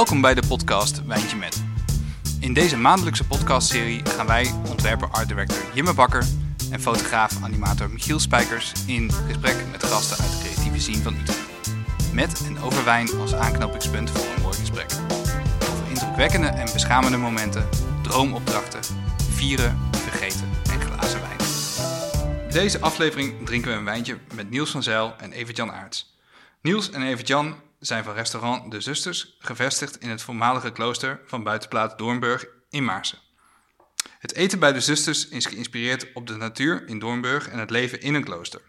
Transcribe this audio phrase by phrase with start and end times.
[0.00, 1.62] Welkom bij de podcast Wijntje Met.
[2.38, 6.24] In deze maandelijkse podcastserie gaan wij ontwerper art director Jimme Bakker
[6.70, 11.72] en fotograaf animator Michiel Spijkers in gesprek met gasten uit de creatieve scene van Utrecht.
[12.12, 14.90] Met en over wijn als aanknopingspunt voor een mooi gesprek.
[15.12, 15.42] Over
[15.88, 17.68] indrukwekkende en beschamende momenten,
[18.02, 18.80] droomopdrachten,
[19.30, 21.38] vieren, vergeten en glazen wijn.
[22.50, 26.14] Deze aflevering drinken we een wijntje met Niels van Zijl en Evert-Jan Aerts.
[26.62, 31.96] Niels en Evert-Jan zijn van restaurant De Zusters, gevestigd in het voormalige klooster van buitenplaats
[31.96, 33.18] Doornburg in Maarsen.
[34.18, 38.00] Het eten bij De Zusters is geïnspireerd op de natuur in Doornburg en het leven
[38.00, 38.60] in een klooster.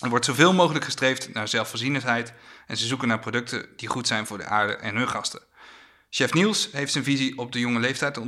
[0.00, 2.32] Er wordt zoveel mogelijk gestreefd naar zelfvoorzienendheid
[2.66, 5.42] en ze zoeken naar producten die goed zijn voor de aarde en hun gasten.
[6.10, 8.20] Chef Niels heeft zijn visie op, de jonge leeftijd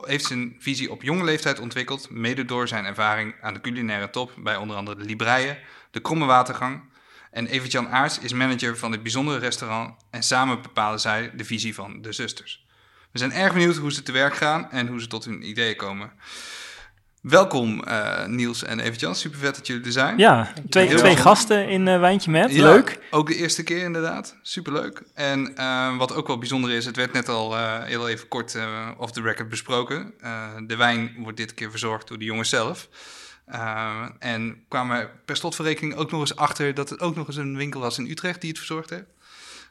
[0.00, 4.32] heeft zijn visie op jonge leeftijd ontwikkeld, mede door zijn ervaring aan de culinaire top
[4.36, 5.58] bij onder andere de Libreien,
[5.90, 6.94] de Kromme Watergang.
[7.36, 11.74] En Evert-Jan Aarts is manager van dit bijzondere restaurant en samen bepalen zij de visie
[11.74, 12.66] van de zusters.
[13.12, 15.76] We zijn erg benieuwd hoe ze te werk gaan en hoe ze tot hun ideeën
[15.76, 16.12] komen.
[17.20, 20.18] Welkom uh, Niels en Evert-Jan, super vet dat jullie er zijn.
[20.18, 22.98] Ja, twee, twee gasten in uh, Wijntje Met, ja, leuk.
[23.10, 25.02] Ook de eerste keer inderdaad, superleuk.
[25.14, 28.56] En uh, wat ook wel bijzonder is, het werd net al heel even kort
[28.96, 30.14] off the record besproken.
[30.66, 32.88] de wijn wordt dit keer verzorgd door de jongens zelf.
[34.18, 37.80] En kwamen per slotverrekening ook nog eens achter dat het ook nog eens een winkel
[37.80, 39.14] was in Utrecht die het verzorgd heeft.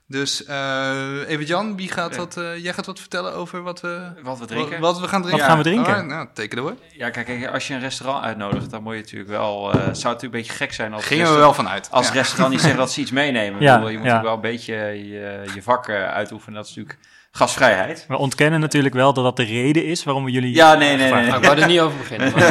[0.08, 4.12] Dus uh, even Jan, wie gaat wat, uh, jij gaat wat vertellen over wat we,
[4.24, 4.80] wat we drinken.
[4.80, 5.40] Wat, we gaan drinken.
[5.40, 5.96] Wat gaan we drinken?
[5.96, 6.76] Oh, nou, teken hoor.
[6.92, 9.68] Ja, kijk, als je een restaurant uitnodigt, dan moet je natuurlijk wel.
[9.68, 11.06] Uh, zou het natuurlijk een beetje gek zijn als.
[11.06, 11.92] Gingen we wel vanuit.
[11.92, 12.14] Als ja.
[12.14, 13.62] restaurant niet zeggen dat ze iets meenemen.
[13.66, 14.22] Ja, bedoel, je moet ja.
[14.22, 16.56] wel een beetje je, je vak uitoefenen.
[16.56, 17.00] Dat is natuurlijk
[17.36, 18.06] gasvrijheid.
[18.08, 20.56] We ontkennen natuurlijk wel dat dat de reden is waarom we jullie.
[20.56, 21.26] Ja, nee, nee, nee.
[21.26, 21.36] nee.
[21.36, 22.34] Ik wou er niet over beginnen.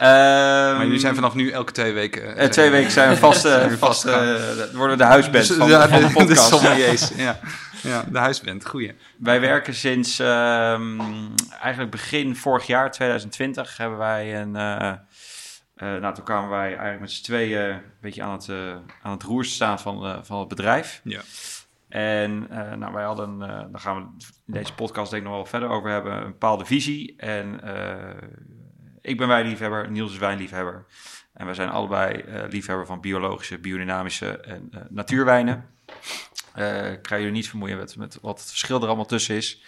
[0.00, 0.06] Um,
[0.76, 2.42] maar jullie zijn vanaf nu elke twee weken...
[2.42, 3.44] Uh, twee weken zijn we vast...
[3.50, 4.34] Uh, vast uh,
[4.72, 6.50] worden de huisband dus, van, ja, van de, de podcast.
[6.60, 7.38] De ja.
[7.82, 8.94] ja, de huisband, goeie.
[9.18, 11.00] Wij werken sinds um,
[11.60, 14.50] eigenlijk begin vorig jaar, 2020, hebben wij een...
[14.50, 18.48] nou, toen kwamen wij eigenlijk met z'n tweeën een beetje aan het,
[19.02, 21.00] aan het roer staan van, van het bedrijf.
[21.04, 21.20] Ja.
[21.90, 22.46] En
[22.78, 24.02] nou, wij hadden, daar gaan we
[24.46, 27.16] in deze podcast denk ik nog wel verder over hebben, een bepaalde visie.
[27.16, 27.60] En
[29.00, 30.86] ik ben wijnliefhebber, Niels is wijnliefhebber.
[31.32, 35.64] En wij zijn allebei uh, liefhebber van biologische, biodynamische en uh, natuurwijnen.
[36.56, 39.62] Uh, ik ga jullie niet vermoeien met wat het verschil er allemaal tussen is.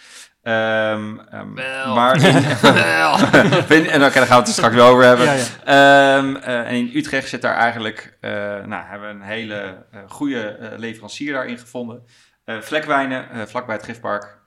[0.45, 1.53] Um, um,
[1.93, 2.15] maar
[3.71, 5.25] in, en dan gaan we het er straks wel over hebben.
[5.25, 6.17] Ja, ja.
[6.17, 8.31] Um, uh, en in Utrecht zit daar eigenlijk, uh,
[8.65, 12.03] nou, hebben we een hele uh, goede leverancier daarin gevonden.
[12.45, 14.37] Vlekwijnen, vlakbij het Gifpark.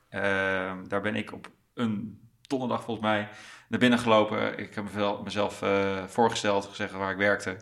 [0.88, 3.28] daar ben ik op een donderdag volgens mij
[3.68, 4.58] naar binnen gelopen.
[4.58, 4.84] Ik heb
[5.24, 7.56] mezelf uh, voorgesteld, gezegd waar ik werkte.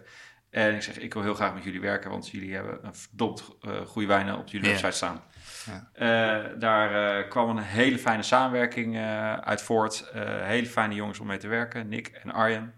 [0.55, 3.57] En ik zeg, ik wil heel graag met jullie werken, want jullie hebben een verdomd
[3.63, 5.23] uh, goede wijnen op jullie website staan.
[5.67, 5.89] Ja.
[6.43, 8.99] Uh, daar kwam een hele fijne samenwerking
[9.41, 10.11] uit voort.
[10.43, 12.75] hele fijne jongens om mee te werken, Nick en Arjen.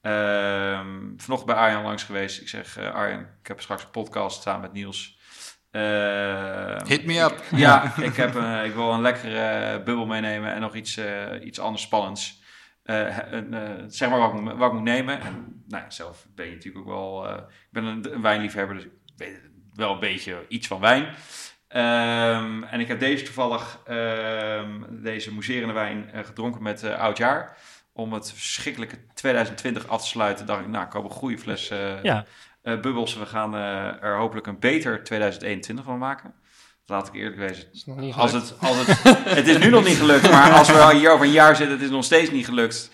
[0.00, 2.40] Ehm, vanochtend bij Arjen langs geweest.
[2.40, 5.18] Ik zeg, Arjen, ik heb straks een podcast samen met Niels.
[6.86, 7.42] Hit me up.
[7.50, 11.00] ja, ik, heb, ik wil een lekkere bubbel meenemen en nog iets,
[11.42, 12.41] iets anders spannends.
[12.84, 13.18] Uh,
[13.86, 15.20] zeg maar wat ik, wat ik moet nemen.
[15.20, 17.28] En nou, zelf ben je natuurlijk ook wel.
[17.28, 19.40] Uh, ik ben een, een, wijnliefhebber, dus ik weet
[19.74, 21.02] wel een beetje iets van wijn.
[21.02, 27.56] Um, en ik heb deze toevallig, um, deze mousserende wijn, uh, gedronken met oudjaar.
[27.92, 31.68] Om het verschrikkelijke 2020 af te sluiten, dacht ik, nou, ik heb een goede fles
[32.02, 32.24] ja.
[32.62, 33.16] bubbels.
[33.16, 36.34] We gaan er hopelijk een beter 2021 van maken
[36.92, 37.64] laat ik eerlijk wezen.
[37.72, 39.02] Is nog niet als het, als het,
[39.38, 41.84] het is nu nog niet gelukt, maar als we hier over een jaar zitten, het
[41.84, 42.90] is nog steeds niet gelukt,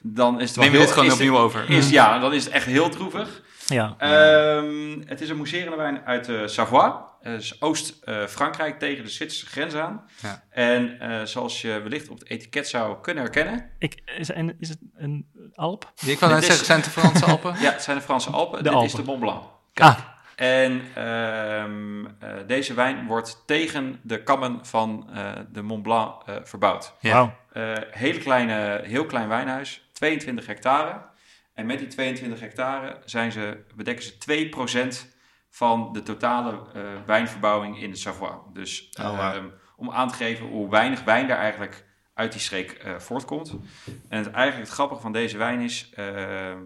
[0.00, 1.70] dan is het wel Neem je dit gewoon opnieuw over.
[1.70, 3.42] Is, ja, dan is het echt heel droevig.
[3.66, 3.96] Ja.
[4.56, 7.10] Um, het is een mousserende wijn uit uh, Savoie.
[7.22, 10.04] Dus Oost-Frankrijk uh, tegen de Zwitserse grens aan.
[10.22, 10.44] Ja.
[10.50, 13.70] En uh, zoals je wellicht op het etiket zou kunnen herkennen.
[13.78, 15.92] Ik, is, en, is het een Alp?
[16.04, 17.54] Ik kan net zeggen, zijn het de Franse Alpen?
[17.60, 18.56] ja, het zijn de Franse Alpen.
[18.58, 18.88] De Dit Alpen.
[18.88, 19.42] is de Mont Blanc.
[19.72, 19.90] Kijk.
[19.90, 20.11] Ah.
[20.36, 22.10] En um, uh,
[22.46, 26.94] deze wijn wordt tegen de kammen van uh, de Mont Blanc uh, verbouwd.
[27.00, 27.36] Ja.
[27.90, 31.10] hele kleine, heel klein wijnhuis, 22 hectare.
[31.54, 34.50] En met die 22 hectare zijn ze, bedekken ze
[35.06, 35.10] 2%
[35.50, 36.58] van de totale
[37.06, 38.38] wijnverbouwing in de Savoie.
[38.52, 39.34] Dus oh, wow.
[39.34, 41.84] um, om aan te geven hoe weinig wijn daar eigenlijk
[42.14, 43.50] uit die streek voortkomt.
[44.08, 46.60] En het, eigenlijk het grappige van deze wijn is, ehm,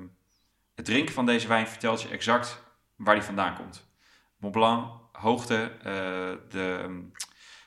[0.75, 2.65] het drinken van deze wijn vertelt je exact
[2.97, 3.91] waar die vandaan komt.
[4.37, 5.83] Mont Blanc, hoogte, uh,
[6.51, 7.13] de um,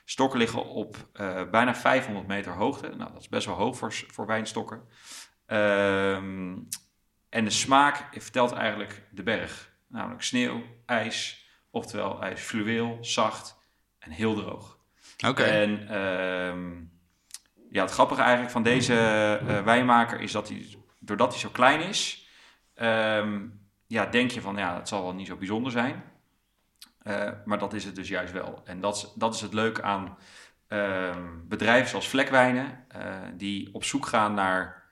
[0.04, 2.88] stokken liggen op uh, bijna 500 meter hoogte.
[2.88, 4.82] Nou, dat is best wel hoog voor, voor wijnstokken.
[5.46, 6.68] Um,
[7.28, 9.70] en de smaak vertelt eigenlijk de berg.
[9.86, 13.58] Namelijk sneeuw, ijs, oftewel ijs fluweel, zacht
[13.98, 14.78] en heel droog.
[15.26, 15.42] Oké.
[15.42, 16.82] En ehm,
[17.70, 20.66] ja, het grappige eigenlijk van deze eh, wijnmaker is dat hij,
[20.98, 22.28] doordat hij zo klein is,
[22.74, 23.46] ehm,
[23.90, 26.02] ja, denk je van ja, het zal wel niet zo bijzonder zijn.
[27.02, 28.62] Eh, maar dat is het dus juist wel.
[28.64, 30.18] En dat is, dat is het leuke aan
[30.68, 34.82] ehm, bedrijven zoals Vlekwijnen, eh, die op zoek gaan naar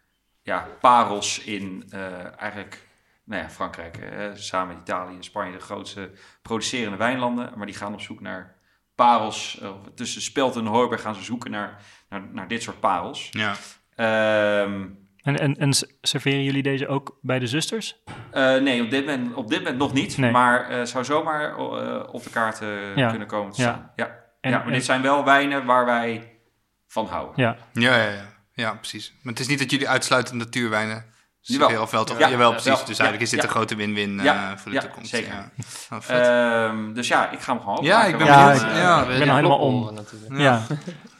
[0.43, 2.89] ja, parels in eh, eigenlijk
[3.25, 3.99] nou ja, Frankrijk,
[4.35, 6.11] samen met Italië en Spanje de grootste
[6.43, 7.53] producerende wijnlanden.
[7.56, 8.56] Maar die gaan op zoek naar
[8.95, 9.62] parels.
[9.95, 13.29] tussen Spelt en Hooiberg gaan ze zoeken naar, naar, naar dit soort parels.
[13.31, 13.56] Ja.
[13.95, 14.87] Ehm,
[15.29, 15.71] En, en, en
[16.01, 17.97] serveren jullie deze ook bij de zusters?
[18.31, 20.17] eh, nee, op dit, moment, op dit moment nog niet.
[20.19, 20.31] Nee.
[20.31, 23.11] Maar eh zou zomaar eh, op de kaart eh, Ja.
[23.11, 23.69] kunnen komen te Ja.
[23.69, 23.91] staan.
[23.97, 24.05] Ja.
[24.41, 26.39] En, ja, maar en- dit zijn wel wijnen waar wij
[26.87, 27.33] van houden.
[27.45, 28.25] ja, Ja, ja, ja.
[28.53, 29.13] ja, precies.
[29.23, 31.05] Maar het is niet dat jullie uitsluitend natuurwijnen
[31.41, 31.59] Jawel.
[31.67, 32.19] serveren, of wel toch?
[32.19, 32.29] Ja.
[32.31, 32.73] Jawel, Ja, precies.
[32.77, 32.87] wel.
[32.87, 33.45] Dus Ja, eigenlijk is dit ja.
[33.45, 35.11] een grote win-win eh, Ja, voor de ja, toekomst.
[35.11, 35.33] zeker.
[35.33, 35.51] Ja.
[35.91, 36.09] Oh.
[36.09, 38.61] Ehm, dus ja, ik ga hem gewoon Ja, ik ben benieuwd.
[38.61, 39.07] Ja.
[39.07, 39.99] we ik ben al helemaal om.
[40.29, 40.39] ja.
[40.39, 40.63] ja.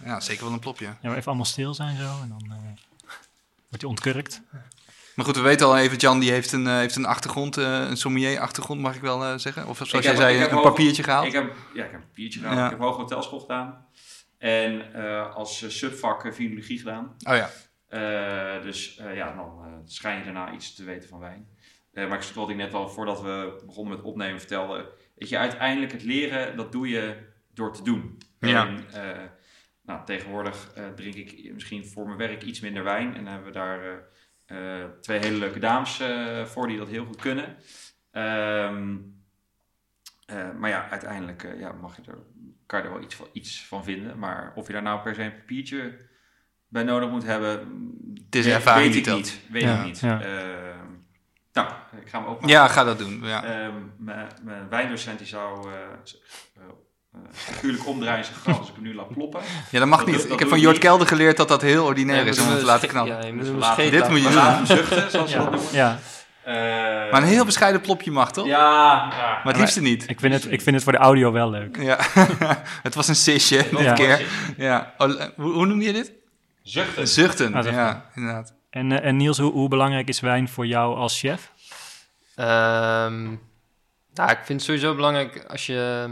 [0.05, 0.85] Ja, zeker wel een plopje.
[0.85, 2.57] Ja, maar even allemaal stil zijn zo en dan eh,
[3.69, 4.43] wordt je ontkurkt.
[5.15, 7.65] Maar goed, we weten al even, Jan die heeft een, eh, heeft een achtergrond, eh,
[7.89, 9.67] een sommelier-achtergrond, mag ik wel eh, zeggen?
[9.67, 11.27] Of zoals Ik jij heb- zei, een hoog- papiertje gehaald?
[11.27, 12.57] Ik heb, ja, ik heb een papiertje gedaan.
[12.57, 12.65] Ja.
[12.65, 13.87] Ik heb hoge hotelschool gedaan.
[14.39, 17.15] En eh, als subvak eh, filologie gedaan.
[17.29, 17.51] Oh ja.
[17.89, 21.49] Eh, dus eh, ja, dan eh, schijn je daarna iets te weten van wijn.
[21.93, 24.91] Eh, maar ik ik net al voordat we begonnen met opnemen vertelde.
[25.17, 27.17] Weet je, uiteindelijk het leren, dat doe je
[27.55, 28.19] door te doen.
[28.41, 28.67] Ja.
[28.67, 28.85] En
[29.89, 33.15] nou, tegenwoordig eh, drink ik misschien voor mijn werk iets minder wijn.
[33.17, 33.81] En dan hebben we daar
[34.47, 37.57] eh, eh, twee hele leuke dames eh, voor die dat heel goed kunnen.
[38.11, 38.97] Ehm,
[40.27, 42.19] eh, maar ja, uiteindelijk eh, ja, mag je er,
[42.67, 44.19] kan je er wel iets van, iets van vinden.
[44.19, 46.07] Maar of je daar nou per se een papiertje
[46.69, 47.59] bij nodig moet hebben,
[48.25, 49.41] Het is weet, weet ik niet.
[49.51, 50.01] Weet Ja, ik niet.
[50.01, 50.21] ja.
[50.23, 50.87] Ehm,
[51.53, 53.21] nou, ik ga hem ook Ja, ga dat doen.
[53.25, 53.45] Ja.
[53.45, 55.79] Ehm, mijn, mijn wijndocent die zou eh,
[57.33, 59.41] z- eh, omdraaien zijn gras als ik hem nu laat ploppen.
[59.71, 60.23] ja, dat mag dat niet.
[60.23, 60.79] dat ik heb van Jort.
[60.79, 63.17] Kelder geleerd dat dat heel ordinair Nee, is om hem te moeten laten knallen.
[63.21, 65.39] Ja, je moet Dus laten- scheet Dit moet je laten zuchten, zoals Ja.
[65.39, 65.75] we dat noemen.
[65.75, 65.99] Ja,
[66.43, 66.55] Eh,
[67.13, 68.47] Maar een heel bescheiden plopje mag, toch?
[68.47, 68.59] Ja,
[69.11, 69.41] ja.
[69.45, 70.11] Maar het liefste niet.
[70.11, 71.77] ik vind, het, ik vind het voor de audio wel leuk.
[71.83, 71.99] Ja,
[72.83, 73.93] het was een sisje dit Ja.
[73.93, 74.27] keer.
[74.57, 74.95] Ja.
[74.99, 76.13] Oh, hoe, hoe noem je dit?
[76.63, 77.09] Zuchten.
[77.09, 77.55] Zuchten.
[77.55, 77.65] Ah.
[77.65, 78.55] Ja, inderdaad.
[78.71, 81.53] En, eh, en Niels, hoe, hoe belangrijk is wijn voor jou als chef?
[82.35, 83.23] Ehm,
[84.15, 86.07] nou, ik vind het sowieso belangrijk als je...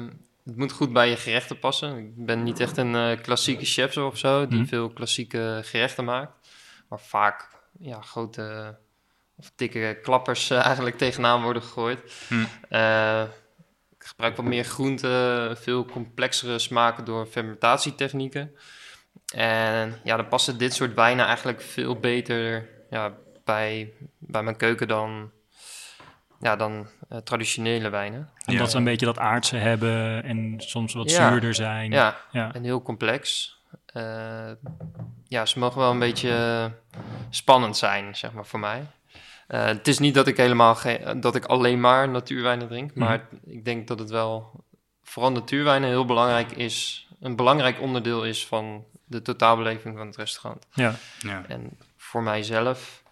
[0.46, 1.98] Het moet goed bij je gerechten passen.
[1.98, 4.68] Ik ben niet echt een eh, klassieke chef of zo, die Mhm.
[4.68, 6.48] veel klassieke gerechten maakt.
[6.88, 7.48] Maar vaak
[7.78, 8.76] ja, grote
[9.36, 12.12] of dikke klappers eh, eigenlijk tegenaan worden gegooid.
[12.28, 12.44] Hm.
[12.68, 13.22] Eh,
[13.98, 18.56] ik gebruik wat meer groenten, veel complexere smaken door fermentatietechnieken.
[19.34, 23.14] En ja, dan passen dit soort wijnen eigenlijk veel beter ja,
[23.44, 25.30] bij, bij mijn keuken dan,
[26.40, 28.30] ja, dan eh, traditionele wijnen.
[28.46, 28.70] Omdat Ja.
[28.70, 31.28] ze een beetje dat aardse hebben en soms wat Ja.
[31.30, 31.90] zuurder zijn.
[31.90, 32.54] Ja, Ja.
[32.54, 33.54] en heel complex.
[33.86, 34.50] Eh,
[35.24, 36.70] ja, ze mogen wel een beetje
[37.30, 38.86] spannend zijn, zeg maar, voor mij.
[39.46, 42.98] Eh, het is niet dat ik helemaal geen, dat ik alleen maar natuurwijnen drink, Mhm.
[43.04, 44.64] maar ik denk dat het wel
[45.02, 50.66] vooral natuurwijnen heel belangrijk is, een belangrijk onderdeel is van de totaalbeleving van het restaurant.
[50.72, 50.94] Ja.
[51.18, 51.44] Ja.
[51.48, 53.02] En voor mijzelf,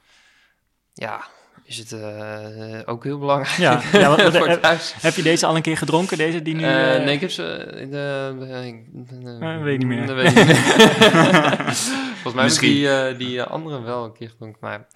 [0.94, 1.24] ja,
[1.66, 3.56] is het eh, ook heel belangrijk.
[3.56, 4.48] Ja, ja, wat- wat- voor
[5.00, 6.62] heb, je deze al een keer gedronken, deze die nu...
[6.62, 7.44] Eh, eh, nee, ik heb ze.
[7.54, 10.06] eh, Eh, weet ik niet meer.
[10.06, 10.56] Dat weet ik niet meer.
[12.14, 12.84] Volgens mij Misschien.
[12.84, 14.58] heb ik die, die andere wel een keer gedronken.
[14.60, 14.86] Maar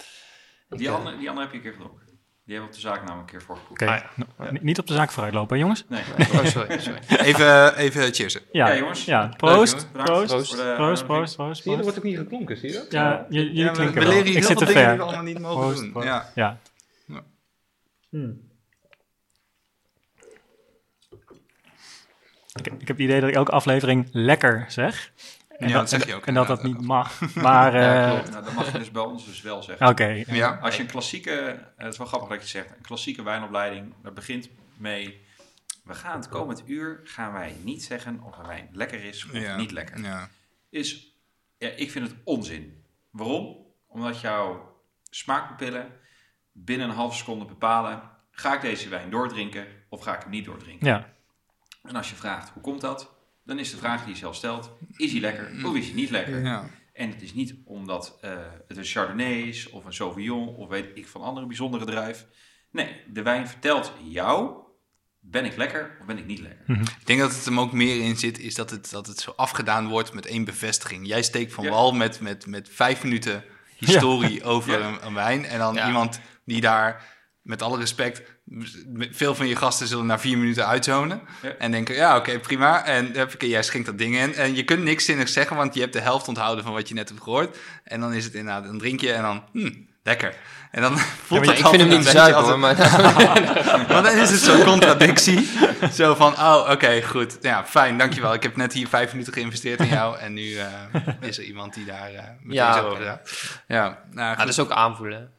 [0.71, 2.07] ik, Die andere, die andere heb je een keer gedronken.
[2.49, 3.83] Die hebben we op de zaak namelijk een keer voorgeproefd.
[3.83, 4.25] Oké, Ah, ja.
[4.39, 5.85] nou, ni- niet op de zaak vooruitlopen, hè, jongens?
[5.89, 6.01] Nee.
[6.33, 6.99] Oh, sorry, sorry.
[7.09, 8.41] Even, even cheersen.
[8.53, 9.05] Ja, Ja, jongens.
[9.05, 9.91] Ja, Leuk, proost, jongens.
[9.93, 11.07] Bedankt proost, voor proost, proost, uitnodiging.
[11.07, 11.63] proost, proost.
[11.63, 12.93] Zie je, er wordt ook niet geklonken, zie je dat?
[12.93, 14.09] Ja, jullie Ja, we, klinken we wel.
[14.09, 14.97] leren hier Ik heel zit veel te dingen die ver.
[14.99, 15.91] we allemaal niet mogen Proost, doen.
[15.93, 16.07] proost.
[16.07, 16.31] Ja.
[16.35, 16.59] Ja.
[17.07, 17.23] Ja.
[22.55, 25.13] Ik, ik heb het idee dat ik elke aflevering lekker zeg.
[25.59, 27.21] En Ja, dat, dat zeg je ook En dat dat niet mag.
[27.35, 28.31] Maar, Ja, eh, klopt.
[28.31, 29.89] Nou, dat mag je dus bij ons dus wel zeggen.
[29.89, 30.25] oké.
[30.27, 30.59] Ja.
[30.63, 33.95] Als je een klassieke, het is wel grappig dat je het zegt, een klassieke wijnopleiding,
[34.03, 35.27] dat begint mee,
[35.85, 39.33] we gaan het komend uur, gaan wij niet zeggen of een wijn lekker is of
[39.33, 39.57] Ja.
[39.57, 40.01] niet lekker.
[40.01, 40.29] Ja.
[40.71, 41.15] Is,
[41.59, 42.85] ja, ik vind het onzin.
[43.11, 43.57] Waarom?
[43.87, 44.77] Omdat jouw
[45.11, 45.93] smaakpapillen
[46.53, 50.45] binnen een halve seconde bepalen, ga ik deze wijn doordrinken of ga ik hem niet
[50.45, 50.87] doordrinken?
[50.87, 51.09] Ja,
[51.83, 53.17] En als je vraagt, hoe komt dat?
[53.49, 56.11] Dan is de vraag die je zelf stelt, is hij lekker of is hij niet
[56.11, 56.43] lekker?
[56.45, 56.71] Ja.
[56.93, 58.31] En het is niet omdat eh,
[58.69, 62.27] het een Chardonnay is of een Sauvignon of weet ik van andere bijzondere druif.
[62.71, 64.57] Nee, de wijn vertelt jou,
[65.21, 66.65] ben ik lekker of ben ik niet lekker?
[67.01, 69.33] Ik denk dat het hem ook meer in zit, is dat het, dat het zo
[69.37, 71.07] afgedaan wordt met één bevestiging.
[71.07, 71.71] Jij steekt van Ja.
[71.71, 73.45] wal met, met, met vijf minuten
[73.77, 74.89] historie over Ja.
[74.89, 75.45] een, een wijn.
[75.45, 75.87] En dan Ja.
[75.87, 77.17] iemand die daar
[77.49, 78.23] met alle respect,
[79.11, 81.21] veel van je gasten zullen na vier minuten uitzonen.
[81.43, 81.55] Ja.
[81.59, 82.85] En denken, ja, oké, prima.
[82.85, 84.35] En jij schenkt dat ding in.
[84.35, 86.95] En je kunt niks zinnigs zeggen, want je hebt de helft onthouden van wat je
[86.95, 87.59] net hebt gehoord.
[87.85, 90.35] En dan is het inderdaad een drinkje en dan, hm, lekker.
[90.71, 92.77] En dan voelt maar het ik vind hem niet als maar
[93.93, 95.49] Want dan is het zo'n contradictie.
[95.93, 97.39] Zo van, oh, oké, goed.
[97.41, 98.35] Ja, fijn, dankjewel.
[98.35, 100.19] Ik heb net hier vijf minuten geïnvesteerd in jou.
[100.19, 100.67] En nu eh,
[101.21, 103.31] is er iemand die daar eh meteen Ja, zo over gaat.
[103.67, 104.39] Ja, nou, Ja, goed.
[104.39, 105.37] dat is ook aanvoelen.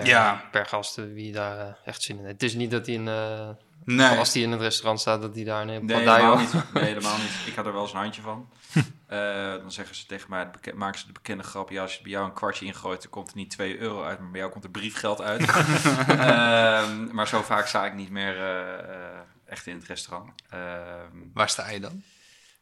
[0.00, 0.44] Per, Ja.
[0.50, 2.40] per gast wie daar eh, echt zin in heeft.
[2.40, 3.48] Het is niet dat hij in, eh,
[3.84, 4.18] nee.
[4.18, 6.52] als hij in het restaurant staat, dat hij daar een Nee, helemaal niet.
[6.72, 7.30] Nee, helemaal niet.
[7.46, 8.48] Ik had er wel eens een handje van.
[9.10, 12.10] Eh, dan zeggen ze tegen mij, maken ze de bekende grap, ja, als je bij
[12.10, 14.64] jou een kwartje ingooit, dan komt er niet 2 euro uit, maar bij jou komt
[14.64, 15.40] er briefgeld uit.
[16.08, 18.36] Ehm, maar zo vaak sta ik niet meer
[19.46, 20.30] echt in het restaurant.
[20.50, 22.02] Ehm, Waar sta je dan?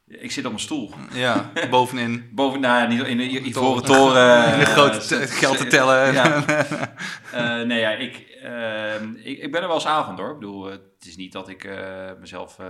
[0.09, 0.93] Ik zit op een stoel.
[1.13, 2.29] Ja, bovenin.
[2.33, 4.45] Boven, nou ja, niet in de ivoren toren.
[4.53, 6.13] In de eh, grote z- geld te tellen.
[6.13, 6.45] Ja.
[7.33, 10.29] Eh, nee, ja, ik, ehm, ik, ik ben er wel eens avond hoor.
[10.33, 12.67] Ik bedoel, eh, het is niet dat ik eh, mezelf eh,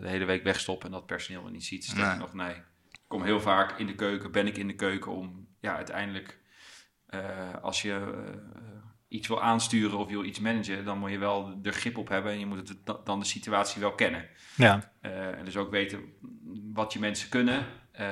[0.00, 1.84] de hele week wegstop en dat personeel me niet ziet.
[1.84, 2.18] Sterker Nee.
[2.18, 2.54] nog, nee.
[2.90, 6.38] Ik kom heel vaak in de keuken, ben ik in de keuken om ja, uiteindelijk,
[7.06, 7.20] eh,
[7.62, 8.36] als je eh,
[9.08, 12.08] iets wil aansturen of je wil iets managen, dan moet je wel er grip op
[12.08, 14.26] hebben en je moet het, dan de situatie wel kennen.
[14.54, 16.00] Ja, Eh, en dus ook weten
[16.72, 17.66] wat je mensen kunnen.
[17.92, 18.06] eh,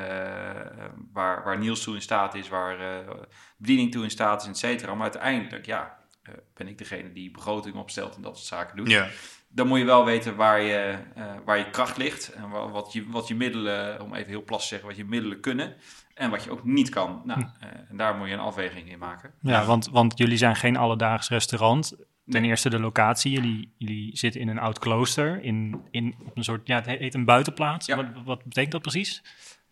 [1.13, 3.15] waar, waar Niels toe in staat is, waar eh,
[3.57, 4.95] bediening toe in staat is, et cetera.
[4.95, 8.91] Maar uiteindelijk, ja, eh, ben ik degene die begroting opstelt en dat soort zaken doet.
[8.91, 9.09] Ja.
[9.49, 10.99] Dan moet je wel weten waar je,
[11.45, 12.33] waar je kracht ligt.
[12.33, 15.05] En wa- wat je, wat je middelen, om even heel plat te zeggen, wat je
[15.05, 15.75] middelen kunnen.
[16.15, 17.23] En wat je ook niet kan.
[17.25, 19.33] Nou, eh, en daar moet je een afweging in maken.
[19.41, 21.97] ja want, want jullie zijn geen alledaags restaurant.
[22.29, 23.33] Ten eerste de locatie.
[23.33, 25.43] Jullie, jullie zitten in een oud klooster.
[25.43, 27.87] In, in op een soort, ja, het heet een buitenplaats.
[27.87, 27.97] Ja.
[27.97, 29.23] Wat, wat betekent dat precies?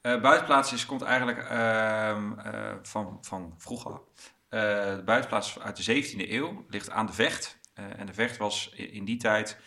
[0.00, 4.00] Eh buitenplaats is, komt eigenlijk ehm, eh, van, van vroeger.
[4.48, 4.60] Eh,
[4.96, 7.58] de buitenplaats uit de 17e eeuw ligt aan de Vecht.
[7.74, 9.60] En de Vecht was in die tijd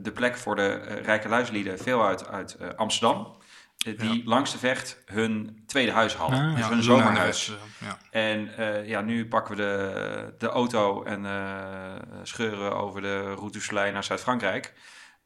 [0.00, 3.36] de plek voor de rijke luislieden, veel uit, uit Amsterdam.
[3.76, 6.38] Die langs de Vecht hun tweede huis hadden.
[6.38, 6.50] Ah.
[6.54, 7.48] dus Ja, hun zomerhuis.
[7.48, 7.98] Huis, eh, Ja.
[8.10, 13.58] En eh, ja, nu pakken we de, de auto en eh, scheuren over de Route
[13.58, 14.74] du Soleil naar Zuid-Frankrijk.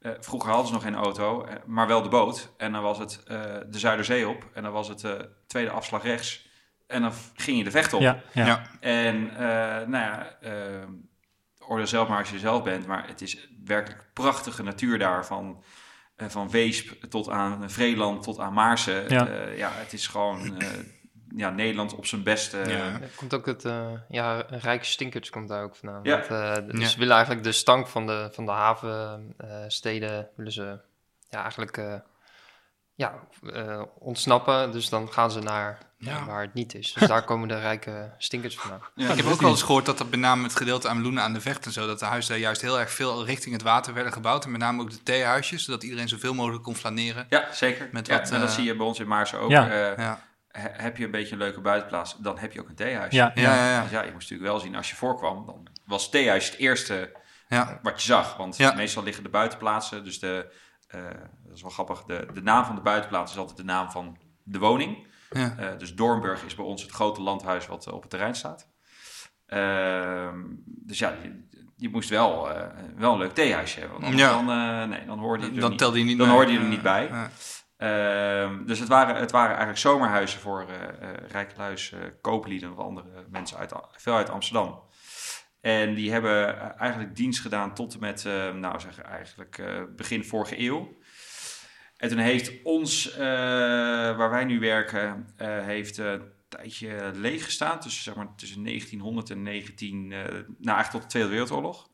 [0.00, 2.52] Eh, vroeger hadden ze nog geen auto, maar wel de boot.
[2.56, 3.40] En dan was het eh,
[3.70, 4.44] de Zuiderzee op.
[4.54, 5.12] En dan was het eh,
[5.46, 6.48] tweede afslag rechts.
[6.86, 8.00] En dan ging je de vecht op.
[8.00, 8.46] Ja, ja.
[8.46, 8.62] Ja.
[8.80, 10.36] En eh, nou ja,
[11.58, 12.86] oordeel zelf maar als je zelf bent.
[12.86, 15.26] Maar het is werkelijk prachtige natuur daar.
[16.20, 19.08] Van, eh, van Weesp tot aan Vreeland tot aan Maarsen.
[19.08, 19.28] Ja.
[19.28, 20.68] Ja, ja het is gewoon eh,
[21.36, 22.56] ja, Nederland op zijn beste.
[22.56, 23.00] Ja.
[23.00, 26.00] Er komt ook het, eh, ja, Rijke Stinkers komt daar ook vandaan.
[26.02, 26.16] Ja.
[26.16, 26.86] Dat, eh, dus Ja.
[26.86, 30.78] Ze willen eigenlijk de stank van de, van de havensteden, willen ze
[31.28, 31.94] ja, eigenlijk eh,
[33.00, 33.14] ja,
[33.52, 34.72] eh, ontsnappen.
[34.72, 36.24] Dus dan gaan ze naar Ja.
[36.24, 36.92] waar het niet is.
[36.92, 38.80] Dus daar komen de Rijke Stinkers vandaan.
[38.94, 41.22] Ja, ik heb ook wel eens gehoord dat dat met name het gedeelte aan Luna
[41.22, 43.62] aan de Vecht en zo, dat de huizen daar juist heel erg veel richting het
[43.62, 44.44] water werden gebouwd.
[44.44, 47.26] En met name ook de theehuisjes, zodat iedereen zoveel mogelijk kon flaneren.
[47.28, 47.88] Ja, zeker.
[47.92, 49.50] Met ja, wat, en dat eh, zie je bij ons in Maarsen ook.
[49.50, 49.68] Ja.
[49.94, 50.14] Eh,
[50.52, 53.12] heb je een beetje een leuke buitenplaats, dan heb je ook een theehuis.
[53.12, 53.70] Ja, ja, ja.
[53.70, 53.82] ja.
[53.82, 57.16] Dus ja, je moest natuurlijk wel zien, als je voorkwam, dan was theehuis het eerste
[57.48, 57.78] ja.
[57.82, 58.36] wat je zag.
[58.36, 58.74] Want Ja.
[58.74, 60.52] meestal liggen de buitenplaatsen, dus de,
[61.46, 64.16] dat is wel grappig, de, de naam van de buitenplaats is altijd de naam van
[64.42, 65.06] de woning.
[65.30, 65.54] ja.
[65.58, 68.68] Eh, dus Doornburg is bij ons het grote landhuis wat eh, op het terrein staat.
[69.46, 72.66] Ehm, dus ja, je, je moest wel, eh,
[72.96, 74.00] wel een leuk theehuisje hebben.
[74.00, 74.30] Want Ja.
[74.30, 75.78] dan, eh, nee, dan hoorde je er Dan niet.
[75.78, 76.36] telde je niet dan mee.
[76.36, 77.10] hoorde je er niet bij.
[77.76, 82.78] Ehm, dus het waren, het waren eigenlijk zomerhuizen voor eh eh rijkeluis, eh, kooplieden of
[82.78, 84.80] andere mensen uit, veel uit Amsterdam.
[85.60, 89.82] En die hebben eh, eigenlijk dienst gedaan tot en met, eh, nou zeg eigenlijk eh,
[89.96, 90.98] begin vorige eeuw.
[91.96, 97.80] En toen heeft ons, waar wij nu werken, heeft een tijdje leeg gestaan.
[97.80, 101.90] Tussen, zeg maar, tussen 1900 en 19, eh, nou eigenlijk tot de Tweede Wereldoorlog.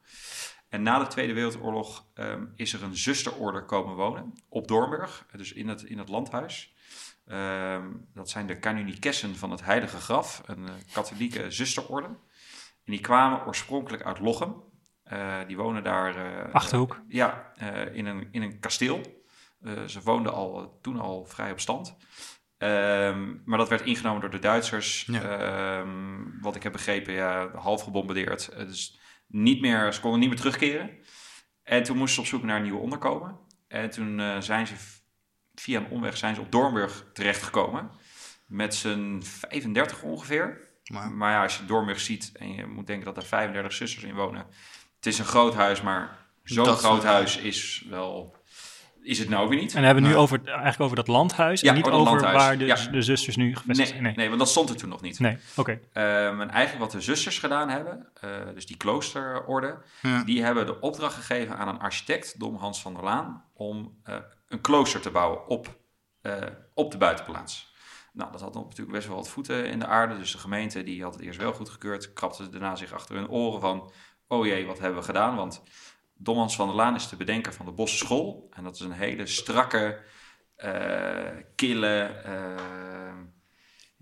[0.69, 5.53] En na de Tweede Wereldoorlog ehm, is er een zusterorde komen wonen op Doornburg, dus
[5.53, 6.75] in het, in het landhuis.
[7.27, 12.09] Ehm, dat zijn de canonikessen van het Heilige Graf, een katholieke zusterorde.
[12.87, 14.55] En die kwamen oorspronkelijk uit Lochem.
[15.03, 17.03] Eh, die wonen daar eh, Achterhoek.
[17.09, 19.25] ja, eh, in, een, in een kasteel.
[19.87, 21.97] Ze woonden al, toen al vrij op stand.
[22.59, 25.05] Ehm, maar dat werd ingenomen door de Duitsers.
[25.11, 25.23] Ja.
[25.23, 28.57] Ehm, wat ik heb begrepen, ja, half gebombardeerd.
[28.57, 30.91] Dus niet meer, ze konden niet meer terugkeren.
[31.63, 33.39] En toen moesten ze op zoek naar een nieuwe onderkomen.
[33.69, 34.75] En toen zijn ze
[35.55, 37.91] via een omweg zijn ze op Doornburg terechtgekomen.
[38.47, 40.66] Met z'n 35 ongeveer.
[40.93, 44.05] Maar, Maar ja, als je Doornburg ziet en je moet denken dat er 35 zusters
[44.05, 44.47] in wonen.
[44.97, 48.37] Het is een groot huis, maar zo'n groot huis is wel...
[49.03, 49.75] is het nou weer niet.
[49.75, 50.23] En we hebben we nu Nee.
[50.25, 52.75] over, eigenlijk over dat landhuis Ja, en niet over waar de, Ja.
[52.91, 54.17] de zusters nu gevestigd Nee, zijn.
[54.17, 54.27] nee.
[54.29, 55.19] want dat stond er toen nog niet.
[55.21, 55.81] Nee, oké.
[55.93, 60.25] Ehm, en eigenlijk wat de zusters gedaan hebben, eh, dus die kloosterorde, Ja.
[60.25, 64.15] die hebben de opdracht gegeven aan een architect, Dom Hans van der Laan, om eh,
[64.49, 65.77] een klooster te bouwen op,
[66.23, 66.33] eh,
[66.75, 67.75] op de buitenplaats.
[68.17, 71.03] Nou, dat had natuurlijk best wel wat voeten in de aarde, dus de gemeente die
[71.03, 73.93] had het eerst wel goedgekeurd, krabde daarna zich achter hun oren van,
[74.27, 75.37] oh jee, wat hebben we gedaan?
[75.37, 75.63] Want
[76.15, 78.81] Dom Hans van der Laan is de bedenker van de Bosse School en dat is
[78.81, 80.03] een hele strakke,
[80.57, 82.03] eh, kille...
[82.03, 83.15] eh,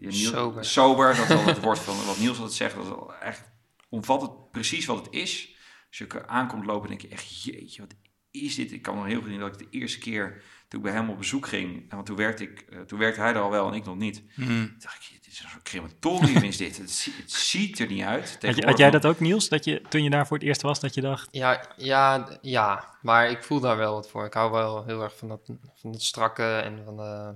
[0.08, 0.64] Sober.
[0.64, 2.74] Sober, dat is al het woord van wat Niels altijd zegt.
[2.74, 3.52] Dat is echt
[3.88, 5.56] omvat het precies wat het is.
[5.88, 7.94] Als je aankomt lopen, denk je echt, jeetje, wat
[8.30, 8.72] is dit?
[8.72, 10.42] Ik kan me nog heel goed herinneren dat ik de eerste keer
[10.74, 13.20] toen ik bij hem op bezoek ging, en want toen werkte, ik, eh, toen werkte
[13.20, 14.22] hij er al wel en ik nog niet.
[14.34, 14.44] Hm.
[14.46, 16.78] Toen dacht ik, dit is een soort crematorium is dit.
[16.78, 18.20] Het, zie- het ziet er niet uit.
[18.22, 19.48] Had, je- Tegenwoordig had jij dat ook, Niels?
[19.48, 21.28] Dat je toen je daar voor het eerst was, dat je dacht...
[21.30, 24.24] Ja, ja, ja, maar ik voel daar wel wat voor.
[24.26, 25.40] Ik hou wel heel erg van dat,
[25.74, 27.34] van dat strakke en van de,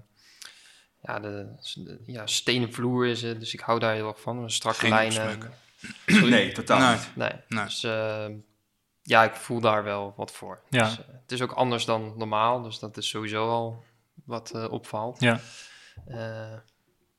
[1.03, 3.41] ja, de, de- ja, stenen vloer is het.
[3.41, 4.39] Dus ik hou daar heel erg van.
[4.39, 5.53] Een strakke Geen lijnen.
[6.07, 6.97] Nee, totaal Nee.
[6.97, 7.09] niet.
[7.17, 7.31] Nee.
[7.49, 7.65] Nee.
[7.65, 8.27] Dus eh,
[9.09, 10.61] ja, ik voel daar wel wat voor.
[10.71, 10.85] Ja.
[10.85, 13.85] Dus, eh, het is ook anders dan normaal, dus dat is sowieso al
[14.25, 15.21] wat eh, opvalt.
[15.21, 15.41] Ja,
[16.07, 16.53] Eh,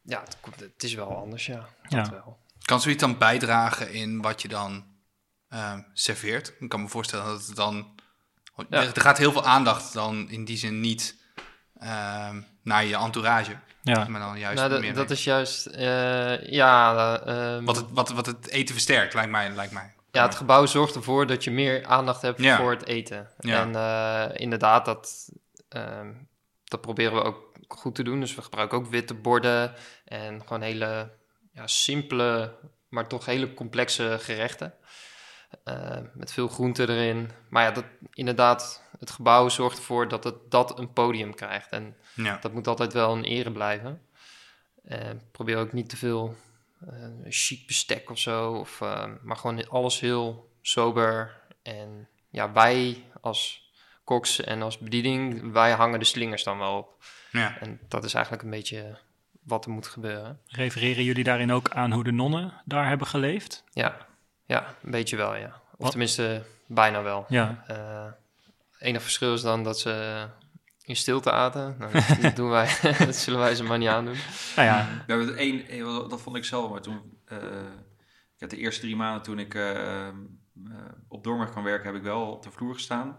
[0.01, 1.67] ja, het, het is wel anders, ja.
[1.87, 2.01] Ja.
[2.01, 2.37] Dat wel.
[2.61, 4.85] Kan zoiets dan bijdragen in wat je dan
[5.49, 6.53] ehm, serveert?
[6.59, 7.95] Ik kan me voorstellen dat het dan...
[8.55, 8.65] Ja.
[8.81, 11.15] Er, er gaat heel veel aandacht dan in die zin niet
[11.79, 13.57] ehm, naar je entourage.
[13.81, 14.07] ja.
[14.07, 16.95] Maar dan juist Nou, dat- meer dat is juist, eh, ja...
[17.25, 19.49] eh, ehm, wat, het, wat, wat het eten versterkt, lijkt mij.
[19.51, 19.93] Lijkt mij.
[20.11, 22.57] Ja, het gebouw zorgt ervoor dat je meer aandacht hebt Ja.
[22.57, 23.29] voor het eten.
[23.39, 23.61] Ja.
[23.61, 25.29] En eh, inderdaad, dat,
[25.69, 26.13] ehm,
[26.63, 28.19] dat proberen we ook goed te doen.
[28.19, 29.73] Dus we gebruiken ook witte borden
[30.05, 31.11] en gewoon hele
[31.51, 32.55] ja, simpele,
[32.89, 34.73] maar toch hele complexe gerechten.
[35.63, 37.31] Eh, met veel groenten erin.
[37.49, 41.69] Maar ja, dat, inderdaad, het gebouw zorgt ervoor dat het dat een podium krijgt.
[41.71, 42.37] En Ja.
[42.41, 44.01] dat moet altijd wel een ere blijven.
[44.83, 46.35] Eh, probeer ook niet te veel
[46.87, 48.51] eh chic bestek of zo.
[48.53, 51.41] Of, eh, maar gewoon alles heel sober.
[51.61, 53.71] En ja, wij als
[54.03, 57.03] koks en als bediening, wij hangen de slingers dan wel op.
[57.31, 57.57] Ja.
[57.59, 58.97] En dat is eigenlijk een beetje
[59.43, 60.39] wat er moet gebeuren.
[60.47, 63.63] Refereren jullie daarin ook aan hoe de nonnen daar hebben geleefd?
[63.71, 64.07] Ja,
[64.45, 65.47] ja een beetje wel, ja.
[65.47, 65.89] Of Wat?
[65.89, 67.25] tenminste, bijna wel.
[67.29, 68.11] Ja, Eh
[68.79, 70.25] enig verschil is dan dat ze
[70.89, 71.75] in stilte aten.
[71.79, 74.15] Nou, dat, doen wij, dat zullen wij ze maar niet aandoen.
[74.55, 77.37] nou ja, We hebben het één, één- dat vond ik zelf, maar toen, eh,
[78.33, 80.13] ik heb de eerste drie maanden toen ik eh, eh,
[81.07, 83.17] op Doormerk kan werken, heb ik wel op de vloer gestaan.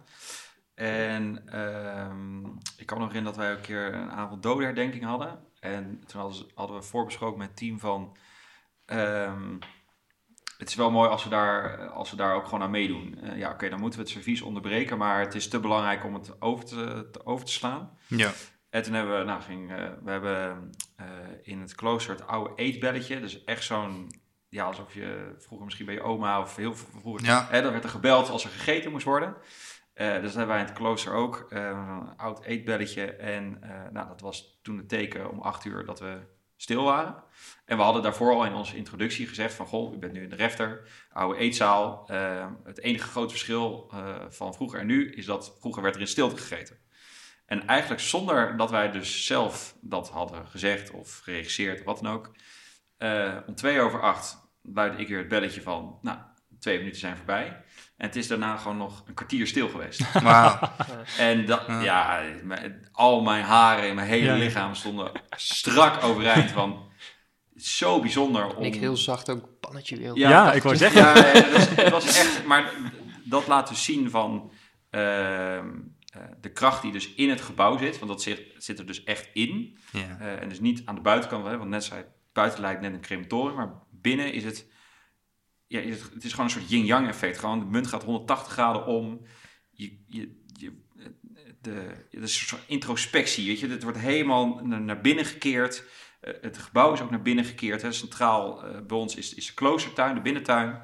[0.74, 2.44] En ehm,
[2.76, 5.38] ik kan nog herinneren dat wij een keer een avond dodenherdenking hadden.
[5.60, 8.16] En toen hadden, ze- hadden we voorbesproken met het team van,
[8.86, 9.56] ehm,
[10.60, 13.18] het is wel mooi als we daar, als we daar ook gewoon aan meedoen.
[13.22, 16.14] Eh, ja, oké, dan moeten we het servies onderbreken, maar het is te belangrijk om
[16.14, 17.98] het over te, te- over te slaan.
[18.06, 18.30] Ja.
[18.70, 21.06] En toen hebben we, nou, ging, eh, we hebben eh,
[21.42, 23.20] in het klooster het oude eetbelletje.
[23.20, 24.06] Dus echt zo'n,
[24.48, 27.46] ja, alsof je vroeger misschien bij je oma of heel vroeger, Ja.
[27.50, 29.34] hè, dan werd er gebeld als er gegeten moest worden.
[29.92, 33.04] Eh, dus dat hebben wij in het klooster ook, eh, een oud eetbelletje.
[33.12, 36.18] En eh, nou, dat was toen het teken om acht uur dat we
[36.62, 37.22] stil waren.
[37.64, 40.28] En we hadden daarvoor al in onze introductie gezegd van, goh, u bent nu in
[40.28, 42.08] de refter, oude eetzaal.
[42.08, 46.00] Eh, het enige grote verschil eh, van vroeger en nu is dat vroeger werd er
[46.00, 46.78] in stilte gegeten.
[47.46, 52.12] En eigenlijk zonder dat wij dus zelf dat hadden gezegd of geregisseerd of wat dan
[52.12, 52.34] ook.
[52.96, 56.18] eh, om twee over acht luidde ik weer het belletje van, nou,
[56.58, 57.64] twee minuten zijn voorbij.
[58.00, 60.12] En het is daarna gewoon nog een kwartier stil geweest.
[60.22, 60.58] Wauw.
[61.18, 61.80] En dat, Ja.
[61.82, 64.34] ja, mijn- al mijn haren in mijn hele Ja.
[64.36, 66.88] lichaam stonden strak overeind van,
[67.56, 68.62] zo bijzonder om...
[68.64, 70.16] En ik heel zacht ook een pannetje wil.
[70.18, 71.00] Ja, dat- ik wou zeggen.
[71.00, 71.22] Ja, ja,
[71.82, 72.72] het was echt, maar
[73.24, 74.52] dat laat dus zien van
[74.90, 75.68] ehm,
[76.12, 79.04] eh, de kracht die dus in het gebouw zit, want dat zit, zit er dus
[79.04, 79.78] echt in.
[79.92, 80.16] Ja.
[80.20, 83.00] Eh, en dus niet aan de buitenkant, hè, want net zei buiten lijkt net een
[83.00, 84.66] crematorium, maar binnen is het,
[85.70, 87.38] ja, het, het is gewoon een soort yin-yang effect.
[87.38, 89.20] Gewoon de munt gaat 180 graden om.
[89.70, 90.72] Je, je, je,
[91.60, 91.70] de,
[92.10, 93.68] het is een soort introspectie, weet je.
[93.68, 95.84] Het wordt helemaal naar, binnen gekeerd.
[96.20, 97.82] Eh, het gebouw is ook naar binnen gekeerd.
[97.82, 97.92] Hè.
[97.92, 100.80] Centraal eh, bij ons is, is de kloostertuin, de binnentuin.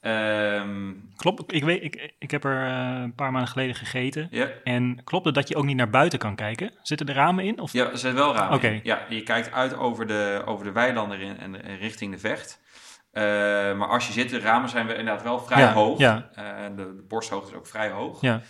[0.00, 1.52] Ehm, klopt.
[1.52, 4.30] Ik, weet, ik, ik heb er eh, een paar maanden geleden gegeten.
[4.64, 6.72] En klopt het dat je ook niet naar buiten kan kijken?
[6.82, 7.58] Zitten er ramen in?
[7.60, 7.72] Of?
[7.72, 8.56] Ja, er zijn wel ramen.
[8.56, 8.80] Oké.
[8.82, 12.62] Ja, je kijkt uit over de, over de weilanden in, en richting de vecht.
[13.14, 13.22] Eh,
[13.78, 15.98] maar als je zit, de ramen zijn we inderdaad wel vrij Ja, hoog.
[15.98, 16.30] ja.
[16.34, 18.20] Eh, de, de borsthoogte is ook vrij hoog.
[18.20, 18.42] Ja,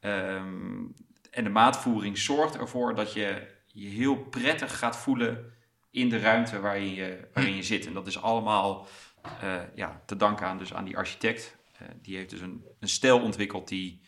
[0.00, 0.84] Ehm,
[1.30, 5.52] en de maatvoering zorgt ervoor dat je je heel prettig gaat voelen
[5.90, 7.86] in de ruimte waarin je, waarin je zit.
[7.86, 8.86] En dat is allemaal
[9.40, 11.56] eh, ja, te danken aan, dus aan die architect.
[12.02, 14.02] Die heeft dus een, een stijl ontwikkeld die,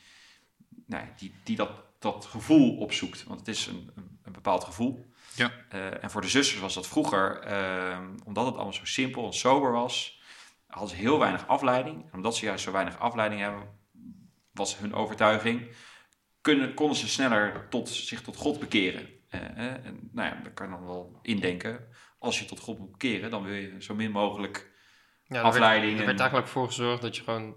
[0.87, 3.25] nou, die, die dat dat gevoel opzoekt.
[3.25, 5.12] Want het is een, een, een bepaald gevoel.
[5.35, 5.51] Ja.
[5.69, 9.33] Eh, en voor de zusters was dat vroeger, eh, omdat het allemaal zo simpel en
[9.33, 10.21] sober was,
[10.67, 12.03] hadden ze heel weinig afleiding.
[12.05, 13.69] En omdat ze juist zo weinig afleiding hebben,
[14.53, 15.69] was hun overtuiging,
[16.41, 19.09] kunnen, konden ze sneller tot, zich tot God bekeren.
[19.29, 21.89] Eh, en, nou ja, daar kan je dan wel indenken.
[22.19, 24.71] Als je tot God moet bekeren, dan wil je zo min mogelijk
[25.25, 27.57] Ja, er afleiding werd, er en- werd eigenlijk voor gezorgd dat je gewoon,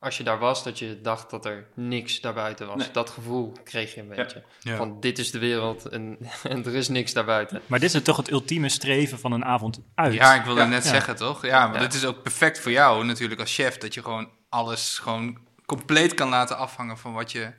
[0.00, 2.76] als je daar was, dat je dacht dat er niks daarbuiten was.
[2.76, 2.90] Nee.
[2.92, 4.42] Dat gevoel kreeg je een beetje.
[4.60, 4.76] Ja.
[4.76, 7.60] Van dit is de wereld en, en er is niks daarbuiten.
[7.66, 10.14] Maar dit is toch het ultieme streven van een avond uit?
[10.14, 10.66] Ja, ik wilde Ja.
[10.66, 10.90] net Ja.
[10.90, 11.46] zeggen, toch?
[11.46, 11.80] Ja, maar Ja.
[11.80, 13.78] dit is ook perfect voor jou natuurlijk als chef.
[13.78, 17.52] Dat je gewoon alles gewoon compleet kan laten afhangen van wat je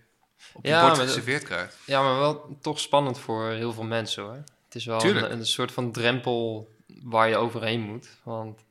[0.54, 1.78] op je Ja, bord geserveerd krijgt.
[1.86, 4.44] Ja, maar wel toch spannend voor heel veel mensen hoor.
[4.66, 6.70] Het is wel een, een soort van drempel
[7.04, 8.10] waar je overheen moet.
[8.24, 8.64] Want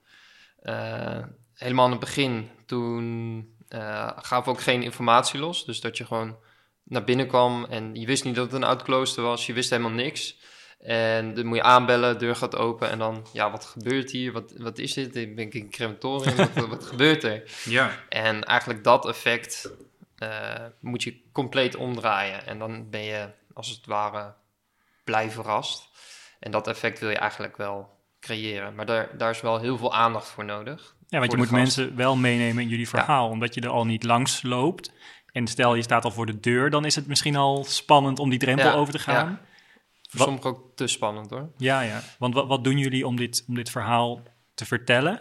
[0.62, 1.18] eh,
[1.54, 3.59] helemaal aan het begin, toen
[4.16, 5.64] gaven we ook geen informatie los.
[5.64, 6.37] Dus dat je gewoon
[6.83, 9.46] naar binnen kwam en je wist niet dat het een oud klooster was.
[9.46, 10.38] Je wist helemaal niks.
[10.80, 14.33] En dan moet je aanbellen, deur gaat open en dan, ja, wat gebeurt hier?
[14.33, 15.12] Wat, wat is dit?
[15.12, 16.37] Ben ik in een crematorium?
[16.37, 17.42] wat, wat gebeurt er?
[17.64, 17.90] Ja.
[18.09, 19.70] En eigenlijk dat effect
[20.16, 22.46] eh, moet je compleet omdraaien.
[22.46, 24.35] En dan ben je als het ware
[25.04, 25.88] blij verrast.
[26.38, 28.74] En dat effect wil je eigenlijk wel creëren.
[28.74, 30.94] Maar daar, daar is wel heel veel aandacht voor nodig.
[31.11, 31.77] Ja, want je voor moet gast.
[31.77, 34.92] mensen wel meenemen in jullie verhaal, omdat je er al niet langs loopt.
[35.33, 38.31] En stel je staat al voor de deur, dan is het misschien al spannend om
[38.31, 39.40] die drempel Ja, over te gaan.
[40.09, 41.51] Voor Wat- sommigen ook te spannend hoor.
[41.57, 42.01] Ja, ja.
[42.18, 44.23] Want wat, wat doen jullie om dit, om dit verhaal
[44.55, 45.20] te vertellen?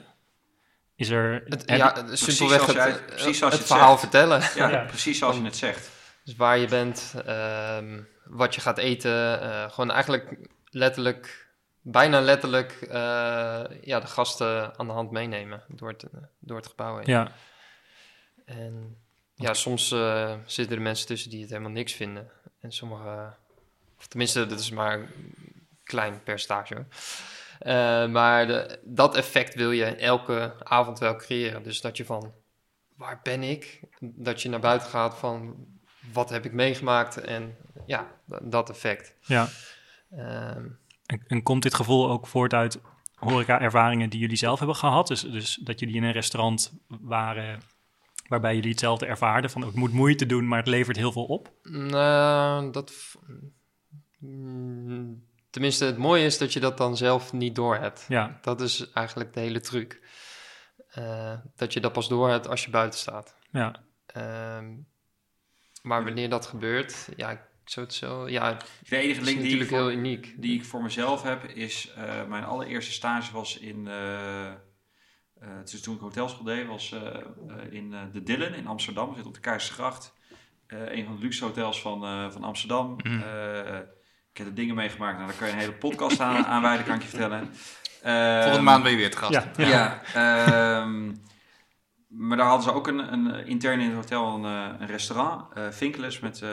[0.96, 1.44] Is er...
[1.46, 4.00] Het, ja, het- simpelweg zoals het, jij- precies je het het verhaal zegt.
[4.00, 4.42] vertellen.
[4.56, 4.84] Ja, Ja.
[4.86, 5.90] precies zoals je het zegt.
[6.24, 9.42] Dus waar je bent, ehm, wat je gaat eten.
[9.42, 10.38] eh, gewoon eigenlijk
[10.70, 11.49] letterlijk,
[11.82, 16.06] bijna letterlijk, eh, ja, de gasten aan de hand meenemen door het,
[16.40, 17.06] door het gebouw heen.
[17.06, 17.32] ja,
[18.46, 18.98] En
[19.36, 22.30] ja, soms eh, zitten er mensen tussen die het helemaal niks vinden.
[22.60, 23.34] En sommige,
[23.98, 25.08] of tenminste, dat is maar een
[25.84, 26.86] klein percentage hoor.
[27.60, 31.64] Eh, maar de, dat effect wil je elke avond wel creëren.
[31.64, 32.34] Dus dat je van,
[32.96, 33.80] waar ben ik?
[34.00, 35.68] Dat je naar buiten gaat van,
[36.14, 37.18] wat heb ik meegemaakt?
[37.18, 39.14] En ja, dat, dat effect.
[39.22, 39.48] ja.
[40.10, 40.66] Ehm,
[41.10, 42.80] En, en komt dit gevoel ook voort uit
[43.16, 45.08] horeca-ervaringen die jullie zelf hebben gehad?
[45.08, 47.60] Dus, dus dat jullie in een restaurant waren
[48.28, 51.52] waarbij jullie hetzelfde ervaarden van het moet moeite doen, maar het levert heel veel op?
[51.64, 52.94] Nou, dat.
[54.20, 58.06] mm, Tenminste, het mooie is dat je dat dan zelf niet doorhebt.
[58.08, 60.02] Ja, Dat is eigenlijk de hele truc.
[60.90, 63.36] Eh, dat je dat pas doorhebt als je buiten staat.
[63.52, 63.76] ja.
[64.06, 64.76] Ehm,
[65.82, 68.30] maar wanneer dat gebeurt, ja, ik zou het zo.
[68.30, 70.34] Ja, het De enige link die ik, heel voor, uniek.
[70.38, 75.74] die ik voor mezelf heb, is eh, mijn allereerste stage was in, eh eh, het
[75.74, 77.22] is toen ik hotelschool deed, was eh, eh,
[77.70, 80.14] in eh, de Dillen in Amsterdam, zit op de Keizersgracht.
[80.68, 82.96] Eh een van de luxe hotels van, eh, van Amsterdam.
[83.04, 83.22] Mhm.
[83.22, 83.78] Eh,
[84.32, 86.96] ik heb er dingen meegemaakt, nou, daar kan je een hele podcast aan aanwijden, kan
[86.96, 87.50] ik je vertellen.
[88.04, 89.34] Ehm, Volgende maand ben je weer te gast.
[89.34, 89.52] Ja.
[89.66, 91.16] Ja, ehm,
[92.08, 94.44] maar daar hadden ze ook een, een intern in het hotel een,
[94.82, 96.50] een restaurant, eh Vinkeles, met eh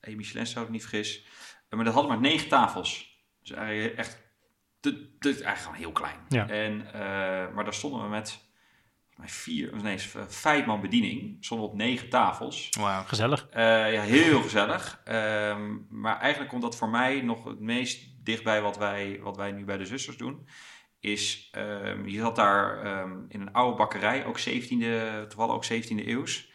[0.00, 1.24] een Michelin, zou ik niet vergis.
[1.68, 3.18] Eh, maar dat hadden maar negen tafels.
[3.42, 4.22] Dus eigenlijk echt,
[4.80, 6.18] te, te, eigenlijk gewoon heel klein.
[6.28, 6.48] Ja.
[6.48, 8.48] En, eh, maar daar stonden we met
[9.24, 11.36] vier, nee, vijf man bediening.
[11.40, 12.68] Stonden op negen tafels.
[12.78, 13.04] Wauw.
[13.04, 13.48] Gezellig.
[13.50, 15.00] Eh, ja, heel gezellig.
[15.04, 19.52] Ehm, maar eigenlijk komt dat voor mij nog het meest dichtbij wat wij, wat wij
[19.52, 20.48] nu bij de zusters doen.
[21.00, 26.06] Is, ehm, je zat daar ehm, in een oude bakkerij, ook 17e, toevallig ook 17e
[26.06, 26.49] eeuws.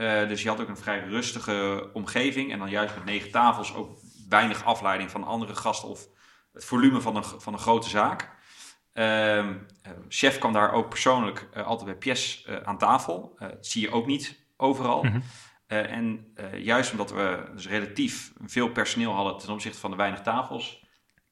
[0.00, 2.52] Eh, dus je had ook een vrij rustige omgeving.
[2.52, 6.06] En dan juist met negen tafels ook weinig afleiding van andere gasten of
[6.52, 8.30] het volume van een, van een grote zaak.
[8.92, 13.36] Ehm, eh, chef kwam daar ook persoonlijk eh, altijd bij Pies aan tafel.
[13.38, 15.02] Dat zie je ook niet overal.
[15.02, 15.20] Mhm.
[15.66, 20.84] En juist omdat we dus relatief veel personeel hadden ten opzichte van de weinig tafels,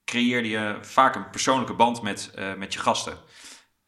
[0.04, 3.18] creëerde je vaak een persoonlijke band met, met je gasten.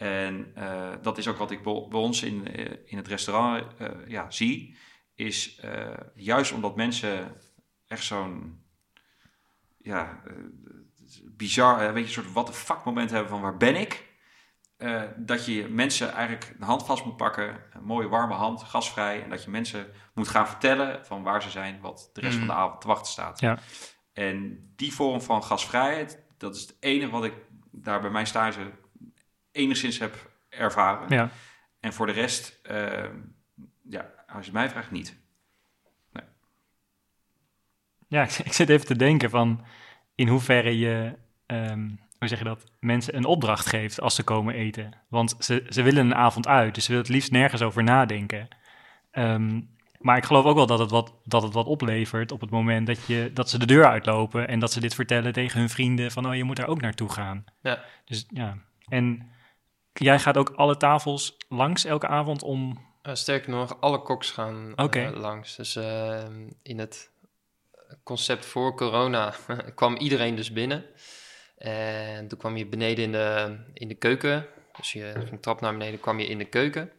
[0.01, 3.89] En eh, dat is ook wat ik bij ons in, eh, in het restaurant eh,
[4.07, 4.77] ja, zie.
[5.15, 5.61] Is
[6.15, 7.37] juist omdat mensen
[7.87, 8.63] echt zo'n
[9.79, 10.23] ja,
[11.25, 14.09] bizar, weet je, een soort what the fuck moment hebben van waar ben ik?
[15.17, 19.23] Dat je mensen eigenlijk de hand vast moet pakken, een mooie warme hand, gasvrij.
[19.23, 22.39] En dat je mensen moet gaan vertellen van waar ze zijn, wat de rest Mm.
[22.39, 23.41] van de avond te wachten staat.
[23.41, 23.59] Ja.
[24.13, 27.35] En die vorm van gasvrijheid, dat is het enige wat ik
[27.71, 28.73] daar bij mijn stage
[29.53, 31.09] enigszins heb ervaren.
[31.09, 31.31] Ja.
[31.81, 33.05] En voor de rest, eh,
[33.89, 35.19] ja, als je het mij vraagt, niet.
[38.09, 39.65] Ja, ik, ik zit even te denken van
[40.15, 44.55] in hoeverre je, ehm, hoe zeg je dat, mensen een opdracht geeft als ze komen
[44.55, 44.93] eten.
[45.09, 48.49] Want ze, ze willen een avond uit, dus ze willen het liefst nergens over nadenken.
[49.11, 49.61] Ehm,
[49.99, 52.87] Maar ik geloof ook wel dat het, wat, dat het wat oplevert op het moment
[52.87, 56.11] dat, je, dat ze de deur uitlopen en dat ze dit vertellen tegen hun vrienden
[56.11, 57.45] van, oh, je moet daar ook naartoe gaan.
[57.63, 57.85] Ja.
[58.05, 58.59] Dus ja,
[58.89, 59.31] en
[60.01, 62.89] jij gaat ook alle tafels langs elke avond om...
[63.03, 65.57] Eh, sterker nog, alle koks gaan eh, langs.
[65.57, 66.25] Dus eh,
[66.63, 67.11] in het
[68.03, 69.35] concept voor corona
[69.75, 70.85] kwam iedereen dus binnen.
[71.57, 74.47] En toen kwam je beneden in de, in de keuken.
[74.77, 76.93] Dus je ging trap naar beneden, kwam je in de keuken.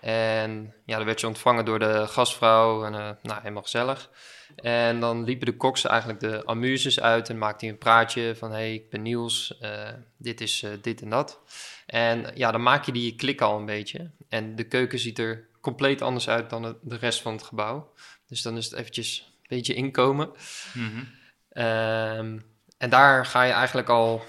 [0.00, 2.84] En ja, dan werd je ontvangen door de gastvrouw.
[2.84, 4.10] En eh, nou, helemaal gezellig.
[4.56, 8.50] En dan liepen de koks eigenlijk de amuses uit en maakte hij een praatje van...
[8.50, 11.40] hey, ik ben Niels, eh, dit is eh, dit en dat.
[11.86, 14.10] En ja, dan maak je die klik al een beetje.
[14.28, 17.92] En de keuken ziet er compleet anders uit dan het- de rest van het gebouw.
[18.26, 20.30] Dus dan is het eventjes een beetje inkomen.
[20.74, 21.04] Mhm.
[21.52, 22.38] Ehm,
[22.78, 24.22] en daar ga je eigenlijk al,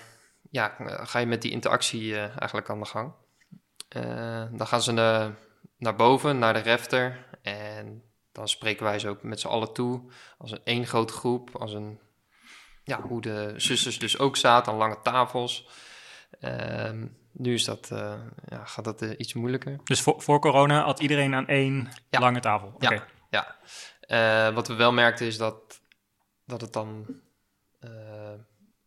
[0.49, 3.13] ja, ga je met die interactie eigenlijk aan de gang.
[4.57, 5.31] Dan gaan ze naar,
[5.81, 7.25] naar boven, naar de refter.
[7.41, 10.11] En dan spreken wij ze ook met z'n allen toe.
[10.37, 11.55] Als een één grote groep.
[11.55, 11.99] Als een,
[12.83, 15.69] ja, hoe de zusters dus ook zaten aan lange tafels.
[16.39, 19.79] Ehm, nu is dat, eh, ja, gaat dat eh, iets moeilijker.
[19.83, 22.19] Dus voor, voor corona had iedereen aan één Ja.
[22.19, 22.75] lange tafel.
[22.79, 23.05] Ja.
[23.29, 23.55] Ja,
[24.01, 25.81] Eh, wat we wel merkten is dat,
[26.45, 27.05] dat het dan,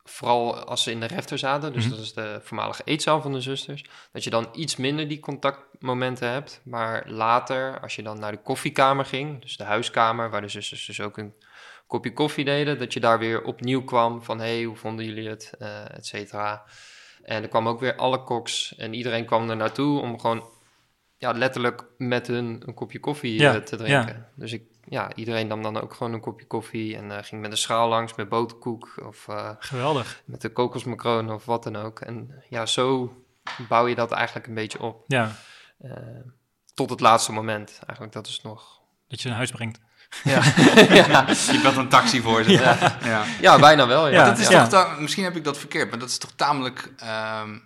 [0.05, 1.95] vooral als ze in de refter zaten, dus Mhm.
[1.95, 6.31] dat is de voormalige eetzaal van de zusters, dat je dan iets minder die contactmomenten
[6.31, 6.61] hebt.
[6.65, 10.87] Maar later, als je dan naar de koffiekamer ging, dus de huiskamer, waar de zusters
[10.87, 11.35] dus ook een
[11.87, 15.29] kopje koffie deden, dat je daar weer opnieuw kwam van, hé, hey, hoe vonden jullie
[15.29, 16.65] het, eh et cetera.
[17.23, 20.49] En er kwam ook weer alle koks en iedereen kwam er naartoe om gewoon
[21.19, 24.29] ja, letterlijk met hun een kopje koffie Ja, eh, te drinken.
[24.37, 27.51] Dus ik, ja, iedereen nam dan ook gewoon een kopje koffie en eh, ging met
[27.51, 30.23] een schaal langs met boterkoek of eh, Geweldig.
[30.25, 32.01] met de kokosmacronen of wat dan ook.
[32.01, 33.17] En ja, zo
[33.69, 35.05] bouw je dat eigenlijk een beetje op.
[35.07, 35.33] Ja,
[35.79, 35.93] eh,
[36.75, 37.79] tot het laatste moment.
[37.87, 38.81] Eigenlijk dat is nog...
[39.09, 39.81] dat je naar huis brengt.
[40.25, 40.43] Ja,
[41.05, 41.25] ja.
[41.29, 42.51] Je belt een taxi voor ze.
[42.51, 42.99] Ja.
[43.05, 43.25] Ja.
[43.41, 44.09] ja bijna wel.
[44.09, 44.13] Ja.
[44.13, 44.67] Ja, dat is ja.
[44.67, 46.93] toch misschien heb ik dat verkeerd, maar dat is toch tamelijk.
[46.97, 47.59] ehm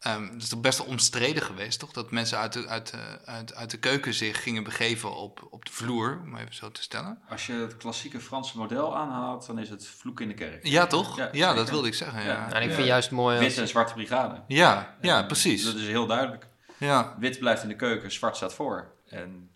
[0.00, 1.92] ehm, dat is toch best wel omstreden geweest, toch?
[1.92, 5.64] Dat mensen uit de, uit, de, uit, uit de keuken zich gingen begeven op, op
[5.64, 7.18] de vloer, om even zo te stellen.
[7.28, 10.66] Als je het klassieke Franse model aanhaalt, dan is het vloek in de kerk.
[10.66, 11.16] Ja, toch?
[11.16, 12.24] Ja, Ja, dat wilde ik zeggen.
[12.24, 12.74] Ja, En ik Ja.
[12.74, 13.44] vind juist mooi als...
[13.44, 14.42] Witte en zwarte brigade.
[14.46, 15.64] ja, ja precies.
[15.64, 16.48] Dat is heel duidelijk.
[16.78, 17.16] Ja.
[17.18, 18.92] Wit blijft in de keuken, zwart staat voor.
[19.08, 19.50] En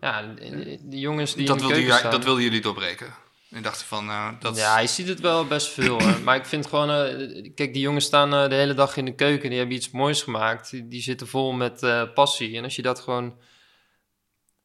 [0.00, 2.10] Ja, die, die jongens die Dat, in de wilde keuken staan...
[2.10, 3.14] dat wilden jullie doorbreken.
[3.52, 6.00] En dachten van, nou, dat Ja, je ziet het wel best veel.
[6.02, 6.20] hoor.
[6.24, 6.90] Maar ik vind gewoon...
[6.90, 9.48] eh, kijk, die jongens staan eh, de hele dag in de keuken.
[9.48, 10.70] Die hebben iets moois gemaakt.
[10.70, 12.56] Die, die zitten vol met eh, passie.
[12.56, 13.38] En als je dat gewoon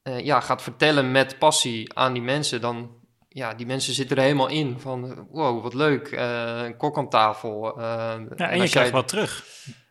[0.01, 2.61] eh, ja, gaat vertellen met passie aan die mensen...
[2.61, 2.95] dan...
[3.29, 4.79] Ja, die mensen zitten er helemaal in.
[4.79, 6.07] Van, wow, wat leuk.
[6.07, 7.77] eh, een kok aan tafel.
[7.77, 8.19] eh, Ja,
[8.49, 9.45] en, je als krijgt jij- wat terug,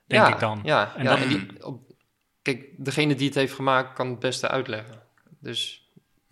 [0.06, 0.60] denk ja, ik dan.
[0.64, 1.80] Ja, En ja, en die, op,
[2.42, 5.02] kijk, degene die het heeft gemaakt kan het beste uitleggen.
[5.40, 5.85] Dus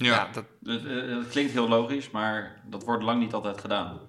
[0.04, 0.28] ja, ja.
[0.32, 4.00] dat, het, eh, klinkt heel logisch, maar dat wordt lang niet altijd gedaan.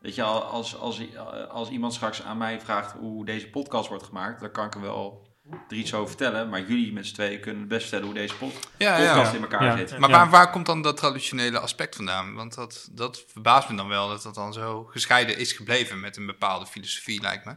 [0.00, 1.00] Weet je, al- als, als,
[1.48, 4.80] als iemand straks aan mij vraagt hoe deze podcast wordt gemaakt, dan kan ik er
[4.80, 5.32] wel
[5.68, 6.48] er iets over vertellen.
[6.48, 9.36] Maar jullie met z'n tweeën kunnen het best vertellen hoe deze pod- ja, podcast ja.
[9.36, 9.76] in elkaar Ja.
[9.76, 9.98] zit.
[9.98, 12.34] Maar waar, waar komt dan dat traditionele aspect vandaan?
[12.34, 16.16] Want dat, dat verbaast me dan wel, dat dat dan zo gescheiden is gebleven met
[16.16, 17.56] een bepaalde filosofie, lijkt me.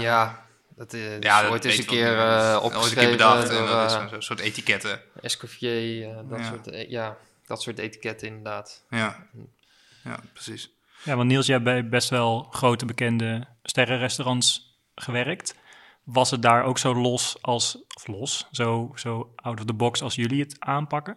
[0.00, 0.46] ja,
[0.80, 2.26] dat is Ja, dat ooit eens een keer wel.
[2.26, 5.00] eh, Ooit een opgeschreven keer bedacht door en dat is eh, zo'n zo'n soort etiketten.
[5.22, 6.44] Escoffier, eh, dat, Ja.
[6.44, 7.16] soort, eh, ja,
[7.46, 8.84] dat soort etiketten inderdaad.
[8.90, 9.26] Ja,
[10.04, 10.70] ja precies.
[11.02, 15.54] Ja, want Niels, jij hebt bij best wel grote bekende sterrenrestaurants gewerkt.
[16.04, 20.02] Was het daar ook zo los als, of los, zo, zo out of the box
[20.02, 21.16] als jullie het aanpakken?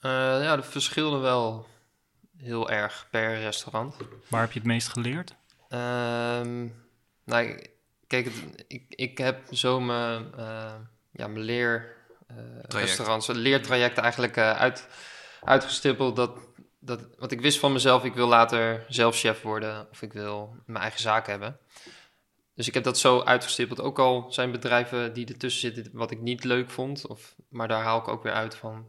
[0.00, 0.10] Eh,
[0.42, 1.66] ja, dat verschilde wel
[2.36, 3.94] heel erg per restaurant.
[4.28, 5.34] Waar heb je het meest geleerd?
[5.68, 6.66] Ehm,
[7.24, 7.70] nou, ik-
[8.08, 10.74] kijk, het, ik, ik heb zo mijn, eh,
[11.10, 12.36] ja, mijn leer, eh,
[12.68, 14.88] restaurants, leertraject eigenlijk eh, uit,
[15.42, 16.16] uitgestippeld.
[16.16, 16.38] Dat,
[16.78, 20.56] dat, want ik wist van mezelf, ik wil later zelf chef worden of ik wil
[20.66, 21.58] mijn eigen zaak hebben.
[22.54, 23.80] Dus ik heb dat zo uitgestippeld.
[23.80, 27.06] Ook al zijn bedrijven die ertussen zitten wat ik niet leuk vond.
[27.06, 28.86] Of, maar daar haal ik ook weer uit van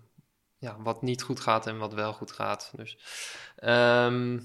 [0.57, 2.71] ja, wat niet goed gaat en wat wel goed gaat.
[2.75, 2.97] Dus,
[3.55, 4.39] ehm,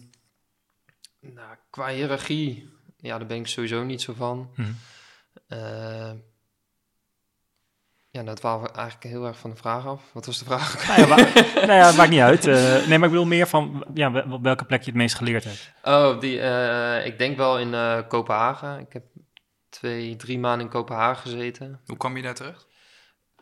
[1.20, 2.73] nou, qua hiërarchie,
[3.04, 4.50] ja, daar ben ik sowieso niet zo van.
[5.48, 6.12] Eh,
[8.10, 10.02] ja, dat waren we eigenlijk heel erg van de vraag af.
[10.12, 10.86] Wat was de vraag?
[10.86, 11.16] Nou ja,
[11.54, 12.46] nou ja, het maakt niet uit.
[12.46, 15.44] Eh, nee, maar ik wil meer van ja, op welke plek je het meest geleerd
[15.44, 15.72] hebt.
[15.82, 18.78] Oh, die, eh, ik denk wel in eh, Kopenhagen.
[18.78, 19.04] Ik heb
[19.68, 21.80] twee, drie maanden in Kopenhagen gezeten.
[21.86, 22.66] Hoe kwam je daar terecht?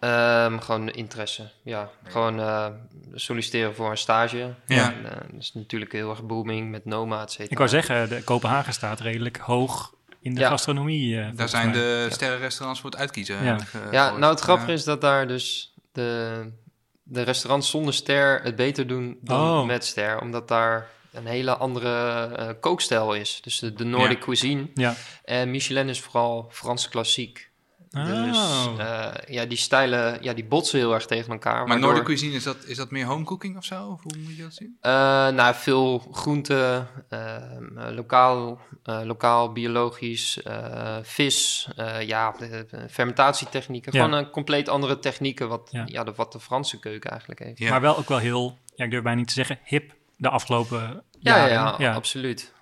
[0.03, 1.91] Ehm, gewoon interesse, ja.
[2.09, 2.67] Gewoon eh,
[3.15, 4.55] solliciteren voor een stage.
[4.67, 4.93] Ja.
[4.93, 7.51] En, eh, dat is natuurlijk heel erg booming met Noma, et cetera.
[7.51, 10.49] Ik wou zeggen, de Kopenhagen staat redelijk hoog in de Ja.
[10.49, 11.21] gastronomie.
[11.21, 11.79] eh, Daar zijn mij.
[11.79, 13.45] de sterrenrestaurants voor het uitkiezen.
[13.45, 13.59] Ja.
[13.91, 14.77] Ja, nou het grappige Ja.
[14.77, 16.43] is dat daar dus de,
[17.03, 19.67] de restaurants zonder ster het beter doen dan Oh.
[19.67, 20.21] met ster.
[20.21, 23.41] Omdat daar een hele andere eh, kookstijl is.
[23.43, 24.25] Dus de, de Nordic Ja.
[24.25, 24.67] cuisine.
[24.75, 24.95] Ja.
[25.25, 27.51] En Michelin is vooral Franse klassiek.
[27.92, 28.74] Dus Oh.
[28.78, 31.55] eh, ja, die stijlen ja, die botsen heel erg tegen elkaar.
[31.59, 33.87] Maar waardoor- Noordic cuisine, is dat, is dat meer homecooking of zo?
[33.87, 34.76] Of hoe moet je dat zien?
[34.81, 34.92] Eh,
[35.28, 42.35] nou, veel groenten, ehm, eh, lokaal, eh, lokaal, biologisch, eh, vis, eh, ja,
[42.90, 43.92] fermentatietechnieken.
[43.92, 44.05] Ja.
[44.05, 45.83] Gewoon een compleet andere technieken wat, Ja.
[45.87, 46.05] ja.
[46.05, 47.59] de, wat de Franse keuken eigenlijk heeft.
[47.59, 47.70] Ja.
[47.70, 50.81] Maar wel ook wel heel, ja, ik durf bijna niet te zeggen, hip de afgelopen
[51.18, 51.81] Ja, ja, jaren.
[51.83, 52.52] ja, absoluut.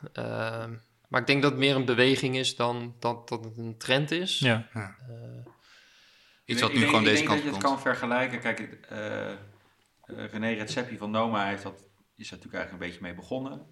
[1.10, 4.10] Maar ik denk dat het meer een beweging is dan dat, dat het een trend
[4.10, 4.38] is.
[4.38, 4.68] Ja.
[4.72, 4.82] Eh,
[6.44, 7.82] Iets Ik wat denk- nu gewoon ik deze denk kant dat op je het komt.
[7.82, 8.40] kan vergelijken.
[8.40, 9.36] Kijk, eh, eh,
[10.06, 11.74] René Redzepi van Noma heeft dat,
[12.16, 13.66] is daar natuurlijk eigenlijk een beetje mee begonnen.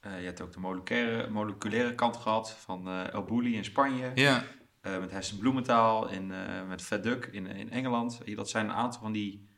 [0.00, 4.10] Eh, je hebt ook de moleculaire, moleculaire kant gehad van eh El Bulli in Spanje.
[4.14, 4.44] Ja,
[4.80, 8.20] eh, met Hessen Bloementaal, in, eh, met Verduk in, in Engeland.
[8.36, 9.48] Dat zijn een aantal van die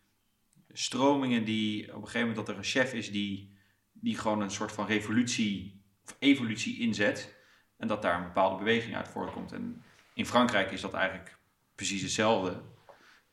[0.72, 3.56] stromingen die op een gegeven moment dat er een chef is die,
[3.92, 5.77] die gewoon een soort van revolutie
[6.18, 7.36] evolutie inzet.
[7.76, 9.52] En dat daar een bepaalde beweging uit voortkomt.
[9.52, 9.82] En
[10.14, 11.38] in Frankrijk is dat eigenlijk
[11.74, 12.62] precies hetzelfde.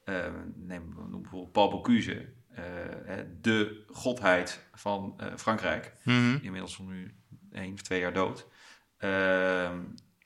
[0.04, 2.64] Eh, neem bijvoorbeeld Paul Bocuse, eh,
[3.42, 6.38] de godheid van eh, Frankrijk Mhm.
[6.42, 7.16] inmiddels al nu
[7.52, 8.48] één of twee jaar dood.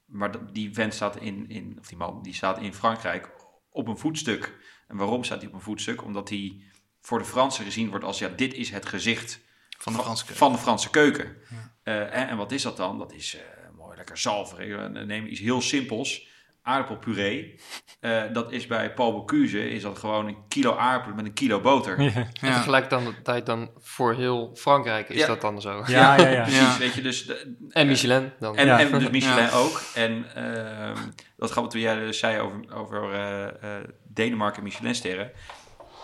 [0.05, 3.29] Maar die vent staat in, in, of die man, die staat in Frankrijk
[3.69, 4.57] op een voetstuk.
[4.87, 6.03] En waarom staat hij op een voetstuk?
[6.03, 6.61] Omdat hij
[7.01, 9.39] voor de Fransen gezien wordt als, ja, dit is het gezicht
[9.77, 10.39] Van de Franse keuken.
[10.45, 11.25] van de Franse keuken.
[11.49, 11.57] Eh,
[11.93, 12.97] en, en wat is dat dan?
[12.97, 13.41] Dat is eh,
[13.77, 14.77] mooi lekker zalverig.
[14.95, 16.27] Eh, Neem iets heel simpels.
[16.61, 17.59] Aardappelpuree.
[17.99, 21.59] Eh, dat is bij Paul Bocuse is dat gewoon een kilo aardappelen met een kilo
[21.61, 22.01] boter.
[22.01, 22.55] Ja, En Ja.
[22.57, 25.27] tegelijkertijd dan voor heel Frankrijk is Ja.
[25.27, 25.83] dat dan zo.
[25.87, 26.27] ja, ja.
[26.27, 26.41] ja.
[26.43, 26.77] Precies, Ja.
[26.77, 28.55] weet je, dus de- En Michelin dan.
[28.57, 28.79] En, Ja.
[28.79, 29.51] en dus Michelin Ja.
[29.51, 29.81] ook.
[29.95, 30.97] En ehm
[31.37, 33.45] dat gaat toen jij dus zei over, over eh,
[33.77, 35.31] eh, Denemarken en Michelinsterren.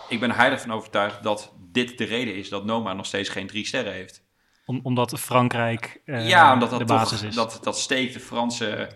[0.08, 3.28] Ik ben er heilig van overtuigd dat dit de reden is dat Noma nog steeds
[3.28, 4.24] geen drie sterren heeft.
[4.66, 7.34] Om, omdat Frankrijk eh, ja, omdat de dat basis toch, is.
[7.34, 8.90] dat, dat steekt de Franse...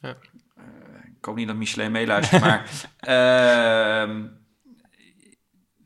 [0.00, 0.08] Ja.
[0.56, 0.64] eh,
[1.18, 2.70] ik hoop niet dat Michelin meeluistert, maar...
[2.98, 4.26] ehm,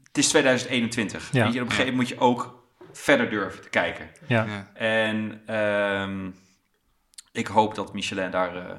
[0.03, 1.33] het is 2021.
[1.33, 1.45] Ja.
[1.45, 4.11] Weet je, op een gegeven moment moet je ook verder durven te kijken.
[4.27, 4.45] ja.
[4.45, 4.71] Ja.
[4.75, 6.31] En ehm,
[7.33, 8.77] ik hoop dat Michelin daar eh,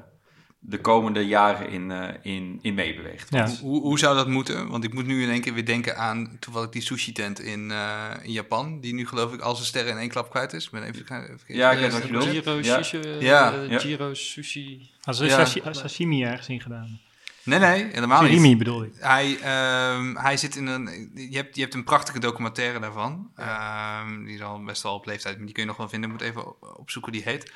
[0.60, 3.26] de komende jaren in, eh, in, in meebeweegt.
[3.30, 3.48] Ja.
[3.60, 4.68] Hoe, hoe zou dat moeten?
[4.68, 8.10] Want ik moet nu in één keer weer denken aan toevallig die sushi-tent in, eh,
[8.22, 8.80] in Japan.
[8.80, 10.64] Die nu geloof ik al zijn sterren in één klap kwijt is.
[10.64, 12.08] Ik ben even, even Ja, ik vergeten weet wat je
[12.42, 12.60] bedoelt.
[12.62, 12.82] Giro, Ja.
[12.82, 13.54] sushi, Ja.
[13.68, 13.78] Ja.
[13.78, 14.90] Giro sushi.
[15.02, 15.44] Als er Ja.
[15.44, 17.00] sashi- sashimi ergens in gedaan.
[17.48, 18.30] Nee, nee, helemaal niet.
[18.30, 18.92] Surimi bedoel ik.
[18.96, 21.10] Hij, ehm, hij zit in een.
[21.14, 23.30] Je hebt, je hebt een prachtige documentaire daarvan.
[23.36, 26.10] Ehm, die is al best wel op leeftijd, maar die kun je nog wel vinden.
[26.10, 27.52] Ik moet even op- opzoeken hoe die heet.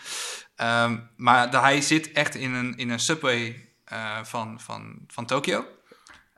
[0.57, 5.27] Ehm, maar de- hij zit echt in een, in een subway eh, van, van, van
[5.27, 5.65] Tokio.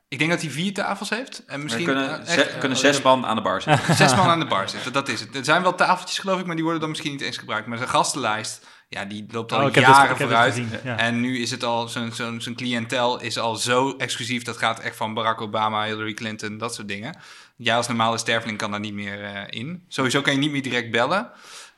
[0.08, 1.44] Ik denk dat hij vier tafels heeft.
[1.46, 3.94] En Er misschien kunnen, ze- echt, kunnen eh, zes man aan de bar zitten.
[4.02, 4.92] zes man aan de bar zitten.
[4.92, 5.36] Dat is het.
[5.36, 7.66] Er zijn wel tafeltjes, geloof ik, maar die worden dan misschien niet eens gebruikt.
[7.66, 10.54] Maar zijn gastenlijst, ja, die loopt al Oh, jaren het vooruit.
[10.54, 10.96] gezien, ja.
[10.98, 14.42] En nu is het al, zo'n zo'n zo'n cliëntel is al zo exclusief.
[14.42, 17.16] Dat gaat echt van Barack Obama, Hillary Clinton, dat soort dingen.
[17.56, 19.84] Jij als normale sterveling kan daar niet meer eh, in.
[19.88, 21.30] Sowieso kan je niet meer direct bellen.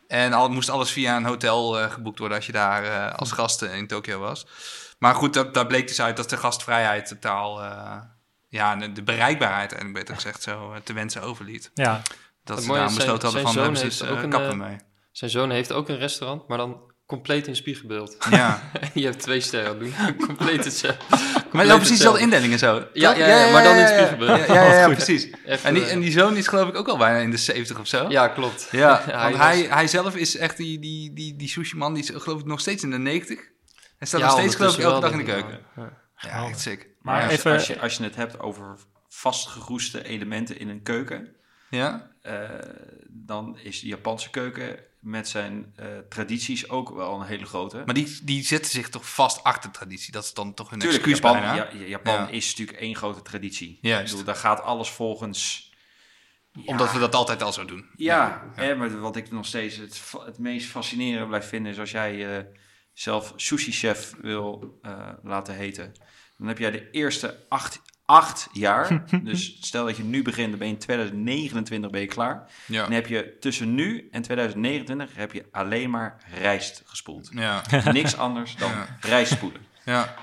[0.08, 3.32] En al moest alles via een hotel eh, geboekt worden als je daar eh, als
[3.32, 4.46] gast eh, in Tokio was.
[4.98, 7.62] Maar goed, dat, daar bleek dus uit dat de gastvrijheid totaal...
[7.62, 7.96] eh,
[8.48, 11.70] ja, de, de bereikbaarheid, en beter gezegd, zo te wensen overliet.
[11.74, 12.02] Ja,
[12.44, 14.22] Dat Het ze daar besloten zijn- hadden van, zijn hebben ze zoon dus, heeft ook
[14.22, 14.76] een, kappen mee.
[15.12, 18.16] Zijn zoon heeft ook een restaurant, maar dan compleet in spiegelbeeld.
[18.30, 18.70] Ja.
[18.94, 19.94] je hebt twee sterren doen.
[20.26, 21.16] compleet hetzelfde.
[21.52, 22.86] Maar ja, precies dezelfde indelingen zo.
[22.92, 24.46] Ja, ja, ja, maar dan in het spiegelbeeld.
[24.46, 24.94] Ja, ja, ja, ja, Goed.
[24.94, 25.30] precies.
[25.44, 27.36] Echt, En die, eh, en die zoon is geloof ik ook al bijna in de
[27.36, 28.06] 70 of zo.
[28.08, 28.68] Ja, klopt.
[28.70, 32.02] Ja, Ja, want hij hij, hij zelf is echt die, die, die, die sushi-man, die
[32.02, 33.38] is geloof ik nog steeds in de 90.
[33.98, 35.58] Hij staat Ja, nog steeds geloof ik elke dag in de keuken.
[36.16, 36.88] Ja, echt sick.
[37.02, 37.52] maar als, even...
[37.52, 38.76] als, je, als je het hebt over
[39.08, 41.28] vastgeroeste elementen in een keuken,
[41.70, 42.10] Ja?
[42.22, 42.40] eh,
[43.08, 47.82] dan is de Japanse keuken met zijn eh, tradities ook wel een hele grote.
[47.84, 50.12] Maar die, die zetten zich toch vast achter traditie.
[50.12, 51.54] Dat is dan toch een Tuurlijk, excuus Japan, bijna.
[51.54, 52.28] ja, Japan Ja.
[52.28, 53.78] is natuurlijk één grote traditie.
[53.80, 54.02] Juist.
[54.04, 55.70] Ik bedoel, daar gaat alles volgens...
[56.64, 57.86] Omdat we dat altijd al zo doen.
[57.96, 61.72] Ja, Hè, maar wat ik nog steeds het, het meest fascinerend blijf vinden...
[61.72, 62.44] is als jij eh,
[62.92, 65.92] zelf sushi-chef wil eh, laten heten...
[66.38, 69.02] dan heb jij de eerste acht, acht jaar...
[69.22, 72.46] dus stel dat je nu begint, dan ben je in 2029 ben je klaar...
[72.66, 72.82] Ja.
[72.82, 77.28] Dan heb je tussen nu en 2029 heb je alleen maar rijst gespoeld.
[77.32, 77.62] Ja.
[77.92, 78.86] Niks anders dan Ja.
[79.00, 79.60] rijst spoelen.
[79.84, 80.14] Ja.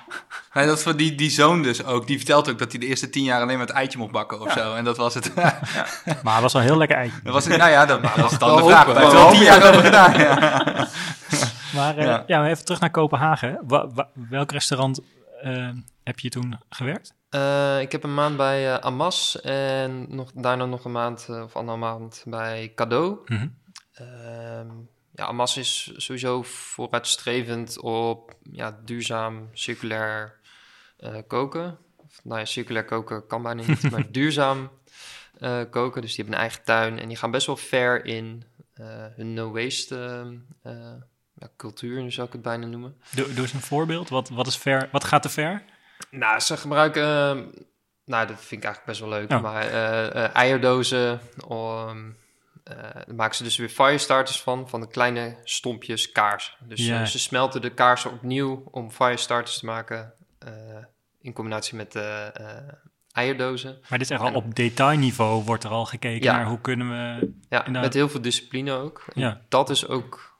[0.54, 2.08] Nee, dat voor die, die zoon dus ook.
[2.08, 4.42] Die vertelt ook dat hij de eerste tien jaar alleen maar het eitje mocht bakken
[4.42, 4.76] of zo.
[4.76, 5.36] En dat was het.
[6.24, 7.20] Maar het was wel een heel lekker eitje.
[7.24, 7.58] dat was het.
[7.58, 8.86] Nou ja, dat, dat was dan Wel de vraag.
[8.94, 10.14] Daar wel tien jaar over gedaan.
[10.14, 10.88] Ja.
[11.74, 12.24] Maar Ja.
[12.28, 12.40] ja.
[12.40, 13.60] maar even terug naar Kopenhagen.
[13.64, 15.00] Wa- wa- welk restaurant
[15.42, 15.70] eh,
[16.04, 17.14] heb je toen gewerkt?
[17.34, 21.42] Eh, ik heb een maand bij eh, Amas en nog, daarna nog een maand eh,
[21.42, 23.18] of anderhalf maand bij Cadeau.
[23.94, 24.70] Ehm,
[25.12, 30.40] ja, Amas is sowieso vooruitstrevend op ja, duurzaam, circulair
[31.28, 31.78] koken.
[31.96, 34.72] Of, nou ja, circulair koken kan bijna niet, maar duurzaam
[35.70, 36.02] koken.
[36.02, 38.44] Dus die hebben een eigen tuin en die gaan best wel ver in
[39.16, 40.26] hun no-waste
[41.34, 42.96] ja, cultuur, zou ik het bijna noemen.
[43.10, 44.10] Doe, doe eens een voorbeeld.
[44.10, 45.64] Wat, wat, is ver, wat gaat te ver?
[46.16, 47.38] Nou, ze gebruiken, ehm,
[48.06, 49.40] nou dat vind ik eigenlijk best wel leuk, Ja.
[49.40, 51.94] maar eh, eh, eierdozen, eh,
[52.64, 56.58] daar maken ze dus weer firestarters van, van de kleine stompjes kaars.
[56.68, 60.14] Dus ze smelten de kaarsen opnieuw om firestarters te maken,
[61.22, 62.32] in combinatie met de
[63.12, 63.78] eierdozen.
[63.90, 66.36] Maar dit is echt al op detailniveau wordt er al gekeken Ja.
[66.36, 67.32] naar hoe kunnen we...
[67.50, 67.84] Ja, Inderdaad.
[67.84, 69.06] met heel veel discipline ook.
[69.14, 69.42] En Ja.
[69.50, 70.38] Dat is ook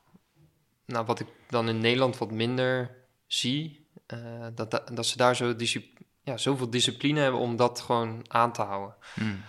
[0.86, 2.96] nou, wat ik dan in Nederland wat minder
[3.28, 3.83] zie.
[4.06, 5.56] Eh, dat, dat, dat ze daar zo
[6.24, 8.96] ja, zoveel discipline hebben om dat gewoon aan te houden.
[9.14, 9.42] Hmm.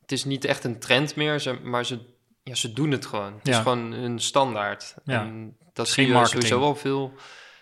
[0.00, 3.34] Het is niet echt een trend meer, ze, maar ze, ja, ze doen het gewoon.
[3.38, 4.94] Het is gewoon hun standaard.
[5.04, 5.20] Ja.
[5.20, 6.42] En dat Geen zie je marketing.
[6.42, 7.12] sowieso wel veel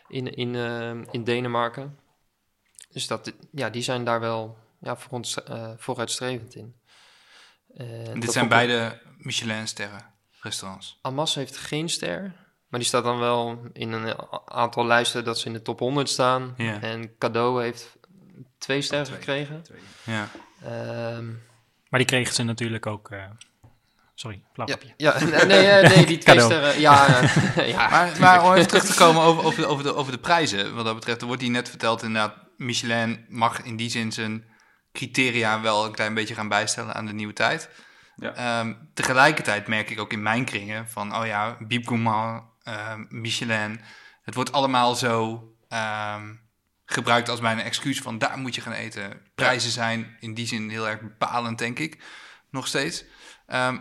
[0.09, 1.99] in, in, eh, in Denemarken.
[2.91, 6.75] Dus dat, ja, die zijn daar wel ja, voor ons, eh, vooruitstrevend in.
[8.21, 10.99] Dit zijn beide Michelin-sterren restaurants.
[11.03, 12.35] Amas heeft geen ster,
[12.71, 14.15] maar die staat dan wel in een
[14.45, 16.55] aantal lijsten dat ze in de top 100 staan.
[16.57, 16.81] Ja.
[16.81, 17.99] En Cadeau heeft
[18.59, 19.19] twee sterren Twee.
[19.19, 19.63] gekregen.
[20.05, 20.29] Ja.
[20.65, 21.27] Ehm,
[21.89, 23.11] Maar die kregen ze natuurlijk ook...
[23.11, 23.25] eh,
[24.15, 24.95] sorry, ja, flauwgrapje.
[24.97, 26.81] ja, nee, nee, nee, die twee sterren.
[26.81, 27.07] Ja,
[27.65, 30.19] ja, Maar, maar om even terug te komen over, over, de, over, de, over de
[30.19, 30.75] prijzen.
[30.75, 32.35] Wat dat betreft, er wordt hier net verteld inderdaad...
[32.57, 34.45] Michelin mag in die zin zijn
[34.93, 37.71] criteria wel een klein beetje gaan bijstellen aan de nieuwe tijd.
[38.17, 38.35] Ja.
[38.35, 41.17] Ehm, tegelijkertijd merk ik ook in mijn kringen van...
[41.17, 42.43] oh ja, Biep Gourmand,
[42.75, 43.81] ehm, Michelin...
[44.23, 46.35] het wordt allemaal zo ehm,
[46.85, 48.19] gebruikt als bijna excuus van...
[48.19, 49.23] daar moet je gaan eten.
[49.35, 52.03] Prijzen zijn in die zin heel erg bepalend, denk ik.
[52.51, 53.05] Nog steeds.
[53.47, 53.79] Ehm,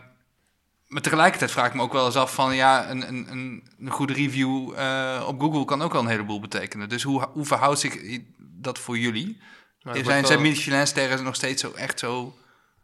[0.87, 2.55] maar tegelijkertijd vraag ik me ook wel eens af van...
[2.55, 6.39] ja, een, een, een, een goede review eh, op Google kan ook al een heleboel
[6.39, 6.89] betekenen.
[6.89, 9.41] Dus hoe, hoe verhoudt zich dat voor jullie?
[9.81, 12.37] Maar het zijn zijn wel- Michelin-sterren nog steeds zo echt zo...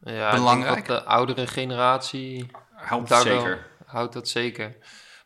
[0.03, 0.78] ja, belangrijk?
[0.78, 3.43] Ik denk dat de oudere generatie Helpt daar zeker.
[3.43, 4.78] wel houdt dat zeker.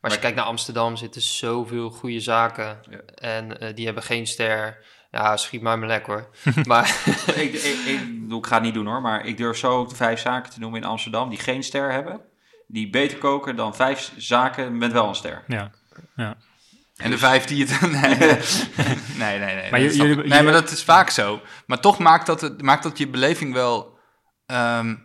[0.02, 2.80] Maar als je kijkt naar Amsterdam, zitten zoveel goede zaken.
[2.90, 3.00] Ja.
[3.16, 4.78] En eh, die hebben geen ster.
[5.12, 6.30] Ja, schiet mij maar lek hoor.
[6.68, 7.04] maar
[7.36, 10.20] ik, ik, ik, ga het niet doen hoor, maar ik durf zo ook de vijf
[10.20, 12.22] zaken te noemen in Amsterdam die geen ster hebben.
[12.68, 15.44] Die beter koken dan vijf zaken met wel een ster.
[15.48, 15.72] Ja.
[16.96, 17.82] En de vijf die het...
[17.82, 18.18] Nee,
[19.18, 19.56] nee, nee.
[19.56, 21.42] nee, Maar dat jullie- nee, maar dat is vaak zo.
[21.66, 23.98] Maar toch maakt dat, het, maakt dat je beleving wel
[24.46, 24.96] ehm,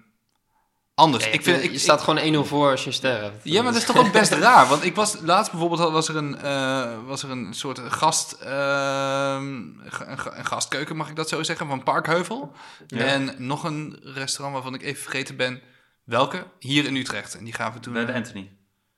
[0.95, 1.25] anders.
[1.25, 3.41] Ja, ik vind, ik, je staat gewoon 1-0 voor als je een ster hebt.
[3.45, 4.67] Ja, maar dat is toch ook best raar.
[4.69, 9.47] Want ik was laatst bijvoorbeeld was er een, eh, was er een soort gast, ehm,
[9.81, 12.53] een, ga- een gastkeuken, mag ik dat zo zeggen, van Parkheuvel.
[12.87, 12.99] Ja.
[13.05, 15.61] En nog een restaurant waarvan ik even vergeten ben
[16.05, 17.35] welke, hier in Utrecht.
[17.37, 17.93] En die gaven toen...
[17.93, 18.57] Bij de Anthony.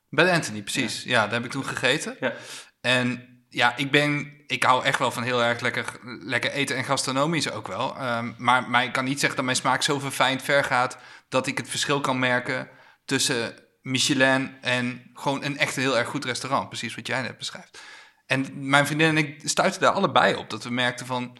[0.09, 1.03] Bij de Anthony, precies.
[1.03, 2.15] Ja, daar heb ik toen gegeten.
[2.19, 2.33] Ja.
[2.81, 5.85] En ja, ik ben, ik hou echt wel van heel erg lekker,
[6.19, 7.95] lekker eten en gastronomisch ook wel.
[7.97, 10.97] Ehm, maar, maar ik kan niet zeggen dat mijn smaak zo verfijnd ver gaat
[11.29, 12.69] dat ik het verschil kan merken
[13.05, 16.69] tussen Michelin en gewoon een echt heel erg goed restaurant.
[16.69, 17.79] Precies wat jij net beschrijft.
[18.25, 21.37] En mijn vriendin en ik stuiten daar allebei op dat we merkten van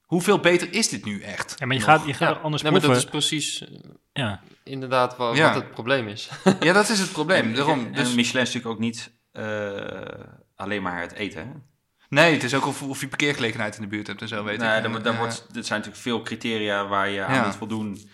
[0.00, 1.54] hoeveel beter is dit nu echt?
[1.58, 1.90] Ja, maar je nog?
[1.90, 3.78] gaat, je gaat er anders nee, maar dat is precies eh,
[4.12, 4.40] Ja.
[4.64, 5.52] inderdaad wat, Ja.
[5.52, 6.30] wat het probleem is.
[6.60, 7.44] Ja, dat is het probleem.
[7.48, 7.86] En, Daarom.
[7.86, 10.24] en Dus, Michelin is natuurlijk ook niet eh,
[10.56, 11.68] alleen maar het eten.
[12.10, 14.58] Nee, het is ook of, of je parkeergelegenheid in de buurt hebt en zo, weet
[14.58, 15.02] nee, ik.
[15.04, 17.44] daar eh, wordt, dit zijn natuurlijk veel criteria waar je aan Ja.
[17.46, 18.08] moet voldoen.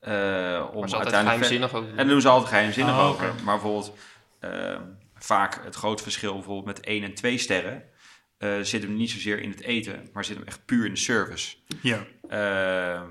[0.00, 0.12] eh,
[0.72, 1.88] om Maar ze altijd uiteindelijk geheimzinnig over.
[1.90, 3.26] En daar doen ze altijd geheimzinnig Oh, over.
[3.44, 3.96] Maar bijvoorbeeld,
[4.40, 4.76] eh,
[5.14, 7.82] vaak het grote verschil bijvoorbeeld met 1 en 2 sterren...
[8.38, 10.98] eh, zit hem niet zozeer in het eten, maar zit hem echt puur in de
[10.98, 11.56] service.
[11.80, 11.98] Ja.
[12.28, 13.10] Ehm,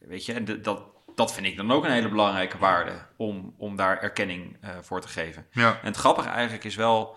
[0.00, 0.82] weet je, en de- dat,
[1.14, 5.00] dat vind ik dan ook een hele belangrijke waarde om, om daar erkenning eh, voor
[5.00, 5.46] te geven.
[5.52, 5.70] Ja.
[5.80, 7.16] En het grappige eigenlijk is wel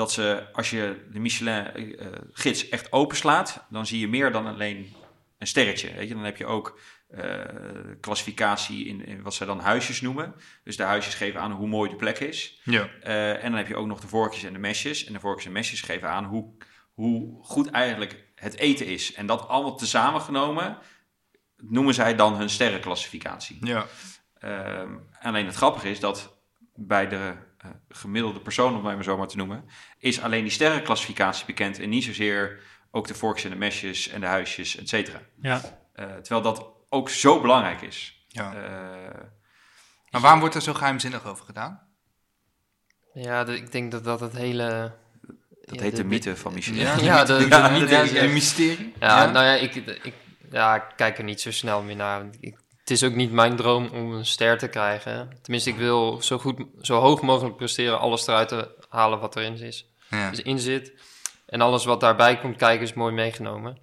[0.00, 4.92] dat ze, als je de Michelin-gids echt openslaat, dan zie je meer dan alleen
[5.38, 5.94] een sterretje.
[5.94, 6.14] Weet je?
[6.14, 7.44] Dan heb je ook eh,
[8.00, 10.34] klassificatie in, in wat ze dan huisjes noemen.
[10.64, 12.60] Dus de huisjes geven aan hoe mooi de plek is.
[12.64, 12.88] Ja.
[13.00, 15.04] Eh, en dan heb je ook nog de vorkjes en de mesjes.
[15.04, 16.54] En de vorkjes en mesjes geven aan hoe,
[16.92, 19.14] hoe goed eigenlijk het eten is.
[19.14, 20.78] En dat allemaal tezamen genomen
[21.56, 23.66] noemen zij dan hun sterrenclassificatie.
[23.66, 23.86] Ja.
[24.38, 26.38] Ehm, alleen het grappige is dat
[26.74, 27.49] bij de eh,
[27.88, 29.64] gemiddelde persoon, om het maar zo maar te noemen,
[29.98, 34.20] is alleen die sterrenclassificatie bekend en niet zozeer ook de vorkjes en de mesjes en
[34.20, 35.20] de huisjes, et cetera.
[35.40, 35.60] Ja.
[35.92, 38.24] Eh, terwijl dat ook zo belangrijk is.
[38.28, 38.54] ja.
[38.54, 39.20] Eh,
[40.10, 41.80] Maar waarom wordt er zo geheimzinnig over gedaan?
[43.12, 44.92] Ja, de- ik denk dat dat het hele
[45.64, 46.80] Dat Ja, heet de de- mythe van Michelin.
[46.80, 47.48] Ja, Ja, de, de-
[48.12, 48.92] de, mysterie.
[49.00, 50.14] Ja, nou ja, ik, ik,
[50.50, 52.18] ja, ik kijk er niet zo snel meer naar.
[52.20, 52.58] want Ik,
[52.90, 55.38] het is ook niet mijn droom om een ster te krijgen.
[55.42, 59.60] Tenminste, ik wil zo, goed, zo hoog mogelijk presteren, alles eruit te halen wat erin
[59.60, 59.86] is.
[60.10, 60.30] Ja.
[60.30, 60.92] Dus in zit.
[61.46, 63.78] En alles wat daarbij komt kijken is mooi meegenomen.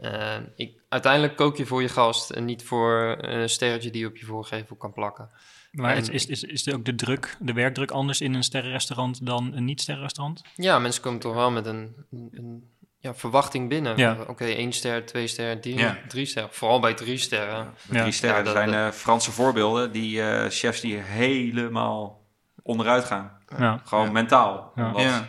[0.00, 4.06] Eh, ik, uiteindelijk kook je voor je gast en niet voor een sterretje die je
[4.06, 5.30] op je voorgevel kan plakken.
[5.70, 8.42] Maar En- is, is, is, is er ook de druk, de werkdruk anders in een
[8.42, 10.42] sterrenrestaurant dan een niet-sterrenrestaurant?
[10.54, 12.70] Ja, mensen komen toch wel met een, een,
[13.06, 13.96] ja, verwachting binnen.
[13.96, 14.16] Ja.
[14.26, 15.98] Oké, één ster, twee ster, drie, Ja.
[16.08, 16.46] drie ster.
[16.50, 17.74] Vooral bij drie sterren.
[17.90, 18.00] Ja.
[18.00, 22.24] drie sterren Ja, dat- zijn eh, Franse voorbeelden, die eh, chefs die helemaal
[22.62, 23.38] onderuit gaan.
[23.58, 23.80] Ja.
[23.84, 24.10] Gewoon Ja.
[24.12, 24.72] mentaal.
[24.74, 24.86] Ja.
[24.86, 25.24] Omdat,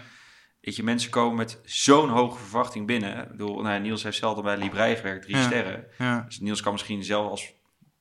[0.61, 3.23] weet je, mensen komen met zo'n hoge verwachting binnen.
[3.23, 5.43] Ik bedoel, nou, ja, Niels heeft zelf al bij Librei gewerkt, drie Ja.
[5.43, 5.87] sterren.
[5.97, 6.21] Ja.
[6.27, 7.53] Dus Niels kan misschien zelf als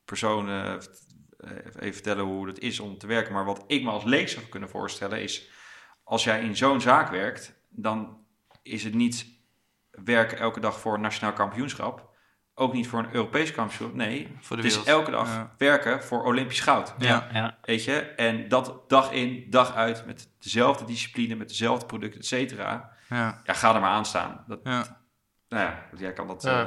[0.05, 0.72] persoon eh,
[1.79, 3.33] even vertellen hoe het is om te werken.
[3.33, 5.49] Maar wat ik me als leek zou kunnen voorstellen is...
[6.05, 8.18] als jij in zo'n zaak werkt, dan
[8.62, 9.27] is het niet
[10.05, 12.14] werken elke dag voor een nationaal kampioenschap.
[12.55, 13.94] Ook niet voor een Europees kampioenschap.
[13.94, 15.55] Nee, Voor de het is elke dag Ja.
[15.59, 16.94] werken voor Olympisch goud.
[16.99, 17.28] Ja.
[17.32, 17.59] Ja.
[17.62, 18.01] Weet je?
[18.01, 22.90] En dat dag in, dag uit, met dezelfde discipline, met dezelfde producten, et cetera.
[23.09, 23.40] Ja.
[23.44, 24.44] Ja, ga er maar aan staan.
[24.47, 25.01] Dat, Ja.
[25.49, 26.42] nou ja, jij kan dat...
[26.42, 26.66] Ja.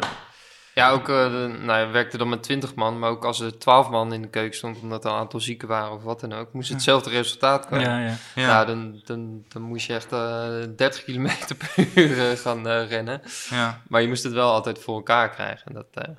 [0.80, 3.58] Ja, ook, eh, de- nou, je werkte dan met 20 man, maar ook als er
[3.58, 6.34] 12 man in de keuken stond, omdat er een aantal zieken waren of wat dan
[6.34, 7.84] ook, moest hetzelfde resultaat komen.
[7.90, 8.16] Ja, ja.
[8.36, 8.42] Ja.
[8.48, 12.88] Ja, dan, dan, dan moest je echt eh 30 kilometer per uur eh, gaan eh,
[12.90, 13.22] rennen.
[13.50, 13.82] Ja.
[13.88, 15.66] Maar je moest het wel altijd voor elkaar krijgen.
[15.68, 16.14] En dat, eh,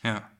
[0.00, 0.30] Ja.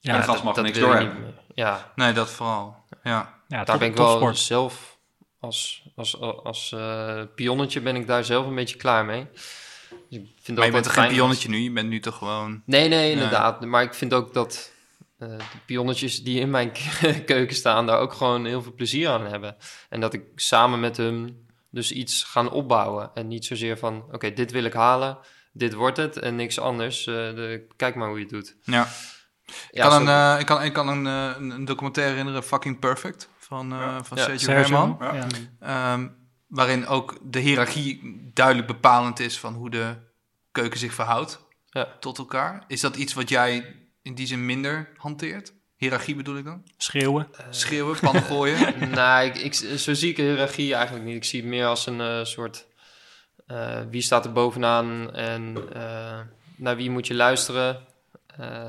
[0.00, 1.34] Ja, de gast mag niks wil je doorhebben.
[1.54, 2.76] Ja, Nee, dat vooral.
[3.02, 3.34] Ja.
[3.48, 4.38] ja, daar ben ik wel topsport.
[4.38, 4.98] zelf,
[5.40, 9.26] als, als, als eh, pionnetje ben ik daar zelf een beetje klaar mee.
[10.10, 11.56] Dus ik vind Maar je bent toch geen als- pionnetje nu?
[11.58, 12.62] Je bent nu toch gewoon...
[12.66, 13.64] Nee, nee, inderdaad.
[13.64, 14.72] Maar ik vind ook dat
[15.18, 16.72] eh, de pionnetjes die in mijn
[17.26, 19.56] keuken staan, daar ook gewoon heel veel plezier aan hebben.
[19.88, 23.10] En dat ik samen met hem dus iets gaan opbouwen.
[23.14, 25.18] En niet zozeer van, oké, dit wil ik halen,
[25.52, 27.06] dit wordt het en niks anders.
[27.06, 28.56] Eh, de, kijk maar hoe je het doet.
[28.62, 28.88] Ja.
[29.70, 33.28] Ja, ik, kan een, eh, ik, kan, ik kan een, eh, documentaire herinneren, Fucking Perfect,
[33.38, 34.04] van, eh, Ja.
[34.04, 34.22] van Ja.
[34.24, 34.96] Sergio, Sergio?
[35.00, 35.26] Herman.
[35.60, 36.12] Ja.
[36.54, 38.00] Waarin ook de hiërarchie
[38.34, 39.94] duidelijk bepalend is van hoe de
[40.52, 41.40] keuken zich verhoudt
[41.70, 41.88] Ja.
[42.00, 42.64] tot elkaar.
[42.68, 45.52] Is dat iets wat jij in die zin minder hanteert?
[45.76, 46.62] Hiërarchie bedoel ik dan?
[46.76, 47.28] Schreeuwen.
[47.50, 48.74] Schreeuwen, pannen gooien?
[48.90, 51.16] nou, ik, ik, zo zie ik de hiërarchie eigenlijk niet.
[51.16, 52.66] Ik zie het meer als een eh, soort...
[53.46, 56.20] eh, wie staat er bovenaan en eh,
[56.56, 57.86] naar wie moet je luisteren.
[58.26, 58.66] Eh,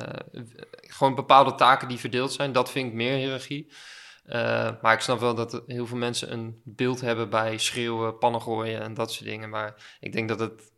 [0.82, 2.52] gewoon bepaalde taken die verdeeld zijn.
[2.52, 3.72] Dat vind ik meer hiërarchie.
[4.26, 8.42] Eh, maar ik snap wel dat heel veel mensen een beeld hebben bij schreeuwen, pannen
[8.42, 9.50] gooien en dat soort dingen.
[9.50, 10.72] Maar ik denk dat het...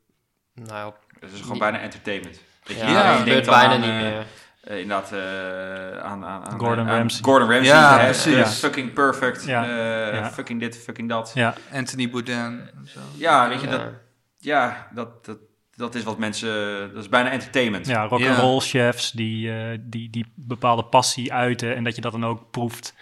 [0.53, 2.39] Nou, Het is gewoon Niet- bijna entertainment.
[2.63, 4.25] Weet je, ja, het gebeurt bijna aan, niet eh, meer.
[4.61, 7.23] eh, inderdaad, eh, aan, aan, aan Gordon aan Ramsay.
[7.23, 7.65] Gordon Ramsay.
[7.75, 8.33] Ja, hè, precies.
[8.35, 8.45] Ja.
[8.45, 9.45] Fucking perfect.
[9.45, 9.63] Ja.
[9.63, 10.31] eh, Ja.
[10.31, 11.31] Fucking dit, fucking dat.
[11.33, 12.69] Ja, Anthony Bourdain.
[12.75, 12.99] en zo.
[13.15, 13.91] Ja, weet je, dat, Ja.
[14.37, 15.37] ja, dat, dat,
[15.75, 16.49] dat is wat mensen...
[16.93, 17.87] Dat is bijna entertainment.
[17.87, 22.25] ja rock'n'roll chefs die, eh, die, die bepaalde passie uiten en dat je dat dan
[22.25, 22.93] ook proeft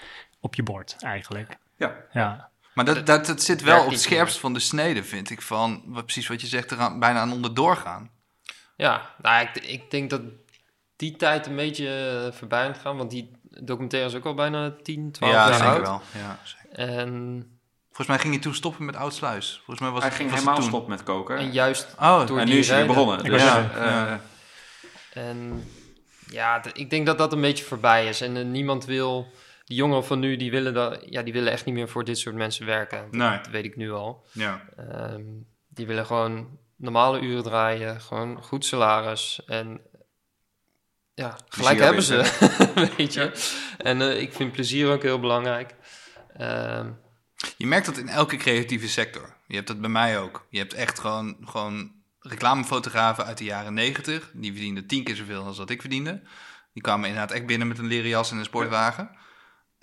[0.45, 1.57] op je bord eigenlijk.
[1.77, 1.95] Ja.
[2.11, 5.41] Ja, Maar dat, dat, dat zit wel op het scherpst van de snede, vind ik.
[5.41, 8.09] Van wat, precies wat je zegt, er aan, bijna aan onderdoor gaan.
[8.75, 10.21] Ja, nou, ik, ik denk dat
[10.95, 11.87] die tijd een beetje
[12.25, 12.97] eh, voorbij aan gaan.
[12.97, 13.31] Want die
[13.61, 15.81] documentaire is ook al bijna 10, 12 ja, jaar zeker oud.
[15.81, 16.01] wel.
[16.21, 16.89] Ja, zeker.
[16.97, 17.49] En,
[17.87, 19.55] Volgens mij ging hij toen stoppen met Oudsluis.
[19.55, 20.69] Volgens mij was Hij het, ging was helemaal toen.
[20.69, 21.37] stop met koken.
[21.37, 23.23] en juist Oh, door en die nu is hij weer begonnen.
[23.23, 24.19] Dus, wou ja,
[25.13, 25.69] eh, En
[26.29, 28.21] ja, ik denk dat dat een beetje voorbij is.
[28.21, 29.31] En eh, niemand wil...
[29.65, 32.17] Die jongeren van nu, die willen, dat, ja, die willen echt niet meer voor dit
[32.17, 33.01] soort mensen werken.
[33.01, 33.37] Dat, Nee.
[33.37, 34.25] dat weet ik nu al.
[34.31, 34.61] ja.
[34.77, 35.23] Ehm,
[35.67, 38.01] die willen gewoon normale uren draaien.
[38.01, 39.41] Gewoon goed salaris.
[39.45, 39.81] En
[41.13, 42.15] ja, gelijk hebben ze.
[42.97, 43.31] weet je.
[43.77, 45.75] En eh, ik vind plezier ook heel belangrijk.
[46.37, 46.89] Ehm,
[47.57, 49.35] Je merkt dat in elke creatieve sector.
[49.47, 50.45] Je hebt dat bij mij ook.
[50.49, 54.29] Je hebt echt gewoon, gewoon reclamefotografen uit de jaren negentig.
[54.33, 56.21] Die verdienden tien keer zoveel als wat ik verdiende.
[56.73, 59.09] Die kwamen inderdaad echt binnen met een leren jas en een sportwagen.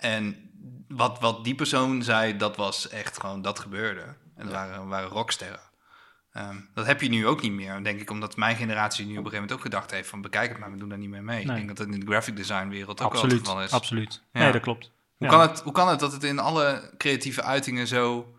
[0.03, 0.49] En
[0.87, 4.01] wat, wat die persoon zei, dat was echt gewoon, dat gebeurde.
[4.35, 5.59] En dat waren, waren rocksterren.
[6.31, 9.17] Ehm, dat heb je nu ook niet meer, denk ik, omdat mijn generatie nu op
[9.17, 11.23] een gegeven moment ook gedacht heeft van bekijk het maar, we doen daar niet meer
[11.23, 11.45] mee.
[11.45, 11.45] Nee.
[11.45, 13.47] Ik denk dat dat in de graphic design wereld ook wel het absoluut.
[13.47, 13.71] geval is.
[13.71, 14.21] Absoluut.
[14.31, 14.39] Ja.
[14.39, 14.91] Nee, dat klopt.
[15.17, 15.33] Hoe, Ja.
[15.33, 18.33] kan het, hoe kan het dat het in alle creatieve uitingen zo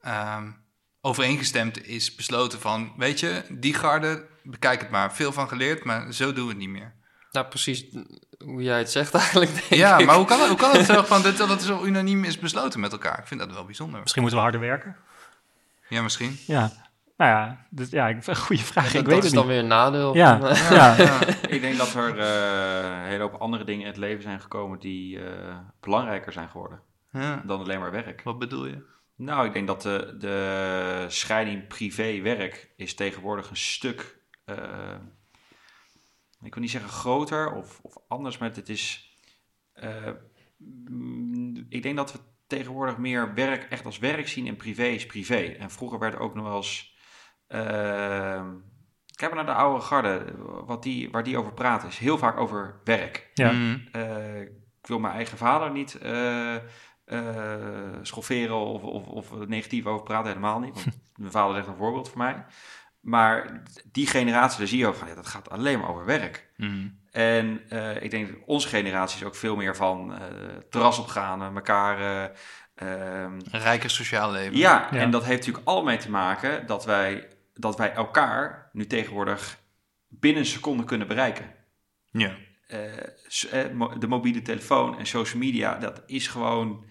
[0.00, 0.50] ehm,
[1.00, 5.14] overeengestemd is besloten van, weet je, die garde, bekijk het maar.
[5.14, 6.94] Veel van geleerd, maar zo doen we het niet meer.
[7.36, 7.84] Nou, precies
[8.44, 10.06] hoe jij het zegt eigenlijk, denk ja, ik.
[10.06, 12.38] maar hoe kan het, hoe kan het zo van dat, dat het zo unaniem is
[12.38, 13.18] besloten met elkaar?
[13.18, 14.00] Ik vind dat wel bijzonder.
[14.00, 14.96] Misschien moeten we harder werken.
[15.88, 16.38] Ja, misschien.
[16.46, 16.72] Ja.
[17.16, 18.84] Nou ja, dus, ja, ik- een goede vraag.
[18.84, 19.52] Dat, ik dat weet is het dan niet.
[19.52, 20.14] weer een nadeel.
[20.14, 20.38] Ja,
[20.70, 20.96] ja.
[20.98, 21.18] Ja,
[21.48, 24.78] Ik denk dat er eh, een hele hoop andere dingen in het leven zijn gekomen
[24.78, 26.80] die eh, belangrijker zijn geworden
[27.12, 27.42] ja.
[27.46, 28.22] dan alleen maar werk.
[28.22, 28.82] Wat bedoel je?
[29.16, 34.56] Nou, ik denk dat de, de scheiding privé-werk is tegenwoordig een stuk, eh,
[36.42, 39.16] ik wil niet zeggen groter of, of anders, maar het is,
[39.72, 40.10] eh,
[40.56, 45.06] mm, ik denk dat we tegenwoordig meer werk echt als werk zien en privé is
[45.06, 45.42] privé.
[45.58, 46.96] En vroeger werd ook nog wel eens,
[47.48, 47.58] uh,
[49.14, 50.34] kijk maar naar de oude garde,
[50.66, 53.30] wat die, waar die over praten, is heel vaak over werk.
[53.34, 53.52] Ja.
[53.52, 53.88] Mm.
[53.92, 56.54] Eh, ik wil mijn eigen vader niet eh,
[57.04, 60.74] eh, schofferen of, of, of negatief over praten, helemaal niet.
[60.74, 62.44] Want mijn vader is echt een voorbeeld voor mij.
[63.06, 66.48] Maar die generatie, daar zie je ook van, ja, dat gaat alleen maar over werk.
[66.56, 66.98] Mm.
[67.10, 70.24] En eh, ik denk dat onze generatie is ook veel meer van eh
[70.70, 71.98] terras opgaan, eh, elkaar...
[72.00, 74.56] eh, ehm, Een rijker sociaal leven.
[74.56, 74.98] ja, Ja.
[74.98, 79.58] en dat heeft natuurlijk allemaal mee te maken dat wij, dat wij elkaar nu tegenwoordig
[80.08, 81.54] binnen een seconde kunnen bereiken.
[82.10, 82.36] Ja.
[83.98, 86.84] De mobiele telefoon en social media, dat is gewoon,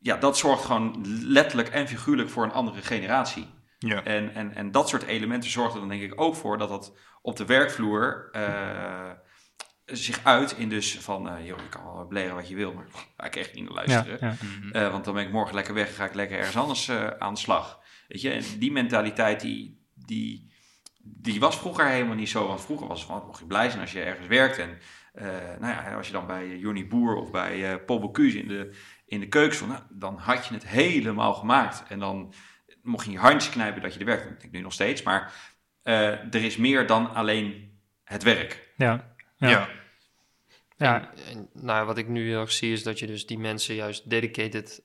[0.00, 3.62] ja, dat zorgt gewoon letterlijk en figuurlijk voor een andere generatie.
[3.86, 4.04] Ja.
[4.04, 6.96] En, en, en dat soort elementen zorgt er dan denk ik ook voor dat dat
[7.22, 9.10] op de werkvloer eh,
[9.86, 12.86] zich uit in dus van, eh joh, je kan wel bleren wat je wil, maar
[13.16, 14.18] ga ik echt niet naar luisteren.
[14.20, 14.34] ja.
[14.42, 14.72] Mhm.
[14.72, 17.06] Eh, want dan ben ik morgen lekker weg en ga ik lekker ergens anders eh,
[17.06, 17.80] aan de slag.
[18.08, 20.52] Weet je, en die mentaliteit die, die,
[21.02, 22.46] die was vroeger helemaal niet zo.
[22.46, 24.58] Want vroeger was het van, mocht je blij zijn als je ergens werkt.
[24.58, 24.78] En
[25.12, 25.26] eh,
[25.60, 28.76] nou ja, als je dan bij Johnny Boer of bij eh Paul Bocuse in de,
[29.06, 31.84] in de keuken stond, nou, dan had je het helemaal gemaakt.
[31.88, 32.34] En dan
[32.84, 34.22] mocht je je handjes knijpen dat je er werkt.
[34.22, 35.02] Dat denk ik nu nog steeds.
[35.02, 35.32] Maar
[35.82, 38.68] eh, er is meer dan alleen het werk.
[38.76, 39.14] Ja.
[39.36, 39.48] Ja.
[39.48, 39.68] Ja.
[40.76, 41.10] Ja.
[41.14, 43.74] En, en, nou, wat ik nu heel erg zie is dat je dus die mensen
[43.74, 44.82] juist dedicated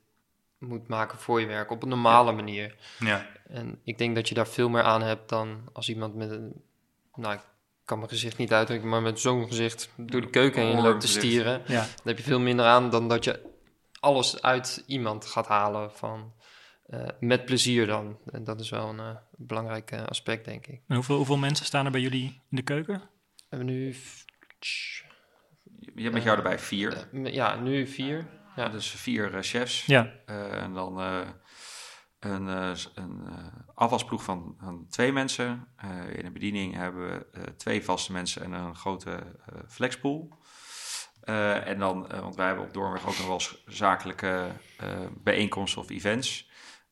[0.57, 2.75] moet maken voor je werk op een normale manier.
[2.99, 3.27] Ja.
[3.47, 6.61] En ik denk dat je daar veel meer aan hebt dan als iemand met een,
[7.15, 7.41] nou, ik
[7.85, 11.07] kan mijn gezicht niet uitdrukken, maar met zo'n gezicht door de keuken heen loopt te
[11.07, 11.61] stieren.
[11.65, 11.81] Ja.
[11.81, 13.41] Dan heb je veel minder aan dan dat je
[13.99, 16.33] alles uit iemand gaat halen van
[16.89, 18.17] eh, met plezier dan.
[18.31, 20.81] En dat is wel een eh, belangrijk eh, aspect, denk ik.
[20.87, 22.95] En hoeveel, hoeveel mensen staan er bij jullie in de keuken?
[23.35, 23.95] We hebben nu,
[25.95, 27.07] Je hebt met jou erbij vier.
[27.11, 28.27] ja, nu vier.
[28.55, 28.69] Ja.
[28.69, 29.85] Dus vier eh, chefs.
[29.85, 30.13] Ja.
[30.25, 31.27] Eh, en dan eh,
[32.19, 35.67] een, eh, een eh, afwasploeg van, van twee mensen.
[35.75, 40.37] Eh, in de bediening hebben we eh, twee vaste mensen en een grote eh, flexpool.
[41.21, 44.87] Eh, en dan, eh, want wij hebben op Doornweg ook nog wel zakelijke eh,
[45.23, 46.48] bijeenkomsten of events.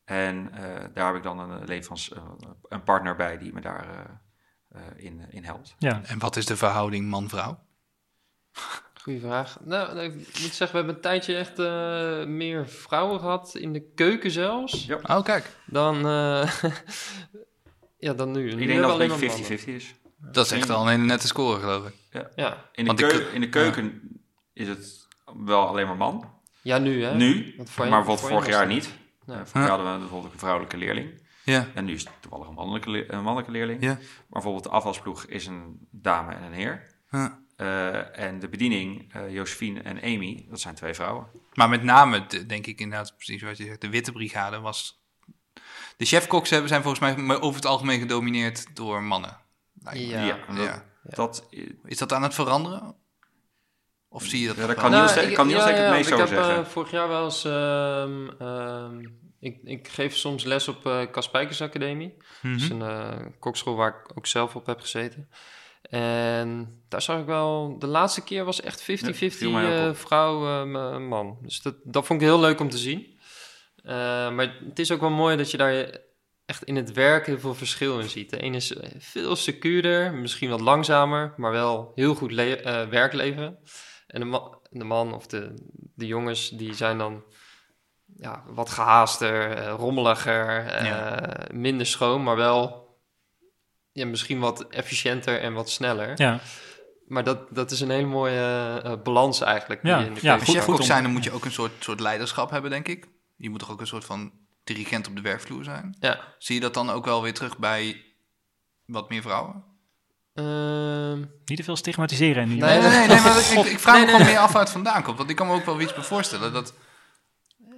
[0.08, 2.22] En eh, daar heb ik dan een, levens, eh,
[2.68, 5.74] een partner bij die me daar eh, eh, in, in helpt.
[5.78, 6.00] Ja.
[6.04, 7.58] En wat is de verhouding man-vrouw?
[9.02, 9.56] Goeie vraag.
[9.64, 13.90] Nou, ik moet zeggen, we hebben een tijdje echt eh, meer vrouwen gehad in de
[13.94, 14.86] keuken zelfs.
[14.86, 14.98] Ja.
[15.02, 15.56] Oh, kijk.
[15.66, 16.52] Dan, eh,
[18.06, 18.54] ja, dan nu.
[18.54, 19.74] Nu Ik denk dat het maar een beetje 50-50 mannen.
[19.76, 19.94] is.
[20.32, 21.94] Dat is echt al een hele nette score, geloof ik.
[22.36, 22.68] Ja.
[22.72, 24.02] In de, Want de keu- keu- in de keuken
[24.52, 25.06] is het
[25.44, 26.30] wel alleen maar man.
[26.62, 27.14] ja, nu hè.
[27.14, 28.90] Nu, Want maar bijvoorbeeld voorheen vorig jaar niet.
[29.34, 31.26] Jaar hadden we bijvoorbeeld een vrouwelijke leerling.
[31.44, 31.66] Ja.
[31.74, 33.82] En nu is het toevallig een mannelijke, le- een mannelijke leerling.
[33.82, 33.94] Ja.
[33.94, 36.94] Maar bijvoorbeeld de afwasploeg is een dame en een heer.
[37.10, 37.38] Ja.
[37.56, 41.26] Eh, en de bediening, eh Josephine en Amy, dat zijn twee vrouwen.
[41.54, 45.02] Maar met name, de- denk ik inderdaad, precies wat je zegt, de witte brigade was...
[45.96, 49.36] De chefkoks hebben zijn volgens mij over het algemeen gedomineerd door mannen.
[49.92, 50.24] Ja.
[50.24, 50.84] Ja, dat, Ja.
[51.02, 51.48] dat,
[51.84, 52.94] Is dat aan het veranderen?
[54.10, 54.56] Of zie je dat?
[54.56, 55.00] Ja, dat kan wel?
[55.00, 56.66] Niels- kan Niels ik het meest ik over heb eh, zeggen.
[56.66, 57.44] vorig jaar wel eens...
[57.44, 59.00] ehm, ehm,
[59.40, 62.14] ik, ik geef soms les op eh Kaspijkers Academie.
[62.42, 62.52] Mhm.
[62.52, 65.28] Dat is een eh, kokschool waar ik ook zelf op heb gezeten.
[65.82, 67.78] En daar zag ik wel...
[67.78, 69.96] De laatste keer was echt 50-50 Ja, viel mij ook eh, op.
[69.96, 70.62] vrouw, eh,
[70.96, 71.38] m- man.
[71.42, 73.18] Dus dat, dat vond ik heel leuk om te zien.
[73.82, 73.94] Eh,
[74.30, 75.98] maar het is ook wel mooi dat je daar
[76.46, 78.30] echt in het werk heel veel verschil in ziet.
[78.30, 82.88] De ene is eh, veel secuurder, misschien wat langzamer, maar wel heel goed le- eh,
[82.88, 83.58] werk leveren.
[84.08, 85.54] En de, ma- de man of de,
[85.94, 87.24] de jongens, die zijn dan
[88.16, 91.20] ja, wat gehaaster, eh, rommeliger, eh, Ja.
[91.52, 92.86] minder schoon, maar wel
[93.92, 96.12] ja, misschien wat efficiënter en wat sneller.
[96.16, 96.40] Ja.
[97.06, 99.82] Maar dat, dat is een hele mooie eh, balans eigenlijk.
[99.82, 102.50] Ja, je in de ja, goed- zijn, dan moet je ook een soort, soort leiderschap
[102.50, 103.08] hebben, denk ik.
[103.36, 104.32] Je moet toch ook een soort van
[104.64, 105.96] dirigent op de werkvloer zijn?
[106.00, 106.34] Ja.
[106.38, 108.04] Zie je dat dan ook wel weer terug bij
[108.84, 109.64] wat meer vrouwen?
[110.38, 112.54] Ehm, Niet te veel stigmatiseren nu.
[112.54, 114.32] Nee, Nee, nee, nee, maar ik, ik vraag Nee, me gewoon nee.
[114.34, 115.18] meer af waar het vandaan komt.
[115.18, 116.52] Want ik kan me ook wel iets bij voorstellen.
[116.52, 116.74] Dat,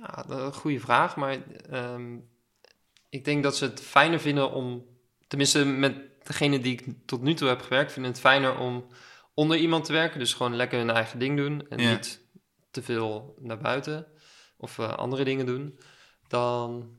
[0.00, 1.16] Ja, een goede vraag.
[1.16, 1.38] Maar
[1.70, 2.16] ehm,
[3.08, 4.84] ik denk dat ze het fijner vinden om...
[5.28, 5.96] Tenminste, met
[6.26, 7.92] degene die ik tot nu toe heb gewerkt...
[7.92, 8.86] vinden het fijner om
[9.34, 10.18] onder iemand te werken.
[10.18, 11.66] Dus gewoon lekker hun eigen ding doen.
[11.68, 11.90] En Ja.
[11.90, 12.20] niet
[12.70, 14.06] te veel naar buiten.
[14.56, 15.78] Of eh, andere dingen doen.
[16.28, 16.90] Dan...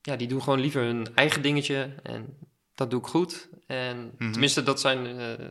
[0.00, 1.94] Ja, die doen gewoon liever hun eigen dingetje.
[2.02, 2.38] En
[2.74, 3.48] dat doe ik goed.
[3.66, 4.30] En Mhm.
[4.30, 5.46] tenminste, dat zijn eh,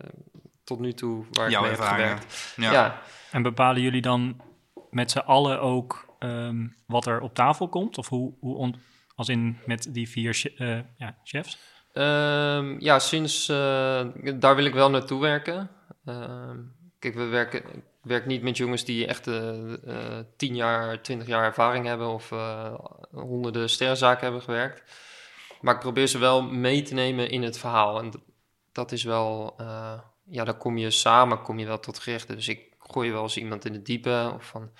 [0.63, 2.53] tot nu toe waar Jouw ik mee heb gewerkt.
[2.55, 2.71] ja.
[2.71, 3.01] ja.
[3.31, 4.41] En bepalen jullie dan
[4.89, 7.97] met z'n allen ook ehm, wat er op tafel komt?
[7.97, 8.73] Of hoe, hoe
[9.15, 11.57] als in met die vier eh, ja, chefs?
[11.93, 14.05] Ehm, ja, sinds eh,
[14.35, 15.69] daar wil ik wel naartoe werken.
[16.05, 16.57] Ehm,
[16.99, 21.27] kijk, we werken, ik werk niet met jongens die echt eh eh, 10 jaar, 20
[21.27, 22.73] jaar ervaring hebben of eh,
[23.11, 24.83] honderden sterrenzaken hebben gewerkt.
[25.63, 27.99] Maar ik probeer ze wel mee te nemen in het verhaal.
[27.99, 28.11] En
[28.71, 32.35] dat is wel, eh, ja, dan kom je samen, kom je wel tot gerechten.
[32.35, 34.31] Dus ik gooi wel eens iemand in het diepe.
[34.35, 34.71] Of van,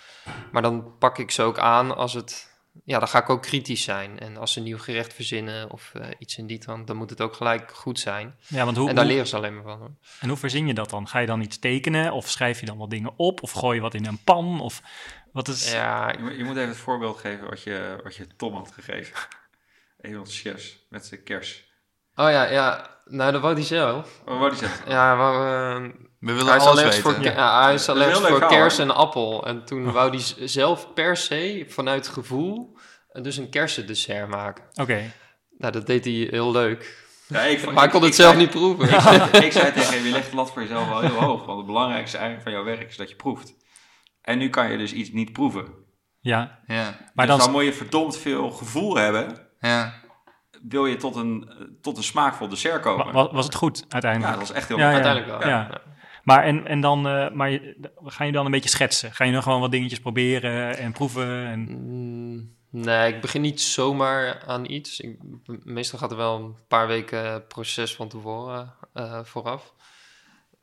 [0.51, 2.51] maar dan pak ik ze ook aan als het
[2.86, 4.19] ja, dan ga ik ook kritisch zijn.
[4.19, 7.09] En als ze een nieuw gerecht verzinnen of eh, iets in die trant, dan moet
[7.09, 8.36] het ook gelijk goed zijn.
[8.47, 9.77] Ja, want hoe, en daar hoe- leren ze alleen maar van.
[9.79, 9.91] Hoor.
[10.19, 11.07] en hoe verzin je dat dan?
[11.07, 12.11] Ga je dan iets tekenen?
[12.11, 13.43] Of schrijf je dan wat dingen op?
[13.43, 14.61] Of gooi je wat in een pan?
[14.61, 14.81] Of
[15.31, 15.71] wat is...
[15.71, 18.71] Ja, Je, moet- je moet even het voorbeeld geven wat je, wat je Tom had
[18.71, 19.13] gegeven.
[20.04, 21.64] Onze chefs met zijn kers.
[22.16, 22.91] oh ja, ja.
[23.06, 24.22] Nou, dat wou hij zelf.
[24.26, 24.82] Oh, wat is het?
[24.88, 25.34] Ja, maar,
[25.76, 25.89] eh,
[26.20, 27.01] We willen hij is alles weten.
[27.01, 27.64] voor, ja.
[27.64, 29.45] hij is Dat is een allergisch heel voor kers en appel.
[29.47, 32.78] En toen wou hij zelf per se, vanuit gevoel,
[33.10, 34.64] eh, dus een kersendessert maken.
[34.74, 35.12] Oké.
[35.58, 37.01] Nou, dat deed hij heel leuk.
[37.28, 38.86] Ja, ik, vond- Maar hij ik- kon het ik zelf zei- niet proeven.
[38.95, 41.45] Ik zei, ik zei tegen hem, je legt de lat voor jezelf wel heel hoog.
[41.45, 43.54] Want het belangrijkste eigenlijk van jouw werk is dat je proeft.
[44.22, 45.68] En nu kan je dus iets niet proeven.
[46.20, 47.38] Ja, Ja, maar dus dan...
[47.45, 49.47] dan moet je verdomd veel gevoel hebben.
[49.68, 49.93] Ja.
[50.61, 51.49] Wil je tot een,
[51.82, 53.05] tot een smaakvol dessert komen?
[53.05, 54.32] wa- wa- was het goed ja, uiteindelijk?
[54.32, 54.93] dat was echt heel Ja, ja.
[54.93, 55.49] Uiteindelijk wel.
[55.49, 55.82] Ja.
[56.24, 59.11] Maar, en, en dan, eh, maar je- ga je dan een beetje schetsen?
[59.14, 61.45] Ga je dan gewoon wat dingetjes proberen en proeven?
[61.45, 61.59] En...
[61.70, 64.99] Mm, Nee, ik begin niet zomaar aan iets.
[64.99, 65.18] Ik,
[65.64, 69.74] meestal gaat er wel een paar weken proces van tevoren eh, vooraf.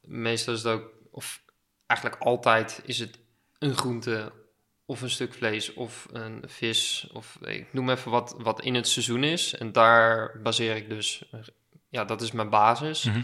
[0.01, 1.43] Meestal is het ook, of
[1.87, 3.19] eigenlijk altijd is het
[3.59, 4.33] een groente
[4.91, 7.09] of een stuk vlees of een vis.
[7.13, 9.55] Of ik noem even wat, wat in het seizoen is.
[9.55, 11.25] En daar baseer ik dus,
[11.89, 13.05] ja, dat is mijn basis.
[13.05, 13.23] Mhm.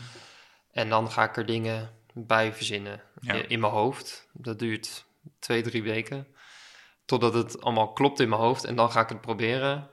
[0.70, 3.34] En dan ga ik er dingen bij verzinnen Ja.
[3.34, 4.28] in mijn hoofd.
[4.32, 5.04] Dat duurt
[5.38, 6.26] twee, drie weken.
[7.04, 8.64] Totdat het allemaal klopt in mijn hoofd.
[8.64, 9.90] En dan ga ik het proberen.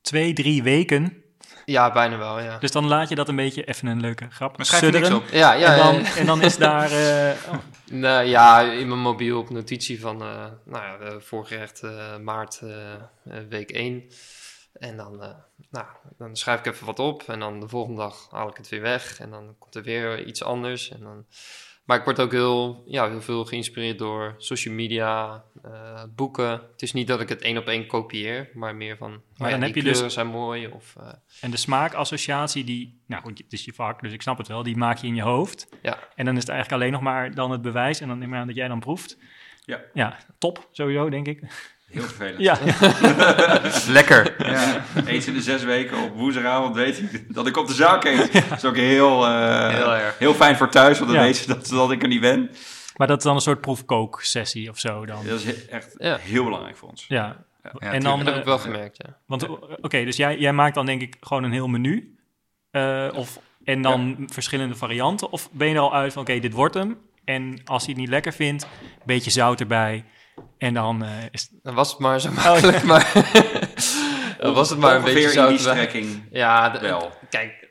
[0.00, 1.24] Twee, drie weken.
[1.70, 2.58] Ja, bijna wel, ja.
[2.58, 5.06] Dus dan laat je dat een beetje, even een leuke grap, Maar schrijf je niks
[5.06, 5.28] sudderen.
[5.28, 5.34] op.
[5.34, 6.16] Ja, ja, en, dan, ja.
[6.16, 6.90] en dan is daar...
[7.50, 7.58] oh,
[7.90, 12.62] Nee, ja, in mijn mobiel op notitie van, eh, nou ja, eh, voorgerecht eh, maart
[13.48, 14.04] week 1.
[14.72, 15.28] En dan, eh,
[15.70, 15.86] nou,
[16.18, 18.80] dan schrijf ik even wat op en dan de volgende dag haal ik het weer
[18.80, 19.20] weg.
[19.20, 20.90] En dan komt er weer iets anders.
[20.90, 21.26] En dan...
[21.90, 26.50] Maar ik word ook heel, ja, heel veel geïnspireerd door social media, eh, boeken.
[26.50, 29.58] Het is niet dat ik het één op één kopieer, maar meer van, maar dan
[29.58, 30.66] ja, heb die je dus- zijn mooi.
[30.66, 33.00] Of, eh, en de smaakassociatie, die...
[33.06, 34.62] Nou goed, het is je vak, dus ik snap het wel.
[34.62, 35.68] Die maak je in je hoofd.
[35.82, 35.98] ja.
[36.14, 38.00] En dan is het eigenlijk alleen nog maar dan het bewijs.
[38.00, 39.18] En dan neem ik aan dat jij dan proeft.
[39.64, 39.80] Ja.
[39.94, 41.42] Ja, top, sowieso, denk ik.
[41.90, 42.38] Heel vervelend.
[42.40, 42.58] Ja,
[43.88, 44.34] Lekker.
[44.50, 48.04] Ja, eens in de zes weken op woensdagavond weet ik dat ik op de zaak
[48.04, 48.32] eet.
[48.48, 50.18] Dat is ook heel, eh, Heel erg.
[50.18, 51.26] heel fijn voor thuis, want dan Ja.
[51.26, 52.50] weet ze dat, dat ik er niet ben.
[52.96, 55.26] maar dat is dan een soort proefkooksessie of zo dan.
[55.26, 56.16] Dat is echt Ja.
[56.16, 57.04] heel belangrijk voor ons.
[57.08, 57.36] Ja.
[57.78, 59.16] Ja, en dan, Dat heb eh, ik wel gemerkt, ja.
[59.26, 62.14] Want o- oké, dus jij, jij maakt dan denk ik gewoon een heel menu.
[62.70, 65.30] eh, of, en dan verschillende varianten.
[65.32, 66.98] Of ben je er al uit van oké, dit wordt hem.
[67.24, 68.68] En als hij het niet lekker vindt, een
[69.06, 70.04] beetje zout erbij.
[70.58, 73.12] En dan eh, is het- Dan was het maar zo makkelijk, maar...
[74.40, 77.12] dan was het maar een beetje Ongeveer in die strekking Ja, wel.
[77.30, 77.68] kijk,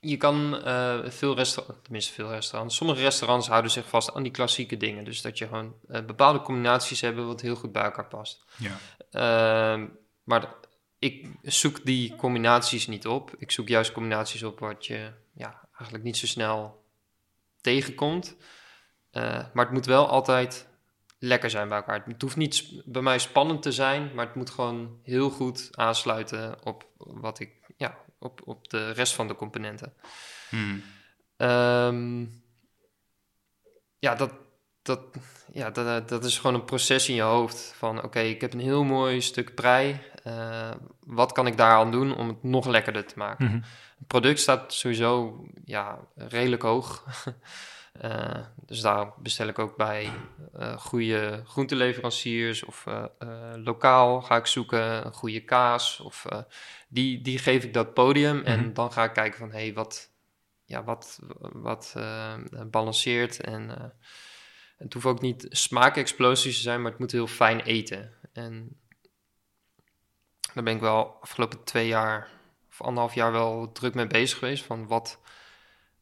[0.00, 4.32] je kan eh, veel restaurants, tenminste veel restaurants, sommige restaurants houden zich vast aan die
[4.32, 5.04] klassieke dingen.
[5.04, 8.44] Dus dat je gewoon eh, bepaalde combinaties hebt wat heel goed bij elkaar past.
[8.56, 8.76] Ja.
[9.10, 9.86] Ehm,
[10.24, 10.48] maar
[10.98, 13.30] ik zoek die combinaties niet op.
[13.38, 16.84] Ik zoek juist combinaties op wat je ja, eigenlijk niet zo snel
[17.60, 18.36] tegenkomt.
[19.10, 20.68] Eh, maar het moet wel altijd
[21.24, 22.02] lekker zijn bij elkaar.
[22.06, 26.56] Het hoeft niet bij mij spannend te zijn, maar het moet gewoon heel goed aansluiten
[26.64, 29.94] op wat ik, ja, op, op de rest van de componenten.
[30.48, 30.82] Hmm.
[31.36, 32.26] Ehm,
[33.98, 34.32] ja, dat,
[34.82, 35.00] dat,
[35.52, 37.74] ja dat, dat is gewoon een proces in je hoofd.
[37.76, 40.00] Van oké, ik heb een heel mooi stuk prei.
[40.22, 40.70] Eh,
[41.00, 43.46] wat kan ik daar aan doen om het nog lekkerder te maken?
[43.46, 43.60] mhm.
[43.98, 47.04] Het product staat sowieso ja, redelijk hoog.
[48.00, 50.10] Eh, dus daar bestel ik ook bij
[50.52, 53.04] eh goede groenteleveranciers of eh,
[53.56, 56.00] lokaal ga ik zoeken, een goede kaas.
[56.00, 56.24] Of,
[56.88, 58.72] die, die geef ik dat podium en Mhm.
[58.72, 60.10] dan ga ik kijken van hé, hey, wat,
[60.64, 61.18] ja, wat,
[61.52, 61.94] wat
[62.70, 63.40] balanceert.
[63.40, 63.92] En
[64.76, 68.12] het hoeft ook niet smaakexplosies te zijn, maar het moet heel fijn eten.
[68.32, 68.80] En
[70.54, 72.28] daar ben ik wel afgelopen twee jaar
[72.70, 74.64] of anderhalf jaar wel druk mee bezig geweest.
[74.64, 75.20] Van wat,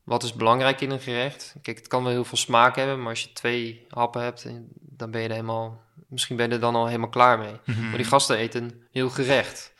[0.05, 1.55] wat is belangrijk in een gerecht?
[1.63, 4.53] Kijk, het kan wel heel veel smaak hebben, maar als je twee happen hebt, eh,
[4.81, 5.83] dan ben je er helemaal.
[6.09, 7.61] Misschien ben je er dan al helemaal klaar mee.
[7.65, 7.89] Mhm.
[7.89, 9.75] Maar die gasten eten heel gerecht.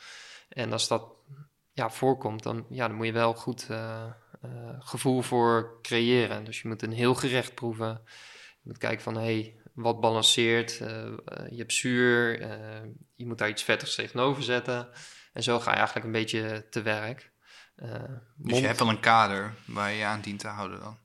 [0.49, 1.05] En als dat
[1.73, 4.03] ja, voorkomt, dan, ja, dan moet je wel goed eh,
[4.41, 4.49] eh,
[4.79, 6.43] gevoel voor creëren.
[6.43, 8.01] Dus je moet een heel gerecht proeven.
[8.61, 10.71] Je moet kijken van, hé, hey, wat balanceert.
[11.49, 12.41] Je hebt zuur,
[13.15, 14.89] je moet daar iets vettigs tegenover zetten.
[15.33, 17.32] En zo ga je eigenlijk een beetje te werk.
[17.83, 17.89] Eh,
[18.35, 20.97] Dus je hebt wel een kader waar je je aan dient te houden dan.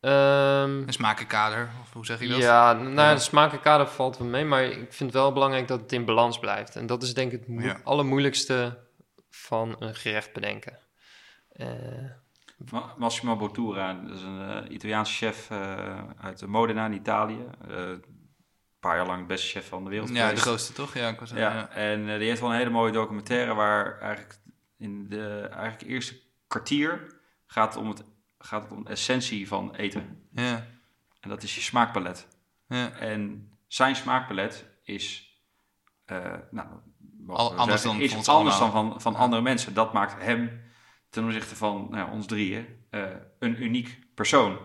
[0.00, 2.38] Ehm, Een smakenkader, of hoe zeg je dat?
[2.38, 3.14] Ja, nou, Ja.
[3.14, 6.38] de smakenkader valt wel mee, maar ik vind het wel belangrijk dat het in balans
[6.38, 6.76] blijft.
[6.76, 7.80] En dat is denk ik het Ja.
[7.84, 8.78] allermoeilijkste
[9.30, 10.78] van een gerecht bedenken.
[11.48, 11.68] Eh,
[12.70, 17.44] Ma- Massimo Bottura, dat is een eh, Italiaanse chef eh, uit Modena in Italië.
[17.68, 18.04] Eh, een
[18.80, 20.94] paar jaar lang beste chef van de wereld Ja, de grootste toch?
[20.94, 21.68] Ja, ik was Ja, ja.
[21.68, 24.38] en die heeft wel een hele mooie documentaire waar eigenlijk
[24.78, 28.04] in de eigenlijk eerste kwartier gaat het om, het,
[28.38, 30.26] gaat het om de essentie van eten.
[30.32, 30.66] Ja,
[31.20, 32.28] En dat is je smaakpalet.
[32.68, 32.90] ja.
[32.90, 35.32] En zijn smaakpalet is,
[36.04, 36.68] eh, nou,
[37.26, 39.18] Al- anders zeggen, dan is anders dan van, van Ja.
[39.18, 39.74] andere mensen.
[39.74, 40.60] Dat maakt hem
[41.10, 43.02] ten opzichte van nou, ons drieën eh,
[43.38, 44.58] een uniek persoon.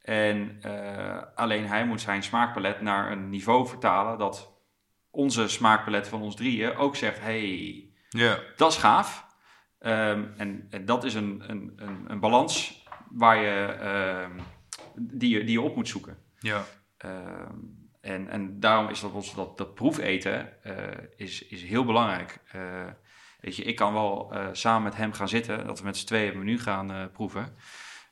[0.00, 4.52] En eh, alleen hij moet zijn smaakpalet naar een niveau vertalen dat
[5.10, 8.38] onze smaakpalet van ons drieën ook zegt: hey, ja.
[8.56, 9.25] dat is gaaf.
[9.86, 14.30] Ehm, en, en dat is een, een, een, een balans waar je, ehm,
[14.94, 16.18] die, je, die je op moet zoeken.
[16.38, 16.64] ja.
[16.96, 17.54] Ehm,
[18.00, 20.74] en, en daarom is dat, ons, dat, dat proefeten eh,
[21.16, 22.38] is, is heel belangrijk.
[22.52, 22.60] Eh,
[23.40, 26.06] weet je, ik kan wel eh, samen met hem gaan zitten, dat we met z'n
[26.06, 27.56] tweeën een menu gaan eh, proeven.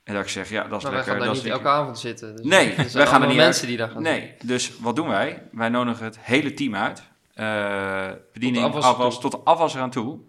[0.03, 1.11] En dat ik zeg, ja, dat is maar wij lekker.
[1.11, 2.35] gaan daar dat niet elke avond zitten.
[2.35, 3.69] Dus Nee, zijn wij gaan er niet mensen uit.
[3.69, 5.47] die daar gaan Nee, dus wat doen wij?
[5.51, 7.03] Wij nodigen het hele team uit.
[7.33, 10.19] Eh bediening, Tot afwas tot de afwas eraan toe.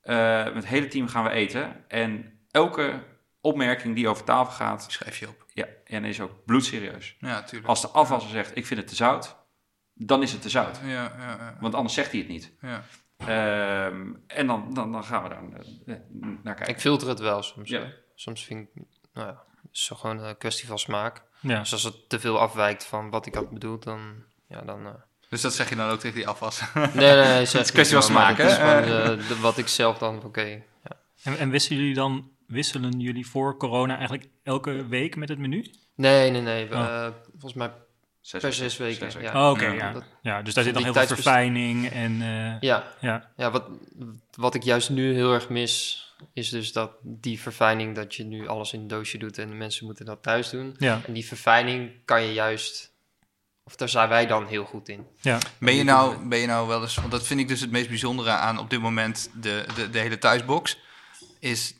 [0.00, 1.88] Eh, met het hele team gaan we eten.
[1.88, 3.02] En elke
[3.40, 5.46] opmerking die over tafel gaat, schrijf je op.
[5.54, 7.16] ja, en is ook bloedserieus.
[7.18, 7.68] Ja, tuurlijk.
[7.68, 9.36] Als de afwasser zegt, ik vind het te zout,
[9.94, 10.80] dan is het te zout.
[10.84, 11.56] Ja, ja, ja.
[11.60, 12.52] Want anders zegt hij het niet.
[12.60, 12.82] ja.
[13.18, 15.42] Ehm, en dan, dan, dan gaan we daar
[15.86, 16.02] eh,
[16.42, 16.74] naar kijken.
[16.74, 17.68] Ik filter het wel soms.
[17.68, 17.92] Ja.
[18.14, 18.82] Soms vind ik,
[19.12, 21.22] nou ja, het is gewoon een kwestie van smaak.
[21.40, 21.58] Ja.
[21.58, 24.92] Dus als het te veel afwijkt van wat ik had bedoeld, dan, ja, dan eh,
[25.28, 26.60] Dus dat zeg je dan ook tegen die afwas.
[26.74, 27.24] Nee, nee, nee.
[27.46, 28.82] Het is kwestie van smaak, Het is hè?
[28.82, 30.42] gewoon eh, wat ik zelf dan, oké.
[30.42, 30.60] ja.
[31.22, 35.66] En, en wisselen jullie dan, wisselen jullie voor corona eigenlijk elke week met het menu?
[35.94, 36.64] Nee, nee, nee.
[36.72, 36.78] Oh.
[36.80, 37.70] eh, volgens mij
[38.20, 39.12] Zes per zes weken.
[39.12, 39.44] Zes ja.
[39.44, 39.92] Oh, oké, Ja, ja.
[39.92, 40.42] dat- ja.
[40.42, 43.30] Dus daar zit dan heel veel verfijning en eh, Ja, ja.
[43.36, 43.64] ja wat,
[44.34, 48.46] wat ik juist nu heel erg mis, is dus dat die verfijning dat je nu
[48.48, 50.74] alles in een doosje doet en de mensen moeten dat thuis doen.
[50.78, 52.92] Ja, En die verfijning kan je juist,
[53.68, 55.06] of daar zijn wij dan heel goed in.
[55.20, 55.38] ja.
[55.58, 57.88] Ben je, nou, ben je nou wel eens, want dat vind ik dus het meest
[57.88, 60.78] bijzondere aan op dit moment de, de, de hele thuisbox,
[61.40, 61.74] is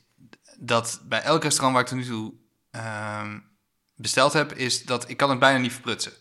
[0.59, 2.33] dat bij elk restaurant waar ik tot nu toe
[2.71, 3.39] ehm,
[3.95, 6.13] besteld heb, is dat ik kan het bijna niet verprutsen.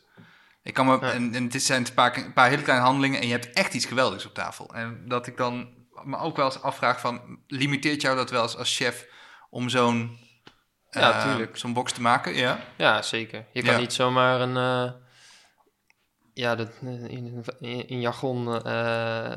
[0.63, 1.11] Ik kan me, Ja.
[1.11, 3.73] en, en het zijn een paar, een paar hele kleine handelingen en je hebt echt
[3.73, 4.73] iets geweldigs op tafel.
[4.73, 5.69] En dat ik dan
[6.03, 9.05] me ook wel eens afvraag van, limiteert jou dat wel eens als chef
[9.49, 10.17] om zo'n
[10.89, 11.57] Ja, eh, tuurlijk.
[11.57, 12.33] zo'n box te maken?
[12.35, 13.45] Ja, Ja, zeker.
[13.53, 13.79] Je kan Ja.
[13.79, 14.91] niet zomaar een, eh,
[16.37, 19.33] ja, dat, eh, in, in, in jargon, eh,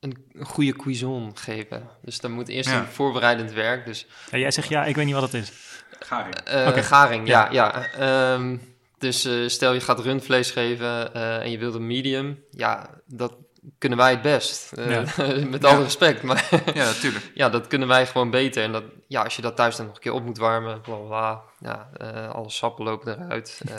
[0.00, 1.88] een, goede cuisson geven.
[2.02, 2.78] Dus dan moet eerst Ja.
[2.78, 3.86] een voorbereidend werk.
[3.86, 5.52] Dus Ja, jij zegt ja, ik weet niet wat het is.
[6.00, 6.34] Garing.
[6.68, 6.82] Oké.
[6.82, 7.50] Garing, ja.
[7.50, 7.86] ja.
[7.86, 8.56] Ehm,
[8.98, 12.44] dus eh, stel je gaat rundvlees geven eh, en je wilt een medium.
[12.50, 13.36] Ja, dat
[13.78, 14.72] kunnen wij het best.
[14.72, 14.86] Eh,
[15.44, 15.68] met Ja.
[15.68, 16.22] alle respect.
[16.22, 17.30] Maar ja natuurlijk.
[17.34, 18.62] ja, dat kunnen wij gewoon beter.
[18.62, 20.94] En dat, ja, als je dat thuis dan nog een keer op moet warmen, bla
[20.96, 21.42] bla bla.
[21.70, 23.60] Ja, eh, alle sappen lopen eruit.
[23.68, 23.76] Eh,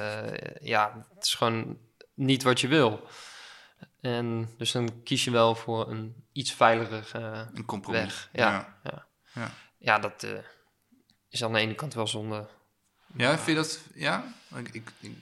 [0.62, 1.78] ja, het is gewoon
[2.26, 3.08] niet wat je wil.
[4.02, 8.02] En dus dan kies je wel voor een iets veiliger eh, Een compromis.
[8.02, 8.30] weg.
[8.32, 9.08] Ja, ja.
[9.34, 9.52] Ja.
[9.78, 10.00] ja.
[10.00, 10.32] dat eh,
[11.30, 12.48] is aan de ene kant wel zonde.
[13.16, 13.80] Ja, vind je dat?
[13.94, 14.34] Ja?
[14.56, 15.18] Ik, ik, ik-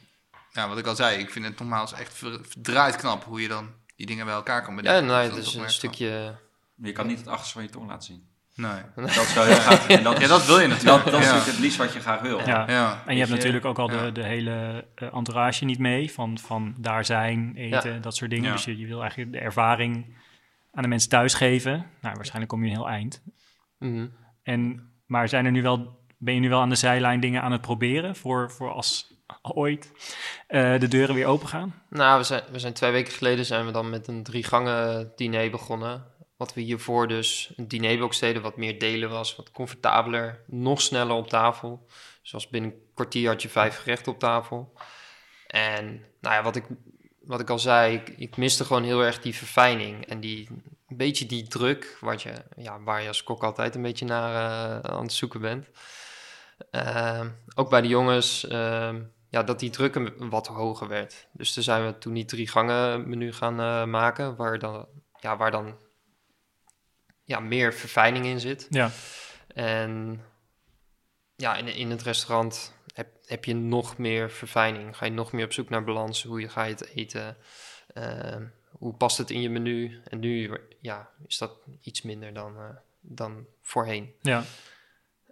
[0.54, 3.48] ja, wat ik al zei, ik vind het nogmaals echt ver- verdraaid knap hoe je
[3.48, 5.06] dan die dingen bij elkaar kan Ja, bedenken.
[5.06, 6.38] nou, Dat het is een stukje...
[6.76, 8.29] Je kan niet het achterste van je tong laten zien.
[8.60, 8.82] Nee.
[9.06, 9.88] Dat is wel heel gaaf.
[9.88, 11.06] En dat, Ja, dat wil je dat, natuurlijk.
[11.12, 11.32] dat is ja.
[11.34, 12.40] natuurlijk het liefst wat je graag wil.
[12.40, 12.66] Ja.
[12.68, 13.04] Ja.
[13.06, 14.04] En je hebt je- natuurlijk ook al ja.
[14.06, 18.46] de, de hele eh, entourage niet mee, van, van daar zijn, eten, dat soort dingen.
[18.46, 18.52] Ja.
[18.52, 20.18] Dus je, je wil eigenlijk de ervaring
[20.72, 21.86] aan de mensen thuis geven.
[22.02, 23.22] Nou, waarschijnlijk kom je een heel eind.
[23.80, 24.08] Mhm.
[24.44, 27.52] En, maar zijn er nu wel, ben je nu wel aan de zijlijn dingen aan
[27.52, 29.92] het proberen voor, voor als ooit
[30.48, 31.74] eh, de deuren weer open gaan?
[31.90, 35.12] Nou, we zijn, we zijn twee weken geleden zijn we dan met een drie gangen
[35.16, 36.04] diner begonnen.
[36.40, 41.16] Wat we hiervoor dus een dinerbox deden, wat meer delen was, wat comfortabeler, nog sneller
[41.16, 41.88] op tafel.
[42.22, 44.74] Zoals binnen een kwartier had je vijf gerechten op tafel.
[45.48, 45.86] En
[46.22, 46.66] nou ja, wat ik,
[47.22, 50.48] wat ik al zei, ik, ik miste gewoon heel erg die verfijning en die,
[50.88, 54.34] een beetje die druk, wat je, ja, waar je als kok altijd een beetje naar
[54.84, 55.68] eh, aan het zoeken bent.
[56.72, 61.28] Ehm, ook bij de jongens, ehm, ja, dat die druk een wat hoger werd.
[61.32, 64.88] Dus toen zijn we toen die drie gangen menu gaan eh, maken, waar dan,
[65.20, 65.88] ja, waar dan
[67.30, 68.68] ja, meer verfijning in zit.
[68.70, 68.92] Ja,
[69.48, 70.22] En
[71.36, 74.98] ja, in, in het restaurant heb, heb je nog meer verfijning.
[74.98, 76.24] Ga je nog meer op zoek naar balans.
[76.24, 77.38] Hoe je, ga je het eten?
[77.94, 80.02] Ehm, hoe past het in je menu?
[80.04, 84.14] En nu ja, is dat iets minder dan, eh, dan voorheen.
[84.22, 84.44] Ja.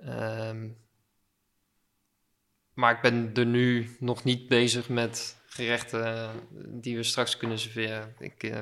[0.01, 0.69] Ehm,
[2.73, 6.29] maar ik ben er nu nog niet bezig met gerechten eh,
[6.65, 8.15] die we straks kunnen serveren.
[8.19, 8.61] Ik, eh,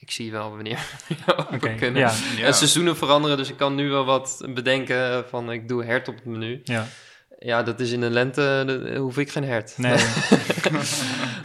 [0.00, 0.78] ik zie wel wanneer
[1.08, 2.00] we open kunnen.
[2.00, 2.12] ja.
[2.36, 2.44] Ja.
[2.46, 6.14] En seizoenen veranderen, dus ik kan nu wel wat bedenken van ik doe hert op
[6.14, 6.60] het menu.
[6.64, 6.86] Ja.
[7.38, 9.78] Ja, dat is in de lente, dat- hoef ik geen hert.
[9.78, 9.98] Nee.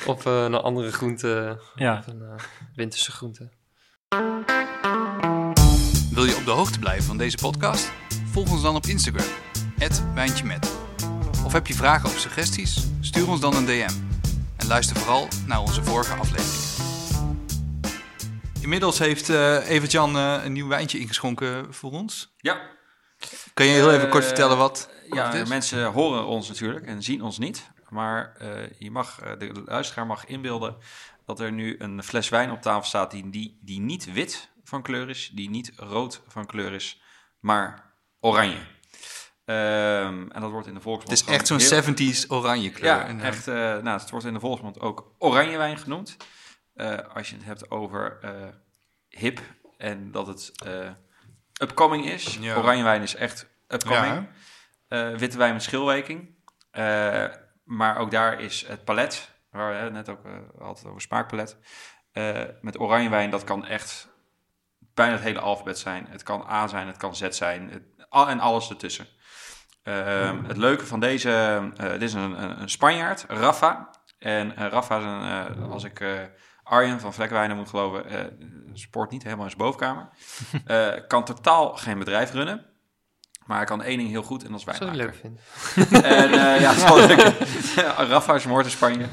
[0.05, 1.97] Of eh, een andere groente, ja.
[1.99, 2.43] of een eh,
[2.75, 3.49] winterse groente.
[6.11, 7.91] Wil je op de hoogte blijven van deze podcast?
[8.31, 9.25] Volg ons dan op Instagram,
[10.15, 10.71] @wijntjemet.
[11.45, 12.85] Of heb je vragen of suggesties?
[13.01, 13.89] Stuur ons dan een DM.
[14.57, 16.84] En luister vooral naar onze vorige afleveringen.
[18.61, 22.33] Inmiddels heeft eh Evert-Jan eh, een nieuw wijntje ingeschonken voor ons.
[22.37, 22.61] Ja,
[23.53, 27.21] Kan je heel even kort Eh, vertellen wat, ja mensen horen ons natuurlijk en zien
[27.21, 27.69] ons niet.
[27.89, 28.35] Maar
[28.79, 30.75] je mag, de luisteraar mag inbeelden
[31.25, 34.81] dat er nu een fles wijn op tafel staat die, die, die niet wit van
[34.81, 37.01] kleur is, die niet rood van kleur is,
[37.39, 38.57] maar oranje.
[39.45, 41.67] Ehm, en dat wordt in de volksmond Het is echt zo'n heel-
[42.23, 42.85] 70s oranje kleur.
[43.15, 43.45] Ja, echt.
[43.45, 46.17] nou, het wordt in de volksmond ook oranje wijn genoemd.
[46.75, 48.31] Eh, als je het hebt over eh,
[49.09, 49.39] hip
[49.77, 50.89] en dat het eh,
[51.61, 52.37] upcoming is.
[52.41, 52.55] Ja.
[52.55, 54.27] Oranje wijn is echt upcoming.
[54.87, 56.35] Ja, witte wijn met schilwerking.
[56.71, 57.25] Eh,
[57.63, 60.19] maar ook daar is het palet, waar we net ook
[60.57, 61.57] hadden over smaakpalet.
[62.61, 64.07] Met oranje wijn, dat kan echt
[64.93, 66.07] bijna het hele alfabet zijn.
[66.09, 67.69] Het kan A zijn, het kan Z zijn.
[67.69, 69.07] Het, al, en alles ertussen.
[69.83, 73.89] Ehm, Het leuke van deze, dit is een, een, Spanjaard, Rafa.
[74.19, 76.29] En Rafa is een, als ik
[76.65, 78.19] Arjen van Vlekwijnen moet geloven, eh
[78.73, 80.09] sport niet helemaal in zijn bovenkamer.
[80.65, 82.65] Eh, kan totaal geen bedrijf runnen.
[83.45, 85.41] Maar hij kan één ding heel goed en dat is wijn Zou leuk vinden.
[86.03, 87.33] En eh, ja, het is wel leuk.
[88.09, 89.05] Rafa is moord in Spanje.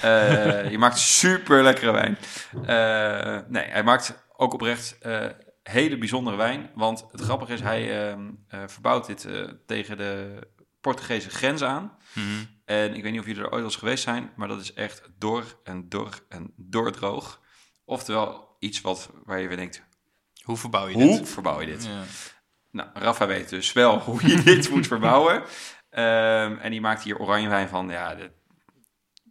[0.00, 2.18] Eh, je maakt super lekkere wijn.
[2.66, 5.26] Eh, nee, hij maakt ook oprecht eh,
[5.62, 6.70] hele bijzondere wijn.
[6.74, 10.38] Want het grappige is, hij ehm, eh, verbouwt dit eh, tegen de
[10.80, 11.96] Portugese grens aan.
[12.12, 12.26] mhm.
[12.64, 14.72] En ik weet niet of jullie er ooit wel eens geweest zijn, maar dat is
[14.72, 17.40] echt door en door en doordroog.
[17.84, 19.82] Oftewel iets wat, waar je weer denkt,
[20.42, 21.28] Hoe verbouw je hoe dit?
[21.28, 21.84] verbouw je dit?
[21.84, 22.02] Ja.
[22.70, 25.42] Nou, Rafa weet dus wel hoe je dit moet verbouwen.
[25.90, 27.88] Ehm, en die maakt hier oranje wijn van.
[27.88, 28.30] Ja, dit,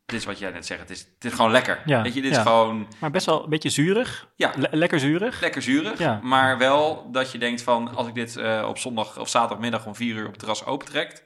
[0.06, 0.80] dit is wat jij net zegt.
[0.82, 1.82] Het is, het is gewoon lekker.
[1.86, 2.38] Ja, Weet je, dit ja.
[2.38, 4.28] is gewoon Maar best wel een beetje zuurig.
[4.36, 4.52] Ja.
[4.56, 5.42] Le- lekker zuurig.
[5.42, 6.00] lekker zuurig.
[6.00, 6.20] Ja.
[6.24, 7.96] Maar wel dat je denkt van...
[7.96, 11.24] als ik dit eh, op zondag of zaterdagmiddag om vier uur op het terras opentrekt...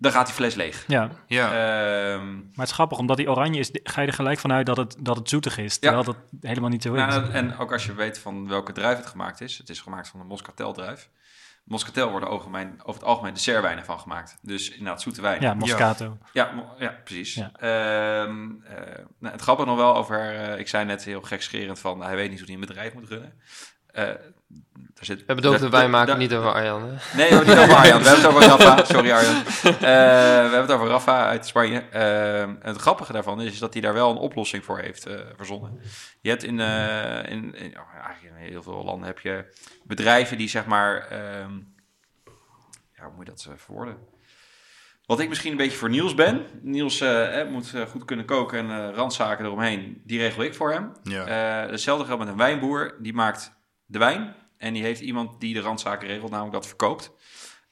[0.00, 0.84] dan gaat die fles leeg.
[0.86, 1.46] Ja, Ja.
[1.46, 4.76] Ehm, maar het is grappig, omdat die oranje is, ga je er gelijk vanuit dat
[4.76, 5.78] het, dat het zoetig is.
[5.78, 7.00] Terwijl dat helemaal niet zo is.
[7.00, 9.58] nou, en ook als je weet van welke druif het gemaakt is.
[9.58, 11.10] Het is gemaakt van een Moscatel-druif.
[11.64, 14.38] Moscatel worden algemeen, over het algemeen dessertwijnen van gemaakt.
[14.42, 15.40] Dus inderdaad zoete wijn.
[15.40, 16.18] ja, Moscato.
[16.32, 17.34] Ja, mo- ja precies.
[17.34, 17.50] Ja.
[17.54, 22.02] Ehm, eh, nou, het grappige nog wel over, eh, ik zei net heel gekscherend van,
[22.02, 23.32] hij weet niet hoe hij een bedrijf moet runnen.
[23.86, 24.08] Eh,
[24.48, 26.82] daar zit, We hebben het over de wijnmaker, daar- niet over Arjan.
[26.82, 27.16] Hè?
[27.16, 28.02] Nee, hoor, niet over Arjan.
[28.02, 28.84] We hebben het over Rafa.
[28.84, 29.34] Sorry Arjan.
[29.34, 29.86] Eh, we
[30.42, 31.78] hebben het over Rafa uit Spanje.
[31.80, 35.80] Ehm, het grappige daarvan is dat hij daar wel een oplossing voor heeft eh, verzonnen.
[36.20, 39.44] Je hebt in, eh, in, in oh, eigenlijk in heel veel landen heb je
[39.84, 41.52] bedrijven die zeg maar, ehm,
[42.96, 43.96] ja, hoe moet je dat eh, verwoorden?
[45.06, 46.46] Wat ik misschien een beetje voor Niels ben.
[46.62, 50.02] Niels eh, eh, moet eh, goed kunnen koken en eh, randzaken eromheen.
[50.04, 50.92] Die regel ik voor hem.
[51.02, 51.24] ja.
[51.64, 52.94] Eh, hetzelfde geldt met een wijnboer.
[52.98, 53.56] Die maakt
[53.88, 54.36] de wijn.
[54.56, 57.12] En die heeft iemand die de randzaken regelt, namelijk dat verkoopt.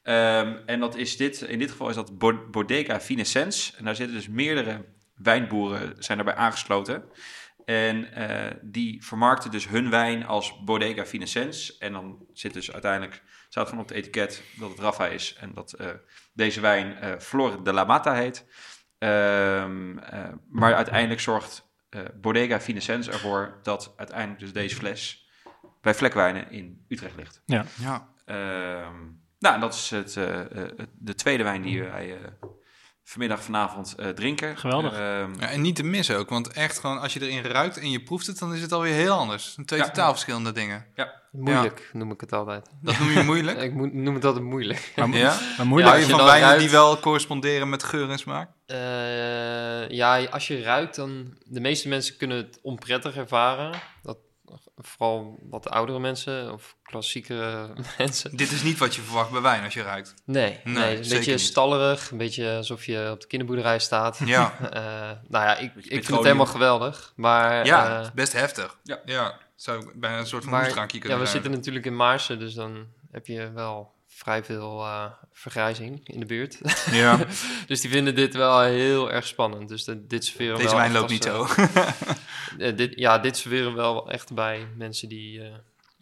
[0.02, 3.74] Ehm, en dat is dit, in dit geval is dat Bo- Bodega Finescens.
[3.76, 7.04] En daar zitten dus meerdere wijnboeren zijn daarbij aangesloten.
[7.64, 11.78] En eh, die vermarkten dus hun wijn als Bodega Finescens.
[11.78, 15.36] En dan zit dus uiteindelijk, staat gewoon op het etiket dat het Rafa is.
[15.40, 15.88] En dat eh,
[16.32, 18.44] deze wijn eh Flor de la Mata heet.
[18.98, 21.64] Ehm, eh, maar uiteindelijk zorgt
[22.20, 25.25] Bodega Finescens ervoor dat uiteindelijk dus deze fles
[25.86, 27.42] bij Vlekwijnen in Utrecht ligt.
[27.44, 27.64] ja.
[28.24, 28.94] Ehm,
[29.38, 30.46] nou, en dat is het, eh, eh,
[30.98, 32.18] de tweede wijn die wij eh,
[33.04, 34.56] vanmiddag vanavond eh, drinken.
[34.58, 34.92] Geweldig.
[34.92, 37.90] Ehm, Ja, en niet te missen ook, want echt gewoon als je erin ruikt en
[37.90, 39.54] je proeft het, dan is het alweer heel anders.
[39.56, 39.86] Het Twee Ja.
[39.86, 40.86] totaal verschillende dingen.
[41.32, 42.68] Moeilijk noem ik het altijd.
[42.82, 43.58] Dat noem je moeilijk?
[43.68, 44.92] Ik moet, noem het altijd moeilijk.
[44.96, 45.38] Maar, ja?
[45.56, 45.92] maar moeilijk.
[45.94, 48.50] Hou je van wijnen ruikt- die wel corresponderen met geur en smaak?
[48.66, 51.36] Eh, ja, als je ruikt, dan...
[51.44, 53.72] De meeste mensen kunnen het onprettig ervaren.
[54.02, 54.18] Dat,
[54.76, 58.36] vooral wat oudere mensen of klassiekere mensen.
[58.36, 60.14] Dit is niet wat je verwacht bij wijn als je ruikt.
[60.24, 61.40] Nee, Nee, nee, een beetje niet.
[61.40, 62.10] stallerig.
[62.10, 64.20] Een beetje alsof je op de kinderboerderij staat.
[64.24, 64.82] Ja, Eh,
[65.28, 67.12] nou ja, ik, ik vind het helemaal geweldig.
[67.16, 68.78] Maar, ja eh, best heftig.
[69.04, 69.38] Ja.
[69.56, 72.38] Zou ik bijna een soort van maar moesdrankje ja, kunnen we zitten natuurlijk in Maarsen,
[72.38, 76.58] dus dan heb je wel vrij veel eh, vergrijzing in de buurt.
[76.90, 77.18] Ja,
[77.66, 79.68] dus die vinden dit wel heel erg spannend.
[79.68, 81.46] Dus de, dit sferen deze wijn loopt niet zo.
[82.58, 85.40] Eh, dit, ja, dit sferen wel echt bij mensen die...
[85.42, 85.54] eh,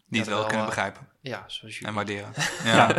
[0.07, 1.87] Die het wel wel, kunnen eh, begrijpen ja, zoals jullie.
[1.87, 2.33] en waarderen.
[2.63, 2.93] Ja.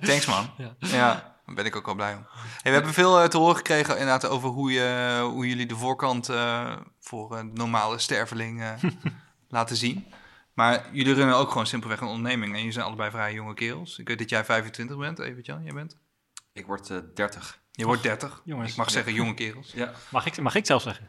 [0.00, 0.50] Thanks man.
[0.58, 0.74] Ja.
[0.78, 1.36] Ja.
[1.46, 2.26] daar ben ik ook wel blij om.
[2.32, 6.28] Hey, we hebben veel te horen gekregen inderdaad over hoe, je, hoe jullie de voorkant
[6.28, 8.72] eh, voor een normale sterveling eh,
[9.48, 10.06] laten zien.
[10.52, 12.50] Maar jullie runnen ook gewoon simpelweg een onderneming.
[12.52, 13.98] En jullie zijn allebei vrij jonge kerels.
[13.98, 15.96] Ik weet dat jij 25 bent, Evert-Jan, jij bent?
[16.52, 17.58] Ik word eh 30.
[17.76, 18.40] Je wordt 30.
[18.44, 18.70] Jongens.
[18.70, 19.72] ik mag zeggen jonge kerels.
[19.74, 19.92] Ja.
[20.08, 21.08] Mag ik, mag ik zelf zeggen?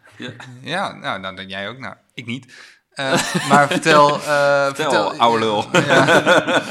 [0.61, 1.78] Ja, nou, nou dan jij ook.
[1.78, 2.53] Nou, ik niet.
[2.91, 3.11] Eh,
[3.49, 4.22] maar vertel...
[4.22, 5.66] eh Vertel, ouwe lul.
[5.88, 6.03] Ja,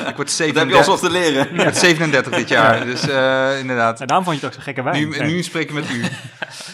[0.08, 1.50] ik word Dat heb je 37, alsof te leren.
[1.54, 2.84] ik word 37 dit jaar.
[2.84, 4.00] Dus eh, inderdaad.
[4.00, 5.08] En daarom vond je het ook zo'n gekke wijn.
[5.08, 5.30] Nu, Nee.
[5.32, 6.04] nu spreek ik met u.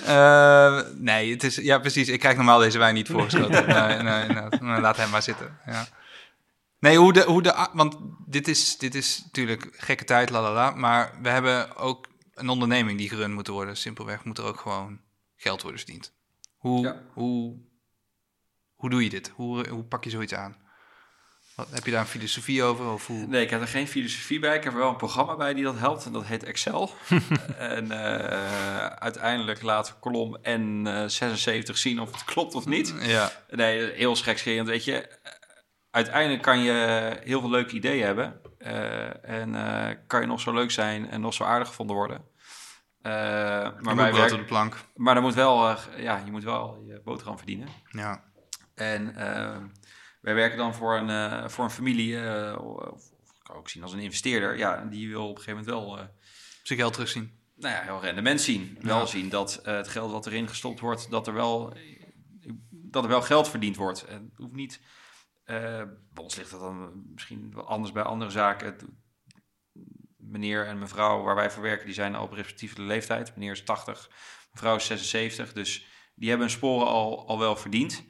[0.07, 2.09] Eh, nee, het is, ja, precies.
[2.09, 3.67] Ik krijg normaal deze wijn niet voorgeschoten.
[3.67, 4.27] Nee, nee.
[4.61, 5.59] Nou, laat hem maar zitten.
[5.67, 5.87] Ja.
[6.81, 7.97] Nee, hoe de, hoe de, want
[8.27, 10.71] dit is, dit is natuurlijk gekke tijd, la la la.
[10.71, 12.07] Maar we hebben ook
[12.41, 13.77] een onderneming die gerund moet worden.
[13.77, 15.01] Simpelweg moet er ook gewoon
[15.37, 16.13] geld worden verdiend.
[16.57, 17.03] Hoe, Ja.
[17.13, 17.57] hoe,
[18.75, 19.29] hoe doe je dit?
[19.35, 20.57] Hoe, hoe pak je zoiets aan?
[21.55, 22.87] Wat, heb je daar een filosofie over?
[22.93, 23.27] Of hoe?
[23.27, 24.57] Nee, ik heb er geen filosofie bij.
[24.57, 26.05] Ik heb er wel een programma bij die dat helpt.
[26.07, 26.91] En dat heet Excel.
[27.59, 32.95] en eh, uiteindelijk laat kolom N76 zien of het klopt of niet.
[33.01, 35.19] Ja, Nee, heel schekscherend, weet je.
[35.91, 36.73] Uiteindelijk kan je
[37.25, 38.41] heel veel leuke ideeën hebben.
[38.59, 42.25] eh, en eh, kan je nog zo leuk zijn en nog zo aardig gevonden worden.
[43.03, 43.13] Eh,
[43.81, 44.77] maar, wij werken- de plank.
[44.97, 47.69] maar dan moet wel, eh, ja, je moet wel je boterham verdienen.
[47.91, 48.25] Ja,
[48.75, 49.57] En eh,
[50.21, 52.17] wij werken dan voor een, eh, voor een familie,
[52.61, 53.03] of,
[53.43, 54.57] kan ook zien als een investeerder.
[54.59, 56.09] Ja, die wil op een gegeven moment wel,
[56.63, 57.39] zijn geld terugzien.
[57.57, 58.79] nou ja, heel rendement zien.
[58.81, 59.07] Wel Ja.
[59.07, 61.75] zien dat het geld wat erin gestopt wordt, dat er wel,
[62.71, 64.05] dat er wel geld verdiend wordt.
[64.05, 64.81] En het hoeft niet,
[65.45, 65.87] bij
[66.23, 68.67] ons ligt dat dan misschien wel anders bij andere zaken.
[68.67, 68.85] Het-
[70.31, 73.37] meneer en mevrouw waar wij voor werken, die zijn al op respectieve leeftijd.
[73.37, 74.11] Meneer is 80,
[74.53, 75.53] mevrouw is 76.
[75.53, 78.05] Dus die hebben hun sporen al, al wel verdiend.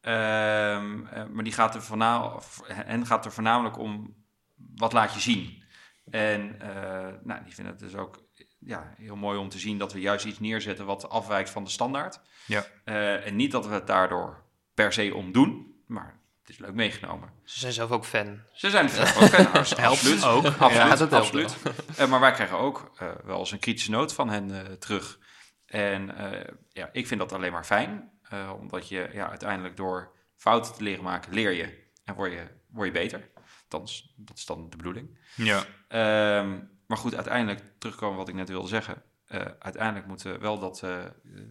[0.00, 4.14] Ehm, eh, maar die gaat er voorna- hen gaat er voornamelijk om
[4.56, 5.62] wat laat je zien.
[6.10, 8.24] En eh, nou, die vinden het dus ook
[8.58, 11.70] ja, heel mooi om te zien dat we juist iets neerzetten wat afwijkt van de
[11.70, 12.20] standaard.
[12.46, 12.64] Ja.
[12.84, 14.44] Eh, en niet dat we het daardoor
[14.74, 17.30] per se om doen, maar het is leuk meegenomen.
[17.44, 18.40] Ze zijn zelf ook fan.
[18.52, 19.52] Ze zijn zelf ook fan,
[19.90, 20.24] absoluut.
[20.24, 20.44] ook.
[20.44, 21.56] Absoluut, Ja, dat absoluut.
[21.96, 25.18] Eh, maar wij krijgen ook eh, wel eens een kritische noot van hen eh, terug.
[25.66, 30.12] En eh, ja, ik vind dat alleen maar fijn, eh, omdat je ja, uiteindelijk door
[30.36, 33.30] fouten te leren maken, leer je en word je, word je beter.
[33.68, 35.18] Althans, dat is dan de bedoeling.
[35.34, 35.64] Ja.
[35.88, 39.02] Ehm, maar goed, uiteindelijk, terugkomen wat ik net wilde zeggen.
[39.24, 41.04] eh, uiteindelijk moeten we wel dat, eh,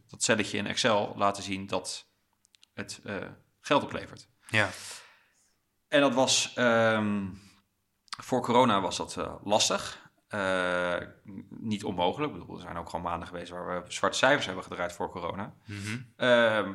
[0.08, 2.08] dat celletje in Excel laten zien dat
[2.74, 3.16] het eh,
[3.62, 4.28] geld oplevert.
[4.54, 4.70] Ja.
[5.88, 7.26] En dat was, ehm,
[8.24, 10.01] voor corona was dat eh, lastig.
[10.28, 10.95] Eh,
[11.49, 12.34] niet onmogelijk.
[12.34, 15.10] Ik bedoel, er zijn ook gewoon maanden geweest waar we zwarte cijfers hebben gedraaid voor
[15.10, 15.54] corona.
[15.66, 15.97] Mhm.
[16.16, 16.74] Ehm,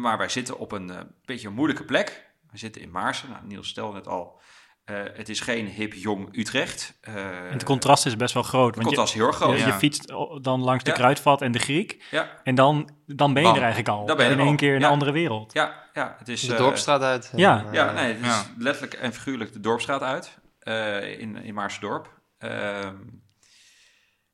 [0.00, 2.30] maar wij zitten op een eh, beetje een moeilijke plek.
[2.50, 3.30] We zitten in Maarsen.
[3.30, 4.40] Nou, Niels stelde het al.
[4.84, 6.98] Eh, het is geen hip jong Utrecht.
[7.00, 7.14] Eh,
[7.46, 8.74] En het contrast is best wel groot.
[8.74, 9.52] het Want je, contrast is heel groot.
[9.52, 9.66] je, Ja.
[9.66, 10.08] je fietst
[10.42, 10.96] dan langs de Ja.
[10.96, 12.04] Kruidvat en de Griek.
[12.10, 13.56] Ja, En dan, dan ben je Bam.
[13.56, 14.06] er eigenlijk al.
[14.06, 14.86] Dan ben je in één keer in Ja.
[14.86, 15.52] een andere wereld.
[15.52, 16.14] ja, ja.
[16.18, 17.32] Het is, de eh, dorpstraat uit.
[17.36, 17.64] ja.
[17.72, 18.44] Ja, nee, het is Ja.
[18.58, 20.38] letterlijk en figuurlijk de dorpstraat uit.
[20.58, 22.12] eh, in, in Maarsdorp.
[22.38, 22.94] Ehm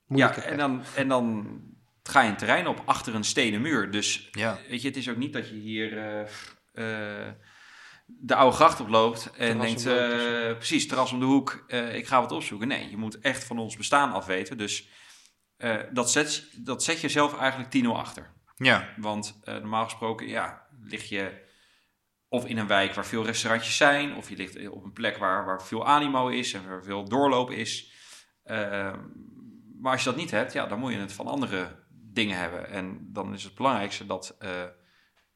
[0.07, 1.47] ja, en dan, en dan
[2.03, 3.91] ga je een terrein op achter een stenen muur.
[3.91, 4.59] Dus Ja.
[4.69, 6.21] weet je, het is ook niet dat je hier eh,
[7.23, 7.33] eh,
[8.19, 11.95] de oude gracht oploopt en Terras denkt, de eh, precies, terras om de hoek, eh,
[11.95, 12.69] ik ga wat opzoeken.
[12.69, 14.59] Nee, je moet echt van ons bestaan afweten.
[14.59, 14.89] Dus
[15.57, 18.33] eh, dat, zet, dat zet je zelf eigenlijk 10-0 achter.
[18.57, 18.89] Ja.
[18.97, 21.49] Want normaal gesproken, ja, lig je
[22.29, 25.45] of in een wijk waar veel restaurantjes zijn, of je ligt op een plek waar,
[25.45, 27.93] waar veel animo is en waar veel doorloop is.
[28.45, 28.99] Ehm,
[29.81, 32.69] maar als je dat niet hebt, ja, dan moet je het van andere dingen hebben.
[32.69, 34.65] En dan is het belangrijkste dat eh,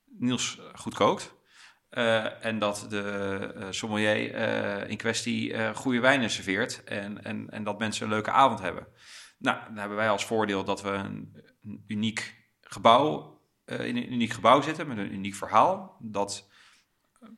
[0.04, 1.34] Niels goed kookt.
[1.94, 6.84] Eh, en dat de eh, sommelier eh, in kwestie goede wijnen serveert.
[6.84, 8.86] En, en, en dat mensen een leuke avond hebben.
[9.38, 14.32] Nou, dan hebben wij als voordeel dat we een, een uniek gebouw, in een uniek
[14.32, 15.96] gebouw zitten met een uniek verhaal.
[16.00, 16.48] Dat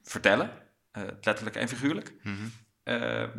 [0.02, 0.50] vertellen,
[1.20, 2.14] letterlijk en figuurlijk.
[2.22, 2.34] Mhm.
[2.82, 3.38] Ehm,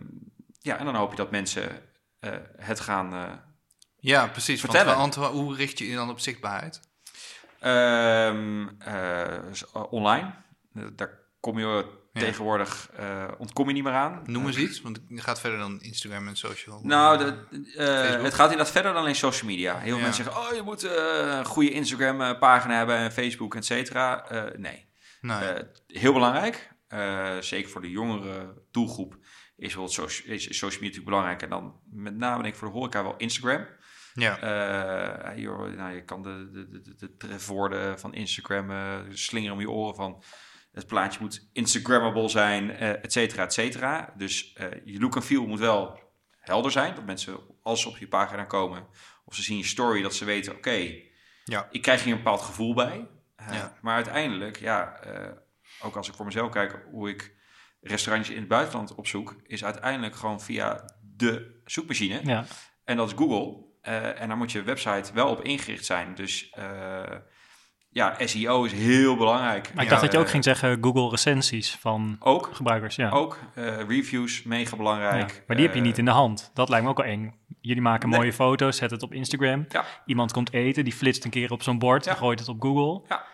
[0.59, 1.69] ja, en dan hoop je dat mensen
[2.57, 3.41] het gaan
[3.99, 4.59] Ja, precies.
[4.59, 4.97] Vertellen.
[4.97, 6.81] want hoe richt je je dan op zichtbaarheid?
[7.59, 8.67] Ehm,
[9.89, 10.45] online.
[10.95, 12.23] Daar kom je Ja.
[12.23, 14.21] tegenwoordig, eh, ontkom je niet meer aan.
[14.25, 16.79] Noem eens iets, want het gaat verder dan Instagram en social.
[16.83, 17.25] Nou, de,
[17.75, 19.73] eh, het gaat inderdaad verder dan alleen social media.
[19.77, 20.03] Heel veel Ja.
[20.03, 24.25] mensen zeggen, oh, je moet eh, een goede Instagram-pagina hebben en Facebook, et cetera.
[24.57, 24.89] Nee.
[25.21, 25.37] nee.
[25.37, 26.71] Eh, heel belangrijk,
[27.39, 29.23] zeker voor de jongere doelgroep, is,
[29.55, 31.41] bijvoorbeeld socia- is social media natuurlijk belangrijk.
[31.41, 33.67] En dan met name denk ik voor de horeca wel Instagram.
[34.13, 34.37] Ja.
[35.75, 40.23] Nou, je kan de, de, de, de, van Instagram eh, slingeren om je oren van...
[40.77, 44.13] Het plaatje moet Instagrammable zijn, eh et cetera, et cetera.
[44.17, 45.99] Dus eh, je look en feel moet wel
[46.39, 46.95] helder zijn.
[46.95, 48.87] Dat mensen, als ze op je pagina komen
[49.25, 50.55] of ze zien je story, dat ze weten...
[50.55, 50.93] Oké,
[51.45, 51.67] Ja.
[51.71, 53.07] ik krijg hier een bepaald gevoel bij.
[53.35, 53.77] Eh, Ja.
[53.81, 55.31] Maar uiteindelijk, ja, eh,
[55.81, 57.35] ook als ik voor mezelf kijk hoe ik
[57.81, 59.35] restaurantjes in het buitenland opzoek...
[59.43, 62.21] is uiteindelijk gewoon via de zoekmachine.
[62.23, 62.45] Ja.
[62.83, 63.65] En dat is Google.
[63.81, 66.15] Eh, en daar moet je website wel op ingericht zijn.
[66.15, 67.15] Dus eh,
[67.97, 69.63] ja, SEO is heel belangrijk.
[69.73, 72.95] Maar ik Ja, dacht dat je ook eh, ging zeggen Google recensies van Ook, gebruikers.
[72.95, 73.09] Ja.
[73.09, 75.29] ook eh, reviews, mega belangrijk.
[75.31, 76.51] Ja, maar die heb je Eh, niet in de hand.
[76.53, 77.39] Dat lijkt me ook wel eng.
[77.61, 78.17] Jullie maken Nee.
[78.19, 79.65] mooie foto's, zet het op Instagram.
[79.69, 79.85] Ja.
[80.05, 82.13] Iemand komt eten, die flitst een keer op zo'n bord, Ja.
[82.13, 83.05] gooit het op Google.
[83.09, 83.25] Ja.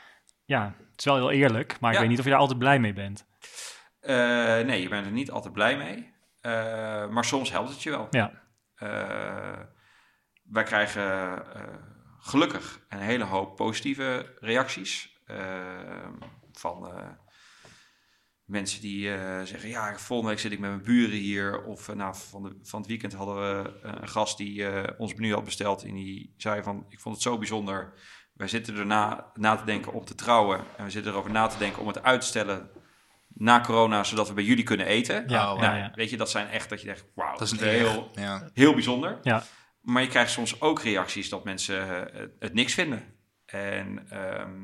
[0.46, 2.80] Ja, het is wel heel eerlijk, maar ik weet niet of je daar altijd blij
[2.80, 3.26] mee bent.
[4.66, 6.12] nee, je bent er niet altijd blij mee.
[7.12, 8.08] Maar soms helpt het je wel.
[8.10, 8.32] Ja.
[10.44, 11.34] Wij krijgen
[12.24, 16.08] gelukkig een hele hoop positieve reacties eh,
[16.52, 17.08] van eh,
[18.46, 21.64] mensen die eh, zeggen: Ja, volgende week zit ik met mijn buren hier.
[21.64, 25.34] Of nou, van, de, van het weekend hadden we een gast die eh, ons menu
[25.34, 25.84] had besteld.
[25.84, 27.94] En die zei: van, Ik vond het zo bijzonder.
[28.34, 30.60] Wij zitten erna na te denken om te trouwen.
[30.78, 32.70] En we zitten erover na te denken om het uit te stellen
[33.28, 35.24] na corona, zodat we bij jullie kunnen eten.
[35.28, 35.92] Ja, Oh, ja, Nou, ja.
[35.96, 38.12] Weet je, dat zijn echt dat je denkt: Wauw, Dat is een heel, heel...
[38.14, 38.50] Ja.
[38.54, 39.20] heel bijzonder.
[39.22, 39.44] Ja.
[39.84, 41.82] Maar je krijgt soms ook reacties dat mensen
[42.14, 43.04] eh, het, het niks vinden.
[43.46, 44.62] En ehm,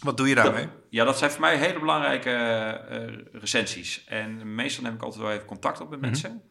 [0.00, 0.64] Wat doe je daarmee?
[0.64, 4.04] dat- ja, dat zijn voor mij hele belangrijke eh, recensies.
[4.04, 6.08] En meestal neem ik altijd wel even contact op met Mhm.
[6.10, 6.42] mensen.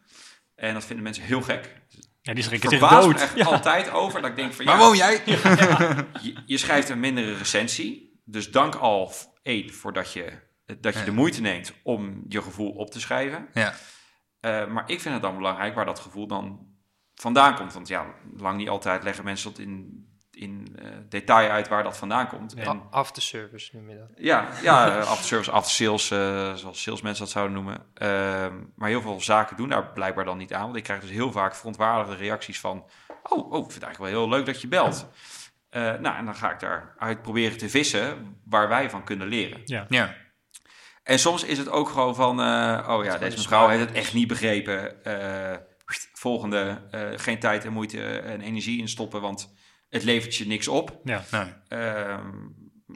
[0.54, 1.82] En dat vinden mensen heel gek.
[2.22, 3.20] Ja, die schrikken zich me dood.
[3.20, 3.44] echt Ja.
[3.44, 4.20] altijd over.
[4.20, 5.22] Dat ik denk van Waar ja, woon jij?
[6.22, 8.20] je, je schrijft een mindere recensie.
[8.24, 10.32] Dus dank al één voordat je,
[10.80, 11.04] dat je Ja.
[11.04, 13.48] de moeite neemt om je gevoel op te schrijven.
[13.52, 13.74] Ja.
[14.40, 16.72] Eh, maar ik vind het dan belangrijk waar dat gevoel dan
[17.14, 17.72] vandaan komt.
[17.72, 21.96] Want ja, lang niet altijd leggen mensen dat in, in eh, detail uit waar dat
[21.96, 22.54] vandaan komt.
[22.54, 24.08] En, A- Afterservice noem je dat.
[24.16, 27.86] ja, ja eh, after service, after sales, eh, zoals salesmensen dat zouden noemen.
[27.94, 30.64] Ehm, maar heel veel zaken doen daar blijkbaar dan niet aan.
[30.64, 32.84] Want ik krijg dus heel vaak verontwaardigde reacties van...
[33.22, 35.08] Oh, oh ik vind het eigenlijk wel heel leuk dat je belt.
[35.70, 39.60] Eh, nou, en dan ga ik daaruit proberen te vissen waar wij van kunnen leren.
[39.64, 40.14] Ja.
[41.02, 42.40] En soms is het ook gewoon van...
[42.40, 45.04] eh, oh ja, deze de mevrouw heeft het echt niet begrepen.
[46.24, 49.54] Eh, volgende, eh, geen tijd en moeite en energie in stoppen, want
[49.88, 51.00] het levert je niks op.
[51.04, 51.24] Ja.
[51.30, 51.52] Nee.
[51.68, 52.30] Ehm,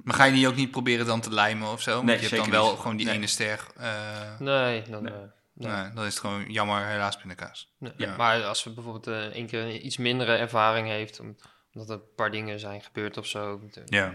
[0.04, 1.92] Maar ga je die ook niet proberen dan te lijmen of zo?
[1.94, 2.80] Want Nee, je hebt dan wel niet.
[2.80, 3.14] gewoon die Nee.
[3.14, 3.66] ene ster.
[3.76, 5.12] eh, Nee, dan, Nee.
[5.12, 5.18] eh,
[5.54, 5.72] nee.
[5.72, 7.74] nee, dan is het gewoon jammer, helaas pindakaas.
[7.78, 7.92] Nee.
[7.96, 8.16] Ja.
[8.16, 11.36] Maar als we bijvoorbeeld eh één keer een iets mindere ervaring heeft, om-
[11.72, 14.14] omdat er een paar dingen zijn gebeurd of zo, Ja.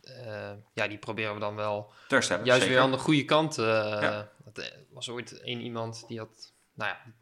[0.00, 2.68] eh, ja, die proberen we dan wel juist zeker.
[2.68, 3.58] weer aan de goede kant.
[3.58, 3.64] eh
[4.00, 4.30] Ja.
[4.44, 7.12] dat, eh, was ooit één iemand die had, nou ja,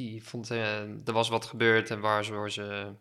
[0.00, 2.92] die vond eh, er was wat gebeurd en waar ze, ze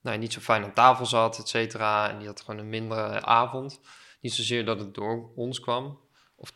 [0.00, 2.10] nou, niet zo fijn aan tafel zat, et cetera.
[2.10, 3.80] En die had gewoon een mindere avond.
[4.20, 5.98] Niet zozeer dat het door ons kwam,
[6.36, 6.52] of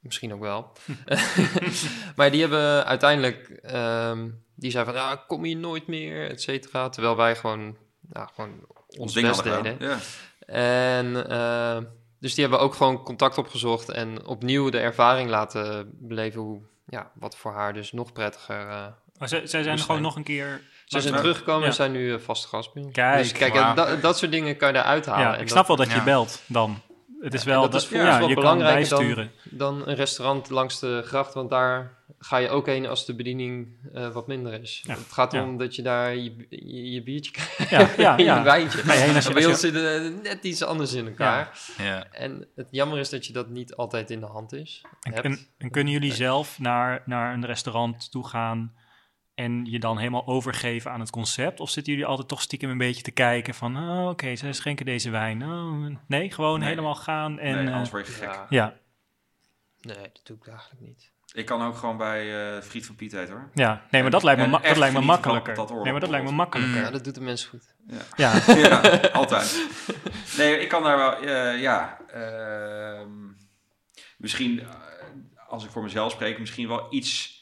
[0.00, 0.72] misschien ook wel.
[2.16, 6.88] maar die hebben uiteindelijk, ehm, die zei van, ja, kom hier nooit meer, et cetera.
[6.88, 7.76] Terwijl wij gewoon,
[8.12, 8.66] ja, gewoon
[8.98, 9.76] ons ding best deden.
[9.78, 9.98] Ja.
[10.46, 11.78] En eh,
[12.18, 17.12] dus die hebben ook gewoon contact opgezocht en opnieuw de ervaring laten beleven hoe, ja,
[17.14, 18.68] wat voor haar dus nog prettiger.
[18.68, 18.86] eh
[19.20, 20.60] Maar zij, zij zijn gewoon nog een keer...
[20.84, 21.66] ze zijn teruggekomen ja.
[21.66, 22.48] en zijn nu eh, vaste.
[22.92, 25.26] Kijk, dus kijk, en dat, dat soort dingen kan je eruit halen.
[25.26, 26.04] Ja, En ik snap wel dat je ja.
[26.04, 26.80] belt dan.
[27.20, 27.64] Het is Ja, wel...
[27.64, 29.30] en dat is dat, voor ons ja, wel je kan belangrijker dan-.
[29.42, 33.68] Dan een restaurant langs de gracht, want daar ga je ook heen als de bediening
[33.94, 34.82] eh, wat minder is.
[34.86, 35.42] Ja, Het gaat ja.
[35.42, 38.42] om dat je daar je, je, je biertje krijgt, Ja, ja, je ja.
[38.42, 38.78] wijntje.
[38.78, 41.58] Je Bij ons zitten eh, net iets anders in elkaar.
[41.78, 42.06] Ja.
[42.10, 44.84] En het jammer is dat je dat niet altijd in de hand is.
[45.00, 45.24] En, hebt.
[45.24, 48.72] en, en kunnen jullie zelf naar, naar een restaurant toe gaan
[49.40, 51.60] en je dan helemaal overgeven aan het concept?
[51.60, 54.84] Of zitten jullie altijd toch stiekem een beetje te kijken van, oh, oké, zij schenken
[54.86, 55.42] deze wijn.
[55.42, 56.68] Oh, nee, gewoon Nee.
[56.68, 57.54] helemaal gaan en...
[57.54, 58.28] nee, eh, anders word je gek.
[58.32, 58.74] Ja, ja,
[59.80, 61.12] nee, dat doe ik eigenlijk niet.
[61.32, 63.50] Ik kan ook gewoon bij eh Friet van Piet eten hoor.
[63.54, 65.54] ja, nee, maar dat lijkt me, dat lijkt me makkelijker.
[65.54, 66.80] dat oorlog nee, maar dat lijkt me makkelijker.
[66.82, 67.74] Ja, dat doet de mensen goed.
[68.16, 68.80] Ja, ja,
[69.12, 69.66] altijd.
[70.36, 71.98] Nee, ik kan daar wel, eh, ja.
[72.12, 73.08] ehm,
[74.18, 74.66] misschien,
[75.48, 77.39] als ik voor mezelf spreek, misschien wel iets.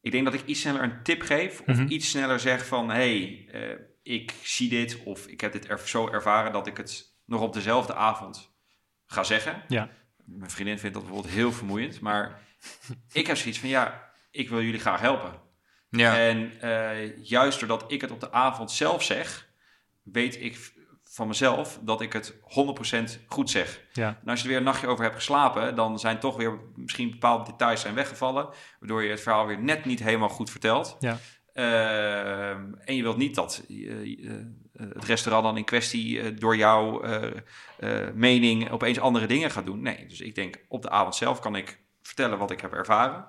[0.00, 1.60] Ik denk dat ik iets sneller een tip geef.
[1.60, 1.86] Of Mhm.
[1.88, 5.02] iets sneller zeg van: hé, hey, eh, ik zie dit.
[5.04, 8.52] Of ik heb dit er, zo ervaren dat ik het nog op dezelfde avond
[9.06, 9.62] ga zeggen.
[9.68, 9.90] Ja.
[10.24, 12.00] Mijn vriendin vindt dat bijvoorbeeld heel vermoeiend.
[12.00, 12.40] Maar
[13.12, 15.40] ik heb zoiets van: ja, ik wil jullie graag helpen.
[15.90, 16.18] Ja.
[16.18, 19.48] En eh, juist doordat ik het op de avond zelf zeg,
[20.02, 20.72] weet ik
[21.10, 23.80] van mezelf dat ik het 100% goed zeg.
[23.92, 24.18] Ja.
[24.24, 27.10] En als je er weer een nachtje over hebt geslapen, dan zijn toch weer misschien
[27.10, 28.48] bepaalde details zijn weggevallen,
[28.78, 30.96] waardoor je het verhaal weer net niet helemaal goed vertelt.
[31.00, 31.18] Ja.
[31.58, 36.56] Ehm, en je wilt niet dat eh, eh, het restaurant dan in kwestie eh, door
[36.56, 37.02] jouw
[38.14, 39.82] mening opeens andere dingen gaat doen.
[39.82, 43.26] Nee, dus ik denk op de avond zelf kan ik vertellen wat ik heb ervaren.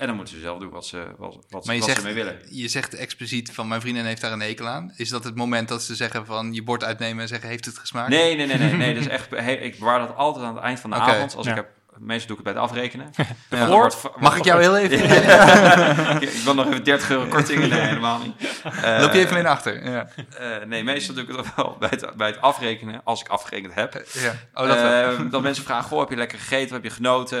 [0.00, 2.06] En dan moeten ze zelf doen wat ze, wat, wat, Maar je wat zegt, ze
[2.06, 2.38] mee willen.
[2.50, 4.92] je zegt expliciet van mijn vriendin heeft daar een hekel aan.
[4.96, 7.78] Is dat het moment dat ze zeggen van je bord uitnemen en zeggen heeft het
[7.78, 8.08] gesmaakt?
[8.08, 8.94] Nee, nee, nee, nee, nee.
[8.94, 11.34] Dus echt, he- ik bewaar dat altijd aan het eind van de avond.
[11.36, 11.50] Als ja.
[11.50, 11.68] ik heb,
[12.00, 13.10] meestal doe ik het bij het afrekenen.
[13.50, 13.58] Ja.
[13.58, 16.22] Dan wordt- Mag ik jou heel even?
[16.28, 17.68] ik wil nog even 30 euro korting.
[17.68, 18.62] Nee, helemaal niet.
[18.82, 19.90] Eh, Loop je even mee naar achter?
[19.90, 20.08] Ja.
[20.38, 23.74] eh, nee, meestal doe ik het wel bij het, bij het afrekenen, als ik afgerekend
[23.74, 24.02] heb.
[24.12, 24.32] ja.
[24.54, 24.76] Oh, dat.
[24.76, 26.74] Eh, dat mensen vragen, goh, heb je lekker gegeten?
[26.74, 27.40] Heb je genoten?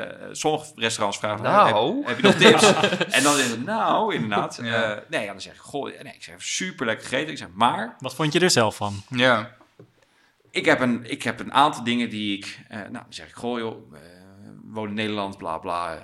[0.00, 1.96] Eh, sommige restaurants vragen, Nou.
[1.96, 2.72] heb, heb je nog tips?
[3.10, 4.58] en dan is het, nou, inderdaad.
[4.62, 4.82] Ja.
[4.82, 7.30] Eh, nee, ja, dan zeg ik, goh, nee, ik zeg, super lekker gegeten.
[7.32, 9.02] Ik zeg, maar Wat vond je er zelf van?
[9.08, 9.50] Ja.
[10.58, 13.34] Ik heb een, ik heb een aantal dingen die ik, eh, nou, dan zeg ik,
[13.34, 14.00] goh, joh, eh,
[14.62, 15.98] woon in Nederland, bla bla.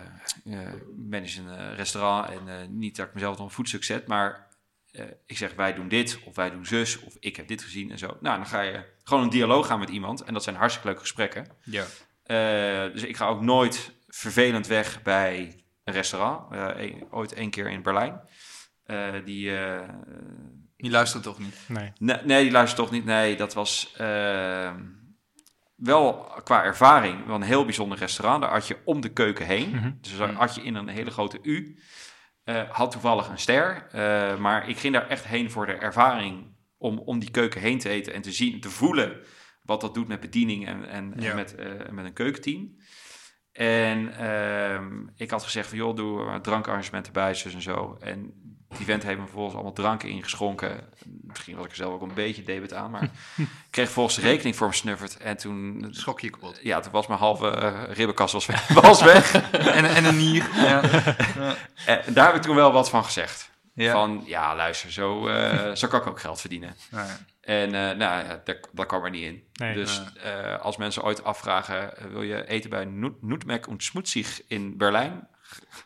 [0.44, 0.59] eh,
[0.97, 4.48] manage een restaurant en niet dat ik mezelf op een voetstuk zet, maar
[5.26, 7.98] ik zeg, wij doen dit, of wij doen zus, of ik heb dit gezien en
[7.98, 8.16] zo.
[8.20, 11.02] Nou, dan ga je gewoon een dialoog gaan met iemand en dat zijn hartstikke leuke
[11.02, 11.47] gesprekken.
[11.64, 11.85] ja.
[12.89, 16.51] Dus ik ga ook nooit vervelend weg bij een restaurant.
[16.51, 18.20] Een- ooit één keer in Berlijn.
[19.24, 19.51] Die,
[20.85, 21.56] Die luistert toch niet?
[21.69, 21.93] Nee.
[21.98, 23.05] nee, nee, die luistert toch niet.
[23.05, 24.73] Nee, dat was eh,
[25.74, 26.12] wel
[26.44, 28.43] qua ervaring wel een heel bijzonder restaurant.
[28.43, 29.70] Daar had je om de keuken heen.
[29.70, 29.90] Mhm.
[30.01, 31.78] Dus daar had je in een hele grote U.
[32.44, 33.86] Eh, had toevallig een ster.
[33.93, 37.78] eh, maar ik ging daar echt heen voor de ervaring om, om die keuken heen
[37.78, 39.20] te eten en te zien, te voelen
[39.62, 41.35] wat dat doet met bediening en, en, en Ja.
[41.35, 42.77] met, eh, met een keukenteam.
[43.52, 47.97] En ehm, ik had gezegd van, joh, doe een drankarrangement erbij, zus en zo.
[48.01, 48.32] En
[48.76, 50.80] die vent heeft me vervolgens allemaal dranken ingeschonken.
[51.22, 53.10] Misschien was ik er zelf ook een beetje debet aan, maar ik
[53.70, 55.16] kreeg volgens de rekening voor me snufferd.
[55.16, 56.59] En toen, Schok je kapot.
[56.62, 58.68] ja, toen was mijn halve eh, ribbenkast was weg.
[58.82, 59.34] Was weg.
[59.52, 60.48] En, en een nier.
[60.55, 60.82] Ja.
[61.86, 63.52] En daar heb ik toen wel wat van gezegd.
[63.74, 63.92] Ja.
[63.92, 66.76] Van, ja, luister, zo, eh, zo kan ik ook geld verdienen.
[66.90, 67.16] Nou ja.
[67.40, 69.42] En eh, nou ja, dat, dat kwam er niet in.
[69.52, 69.74] Nee.
[69.74, 74.42] dus eh, als mensen ooit afvragen, eh, wil je eten bij Noet- Noetmek und Schmutzig
[74.48, 75.28] in Berlijn?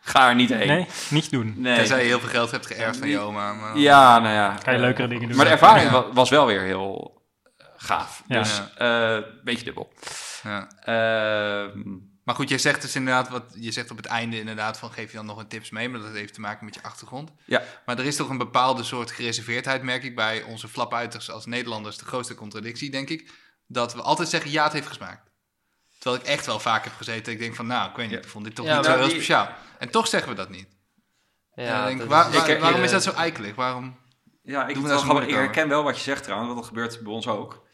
[0.00, 0.66] Ga er niet heen.
[0.66, 1.54] Nee, niet doen.
[1.56, 1.76] Nee.
[1.76, 3.52] Tenzij je heel veel geld hebt geërfd van je oma.
[3.52, 3.78] Maar...
[3.78, 4.48] Ja, nou ja.
[4.48, 5.36] Kan je eh, leukere dingen doen.
[5.36, 6.12] Maar de ervaring Ja.
[6.12, 7.22] was wel weer heel
[7.56, 8.22] eh, gaaf.
[8.26, 8.38] Ja.
[8.38, 9.92] Dus een beetje dubbel.
[10.42, 10.68] Ja.
[10.80, 11.80] Ehm,
[12.24, 15.10] Maar goed, je zegt dus inderdaad, wat je zegt op het einde inderdaad van geef
[15.10, 17.30] je dan nog een tips mee, maar dat heeft te maken met je achtergrond.
[17.44, 17.62] Ja.
[17.86, 21.98] Maar er is toch een bepaalde soort gereserveerdheid, merk ik, bij onze flapuiters als Nederlanders,
[21.98, 23.30] de grootste contradictie, denk ik,
[23.66, 25.27] dat we altijd zeggen ja, het heeft gesmaakt.
[25.98, 28.28] Terwijl ik echt wel vaak heb gezeten, ik denk van nou, ik weet niet, ik
[28.28, 29.48] vond dit toch Ja, niet zo heel die- speciaal.
[29.78, 30.68] En toch zeggen we dat niet.
[31.54, 33.54] Ja, denk ik, dat waar- is- waar- Ik- waarom is dat zo eikelig?
[33.54, 33.96] Waarom?
[34.42, 35.22] ja, ik, Doen we wel grappig.
[35.26, 37.66] moeilijk ik herken wel wat je zegt trouwens, want dat gebeurt bij ons ook.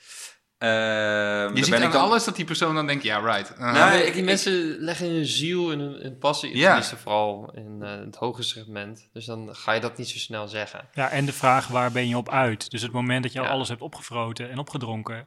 [0.58, 3.50] Ehm, Je daar ziet ben ik dan- alles dat die persoon dan denkt, ja, right.
[3.50, 3.72] Uh-huh.
[3.72, 6.64] Nou, Nee, ik- die ik- mensen leggen hun ziel en hun, hun passie, Ja.
[6.66, 9.08] tenminste vooral in eh, het hoge segment.
[9.12, 10.88] Dus dan ga je dat niet zo snel zeggen.
[10.92, 12.70] Ja, en de vraag waar ben je op uit?
[12.70, 13.50] Dus het moment dat je al Ja.
[13.50, 15.26] alles hebt opgefroten en opgedronken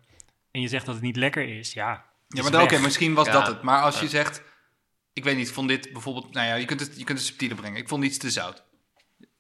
[0.52, 2.06] en je zegt dat het niet lekker is, ja.
[2.28, 3.34] Ja, maar dan- oké, misschien was Ja.
[3.34, 3.62] dat het.
[3.62, 4.44] Maar als je zegt,
[5.14, 7.28] ik weet niet, ik vond dit bijvoorbeeld, nou ja, je kunt het, je kunt het
[7.28, 7.78] subtieler brengen.
[7.80, 8.66] Ik vond iets te zout.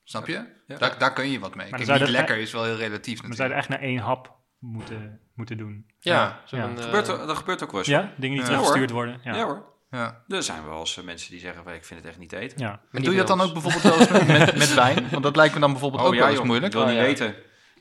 [0.03, 0.55] Snap je?
[0.67, 0.77] Ja.
[0.77, 1.69] Daar, daar kun je wat mee.
[1.69, 3.59] Maar Kijk, zou niet dat- lekker is wel heel relatief We zouden natuurlijk.
[3.59, 5.85] echt naar één hap moeten, moeten doen.
[5.99, 6.57] Ja, Ja.
[6.57, 6.67] Ja.
[6.69, 7.89] eh, Dat gebeurt, er- dat gebeurt ook wel eens.
[7.89, 8.45] Ja, dingen die Ja.
[8.45, 9.19] teruggestuurd worden.
[9.23, 9.35] Ja.
[9.35, 9.43] Ja.
[9.45, 9.75] hoor.
[9.89, 10.23] Ja.
[10.27, 12.37] Er zijn wel eens eh, mensen die zeggen, van, ik vind het echt niet te
[12.37, 12.59] eten.
[12.59, 12.81] Ja.
[12.91, 15.09] En doe je dat dan ook bijvoorbeeld wel eens met, met, wijn?
[15.09, 16.73] Want dat lijkt me dan bijvoorbeeld ook wel eens joh, moeilijk.
[16.73, 17.03] Ik wil Oh, niet ja.
[17.05, 17.35] weten.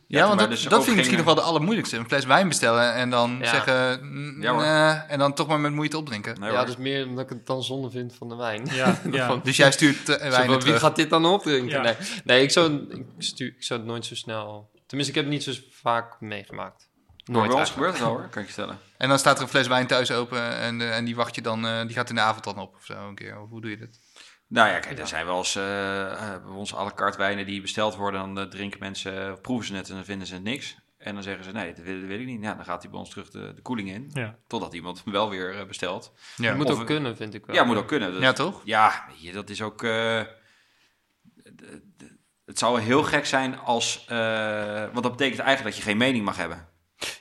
[0.08, 1.96] Ja, want maar dat, dus dat vind ik misschien nog wel de allermoeilijkste.
[1.96, 3.46] Een fles wijn bestellen en dan Ja.
[3.50, 4.06] zeggen,
[4.40, 4.52] Ja,
[4.92, 6.40] nee, en dan toch maar met moeite opdrinken.
[6.40, 8.66] Nee, ja, dus meer omdat ik het dan zonde vind van de wijn.
[8.70, 9.26] Ja, ja.
[9.26, 10.80] Van- Dus jij stuurt uh, Zo wijn wie terug.
[10.80, 11.70] gaat dit dan opdrinken?
[11.70, 11.80] Ja.
[11.82, 14.70] Nee, nee ik, zou, ik, stuur, ik zou het nooit zo snel...
[14.86, 16.88] Tenminste, ik heb het niet zo vaak meegemaakt.
[17.24, 17.96] Maar Nooit bij ons eigenlijk.
[17.96, 18.80] gebeurt het hoor, kan ik je vertellen.
[18.96, 21.42] En dan staat er een fles wijn thuis open en, eh, en die wacht je
[21.42, 23.40] dan, eh, die gaat in de avond dan op of zo een keer.
[23.40, 23.88] Of hoe doe je dat?
[24.48, 27.46] Nou ja, kijk, er zijn wel eens eh, eh, bij ons à la carte wijnen
[27.46, 28.20] die besteld worden.
[28.34, 30.76] Dan eh, drinken mensen, of proeven ze het en dan vinden ze het niks.
[30.98, 32.42] En dan zeggen ze, nee, dat wil, dat wil ik niet.
[32.42, 34.10] Ja, dan gaat hij bij ons terug de, de koeling in.
[34.12, 34.36] Ja.
[34.46, 36.12] Totdat iemand hem wel weer bestelt.
[36.36, 37.56] Ja, moet Of- ook kunnen, vind ik wel.
[37.56, 38.12] Ja, moet ook kunnen.
[38.12, 38.60] Dat- ja toch?
[38.64, 39.82] Ja, je, dat is ook.
[39.82, 40.22] eh,
[42.44, 44.04] het zou heel gek zijn als.
[44.08, 46.68] eh, want dat betekent eigenlijk dat je geen mening mag hebben.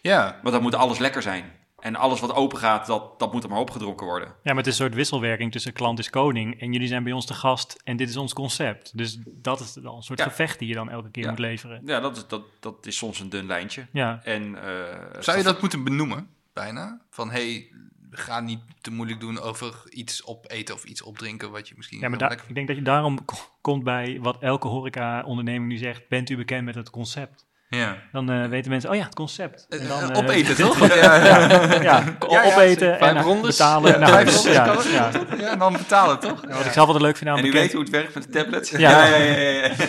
[0.02, 1.53] Ja, Want dan moet alles lekker zijn.
[1.86, 4.28] En alles wat open gaat, dat, dat moet er maar opgedronken worden.
[4.28, 7.14] Ja, maar het is een soort wisselwerking tussen klant is koning en jullie zijn bij
[7.14, 8.98] ons te gast en dit is ons concept.
[8.98, 10.26] Dus dat is dan een soort Ja.
[10.26, 11.30] gevecht die je dan elke keer Ja.
[11.30, 11.82] moet leveren.
[11.86, 13.86] Ja, dat is, dat, dat is soms een dun lijntje.
[13.91, 17.02] Ja, En, eh, zou je dat moeten benoemen, bijna?
[17.10, 17.68] Van, hey,
[18.12, 22.10] ga niet te moeilijk doen over iets opeten of iets opdrinken wat je misschien ja
[22.10, 23.20] maar heel da- lekker ik denk dat je daarom
[23.62, 26.07] komt bij wat elke horeca-onderneming nu zegt.
[26.07, 27.45] Bent u bekend met het concept?
[27.69, 27.97] Ja.
[28.11, 29.65] Dan eh, weten mensen, oh ja, het concept.
[29.69, 30.87] En dan, Eh, eh, opeten, toch?
[30.87, 31.15] Ja, ja.
[31.15, 33.57] ja, Ja, ja, opeten en eh, rondes.
[33.57, 33.91] betalen.
[33.91, 34.91] Ja, Nou, vijf rondes ja, kan het?
[34.91, 35.11] ja.
[35.37, 36.41] Ja, en dan betalen, toch?
[36.47, 38.23] Wat ik zelf altijd leuk vind aan En u bekend- weet hoe het werkt met
[38.23, 38.67] de tablet?
[38.69, 38.77] Ja.
[38.79, 39.49] ja, ja, ja.
[39.49, 39.69] ja.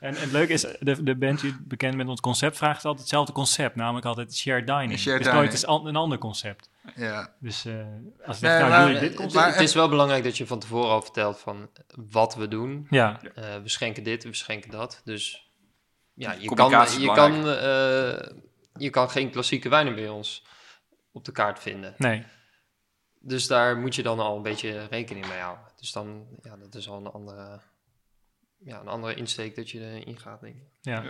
[0.00, 3.32] En het leuke is, de, de band die bekend met ons concept vraagt altijd hetzelfde
[3.32, 4.98] concept, namelijk altijd shared dining.
[4.98, 5.50] Shared dus dining.
[5.50, 6.68] nooit an- een ander concept.
[6.96, 7.32] Ja.
[7.40, 7.72] Dus eh,
[8.26, 9.34] als Nee, nou maar- je dit Het, concept.
[9.44, 11.68] Maar- het is wel belangrijk dat je van tevoren al vertelt van
[12.10, 12.86] wat we doen.
[12.90, 15.00] Ja, Eh, we schenken dit, we schenken dat.
[15.04, 15.49] Dus
[16.20, 16.70] ja, je kan,
[17.00, 18.36] je, kan, eh,
[18.74, 20.44] je kan geen klassieke wijnen bij ons
[21.12, 21.94] op de kaart vinden.
[21.98, 22.24] nee.
[23.22, 25.64] Dus daar moet je dan al een beetje rekening mee houden.
[25.76, 27.60] Dus dan, ja, dat is al een andere,
[28.58, 30.68] ja, een andere insteek dat je erin gaat, denk ik.
[30.80, 31.04] Ja.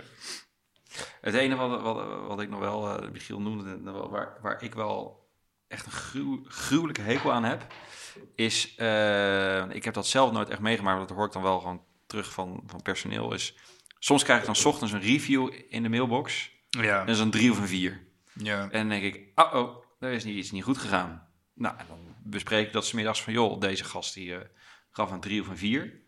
[1.21, 4.37] Het enige wat, wat, wat ik nog wel, eh Michiel noemde, het nog wel, waar,
[4.41, 5.29] waar ik wel
[5.67, 7.65] echt een gruw- gruwelijke hekel aan heb,
[8.35, 11.59] is, eh, ik heb dat zelf nooit echt meegemaakt, maar dat hoor ik dan wel
[11.59, 13.55] gewoon terug van, van personeel, is,
[14.03, 16.99] soms krijg ik dan 's ochtends een review in de mailbox, Ja.
[16.99, 18.07] en dat is een drie of een vier.
[18.33, 18.61] Ja.
[18.61, 21.27] En dan denk ik, oh, oh, daar is niet, iets niet goed gegaan.
[21.53, 24.41] Nou, en dan bespreek ik dat 's middags van, joh, deze gast die eh,
[24.91, 25.99] gaf een drie of een vier.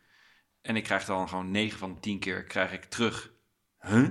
[0.61, 3.31] En ik krijg dan gewoon 9 van de 10 keer krijg ik terug.
[3.79, 4.09] Huh?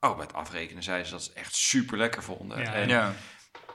[0.00, 2.58] Oh, bij het afrekenen zeiden ze dat ze het echt super lekker vonden.
[2.60, 2.72] Ja.
[2.74, 3.14] en, Ja.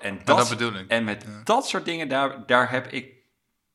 [0.02, 0.88] en, dat, dat bedoel ik.
[0.88, 1.42] en met Ja.
[1.44, 3.14] dat soort dingen, daar, daar heb ik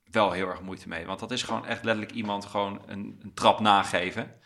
[0.04, 1.06] wel heel erg moeite mee.
[1.06, 4.40] Want dat is gewoon echt letterlijk iemand gewoon een, een trap nageven.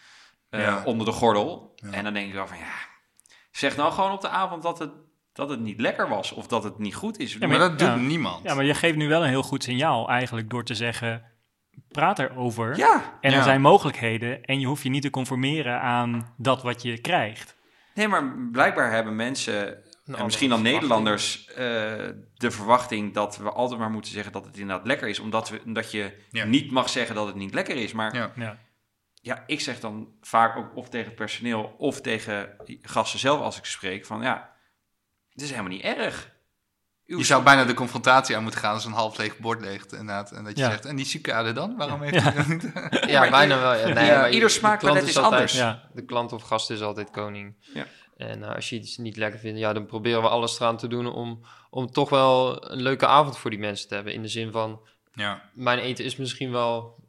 [0.51, 0.83] Eh, Ja.
[0.85, 1.73] onder de gordel.
[1.77, 1.91] Ja.
[1.91, 2.73] En dan denk ik wel van ja,
[3.51, 4.91] zeg nou gewoon op de avond dat het,
[5.33, 7.39] dat het niet lekker was of dat het niet goed is.
[7.39, 8.43] maar dat doet niemand.
[8.45, 11.23] ja, maar je geeft nu wel een heel goed signaal eigenlijk door te zeggen,
[11.89, 12.77] praat erover.
[12.77, 13.37] Ja, En Ja.
[13.37, 17.57] er zijn mogelijkheden en je hoeft je niet te conformeren aan dat wat je krijgt.
[17.95, 19.67] nee, maar blijkbaar hebben mensen,
[20.07, 21.57] en misschien dan Nederlanders, eh,
[22.35, 25.19] de verwachting dat we altijd maar moeten zeggen dat het inderdaad lekker is.
[25.19, 26.45] Omdat, we, omdat je Ja.
[26.45, 27.93] niet mag zeggen dat het niet lekker is.
[27.93, 28.33] Maar Ja.
[28.37, 28.59] Ja.
[29.29, 33.59] Ja, ik zeg dan vaak ook of tegen het personeel of tegen gasten zelf als
[33.59, 34.53] ik spreek van ja,
[35.33, 36.37] het is helemaal niet erg.
[37.07, 39.93] Uw Je zou bijna de confrontatie aan moeten gaan als een half leeg bord leegt.
[39.93, 40.33] Inderdaad.
[40.33, 40.71] En dat je Ja.
[40.71, 41.77] zegt, en die sucade dan?
[41.77, 42.21] Waarom heeft Ja.
[42.21, 42.63] hij dat niet?
[43.13, 43.75] Ja, maar bijna wel.
[43.75, 43.89] Ja.
[43.95, 45.57] Nee, Ja, maar ieder de smaakpalet klant is altijd- anders.
[45.57, 45.89] Ja.
[45.93, 47.69] De klant of gast is altijd koning.
[47.75, 47.87] Ja.
[48.17, 50.89] En eh, als je iets niet lekker vindt, ja, dan proberen we alles eraan te
[50.89, 54.13] doen om, om toch wel een leuke avond voor die mensen te hebben.
[54.13, 54.81] In de zin van,
[55.13, 55.43] Ja.
[55.55, 57.05] mijn eten is misschien wel,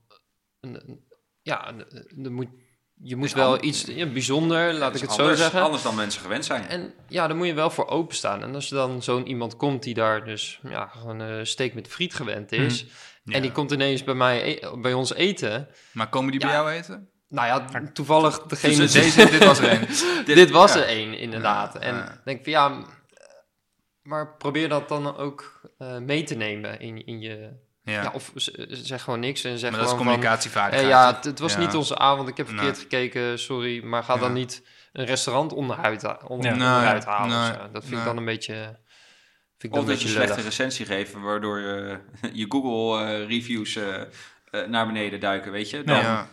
[0.60, 1.08] een-
[1.50, 2.48] ja, een- er moet,
[2.94, 5.62] je wel iets ja, bijzonder, laat ik het anders, zo zeggen.
[5.62, 6.68] Anders dan mensen gewend zijn.
[6.68, 8.42] En ja, daar moet je wel voor openstaan.
[8.44, 11.88] En als er dan zo'n iemand komt die daar dus ja, gewoon een steak met
[11.88, 12.86] friet gewend is.
[13.24, 13.36] Ja.
[13.36, 15.68] En die komt ineens bij, mij, e- bij ons eten.
[15.92, 17.10] Maar komen die bij jou eten?
[17.28, 18.76] Nou ja, toevallig degene...
[18.76, 19.88] Dus deze, dit was er een.
[20.36, 20.80] dit, was ja.
[20.80, 21.74] er één, inderdaad.
[21.74, 22.22] Ja, en ja.
[22.24, 22.86] denk van ja,
[24.02, 27.68] maar probeer dat dan ook eh, mee te nemen in, in je...
[27.90, 28.02] Ja.
[28.02, 28.12] Ja.
[28.14, 28.32] of
[28.70, 30.04] zeg gewoon niks en zeg maar dat is van...
[30.06, 30.84] communicatievaardigheid.
[30.92, 31.60] eh, ja, het, het was Ja.
[31.60, 32.56] niet onze avond, ik heb Nee.
[32.56, 33.84] verkeerd gekeken, sorry.
[33.84, 34.64] Maar ga dan niet
[34.94, 36.52] een restaurant onderuit, onder.
[36.52, 37.38] Nee, onderuit halen.
[37.38, 37.72] of nee, zo.
[37.72, 38.00] Dat vind nee.
[38.00, 38.54] ik dan een beetje...
[39.58, 40.58] Vind ik Of dan dat een je beetje slechte lullig.
[40.58, 42.00] recensie geven, waardoor je,
[42.34, 44.02] je Google-reviews eh,
[44.68, 45.84] naar beneden duiken, weet je.
[45.84, 46.28] Dan, Ja.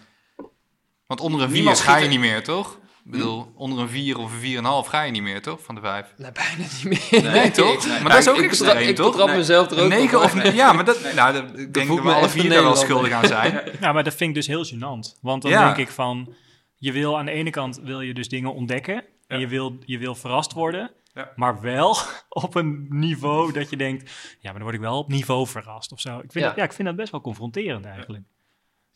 [1.07, 2.79] Want onder een 4 Niemand ga je niet meer, toch?
[3.07, 5.63] Ik bedoel, onder een 4 of een 4,5 ga je niet meer, toch?
[5.63, 6.15] Van de 5.
[6.17, 7.23] Nee, bijna niet meer.
[7.33, 7.87] Nee, toch?
[7.87, 8.01] nee.
[8.03, 9.11] Maar dat is ook ik extreem, betra- Ik toch?
[9.11, 9.37] betrap Nee.
[9.37, 10.53] mezelf er ook Een 9 op, of...
[10.55, 11.13] Ja, maar dat...
[11.15, 13.61] Nou, dat, ik denk dat we alle vier daar wel schuldig aan zijn.
[13.81, 15.21] Ja, maar dat vind ik dus heel gênant.
[15.21, 15.65] Want dan Ja.
[15.65, 16.35] denk ik van,
[16.77, 19.05] je wil aan de ene kant wil je dus dingen ontdekken.
[19.27, 20.91] En je wil, je wil verrast worden.
[21.15, 21.33] Ja.
[21.37, 21.97] Maar wel
[22.29, 25.93] op een niveau dat je denkt, ja, maar dan word ik wel op niveau verrast
[25.93, 26.15] of zo.
[26.19, 26.47] Ik vind, Ja.
[26.47, 28.25] Dat, ja, ik vind dat best wel confronterend eigenlijk.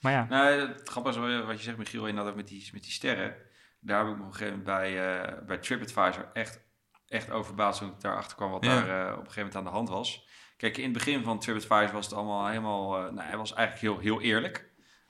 [0.01, 2.93] Maar ja, Nou, het grappige is wat je zegt, Michiel, inderdaad met die, met die
[2.93, 3.35] sterren.
[3.81, 6.61] Daar heb ik me op een gegeven moment bij, eh, bij TripAdvisor echt,
[7.09, 8.75] echt over verbaasd toen ik daarachter kwam wat Ja.
[8.75, 10.29] daar eh, op een gegeven moment aan de hand was.
[10.57, 14.01] Kijk, in het begin van TripAdvisor was het allemaal helemaal, eh, nou, hij was eigenlijk
[14.01, 14.69] heel, heel eerlijk.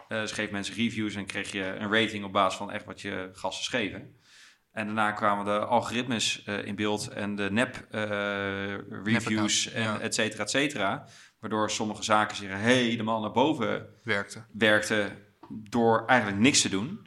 [0.09, 3.31] Ze geven mensen reviews en kreeg je een rating op basis van echt wat je
[3.33, 4.17] gasten schreven.
[4.73, 7.87] En daarna kwamen de algoritmes in beeld en de nep
[9.03, 10.01] reviews en ja.
[10.01, 11.07] et cetera, et cetera.
[11.41, 14.45] Waardoor sommige zaken zich helemaal naar boven Werkte.
[14.53, 15.11] werkte
[15.49, 17.07] door eigenlijk niks te doen.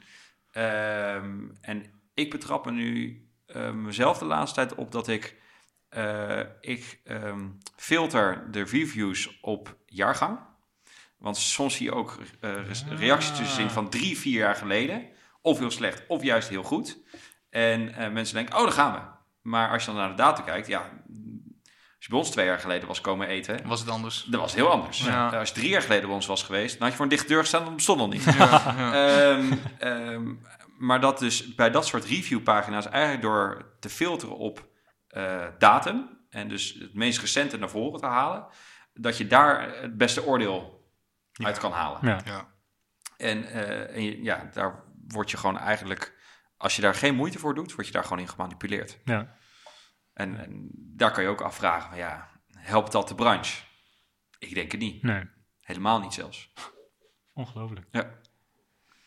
[0.53, 5.41] Ehm, en ik betrap me nu eh, mezelf de laatste tijd op dat ik,
[5.89, 10.39] eh, ik ehm, filter de reviews op jaargang.
[11.17, 15.09] Want soms zie je ook eh, re- reacties tussenin van drie, vier jaar geleden.
[15.41, 17.01] Of heel slecht, of juist heel goed.
[17.49, 18.99] En mensen denken, oh, daar gaan we.
[19.49, 21.02] Maar als je dan naar de data kijkt, ja...
[22.03, 24.23] Als je bij ons twee jaar geleden was komen eten, Was het anders?
[24.23, 25.03] dat was heel anders.
[25.05, 25.31] Ja.
[25.31, 27.11] Eh, als je drie jaar geleden bij ons was geweest, dan had je voor een
[27.11, 28.23] dichte deur gestaan, dat bestond nog niet.
[28.23, 28.93] Ja, ja.
[29.33, 30.33] Ehm, ehm,
[30.77, 34.67] maar dat dus bij dat soort reviewpagina's eigenlijk door te filteren op
[35.07, 38.45] eh, datum en dus het meest recente naar voren te halen,
[38.93, 40.87] dat je daar het beste oordeel
[41.33, 41.99] uit kan halen.
[42.01, 42.19] ja.
[42.25, 42.47] ja.
[43.17, 46.13] En, eh, en je- ja, daar word je gewoon eigenlijk
[46.57, 48.97] als je daar geen moeite voor doet, word je daar gewoon in gemanipuleerd.
[49.03, 49.35] Ja.
[50.13, 53.61] En, en daar kan je ook afvragen, van, ja, helpt dat de branche?
[54.39, 55.03] Ik denk het niet.
[55.03, 55.23] Nee,
[55.61, 56.53] Helemaal niet zelfs.
[57.33, 57.85] ongelooflijk.
[57.91, 58.09] Ja.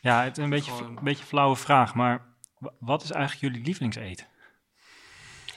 [0.00, 2.26] Ja, het is een beetje, Gewoon- een beetje flauwe vraag, maar
[2.58, 4.26] wa- wat is eigenlijk jullie lievelingseten?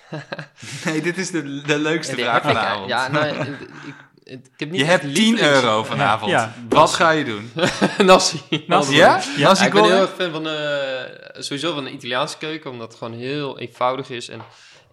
[0.86, 2.88] Nee, dit is de, de leukste Ja, vraag vanavond.
[2.90, 6.32] Ja, nou, ik, ik, ik heb niet je hebt 10 lievelings- euro vanavond.
[6.32, 7.52] Ja, Wat ga je doen?
[8.08, 8.64] Nasi.
[8.68, 8.96] Nasi.
[8.96, 9.22] Ja?
[9.38, 12.88] Ja, Nasi ik ben heel erg fan van de, sowieso van de Italiaanse keuken, omdat
[12.88, 14.42] het gewoon heel eenvoudig is en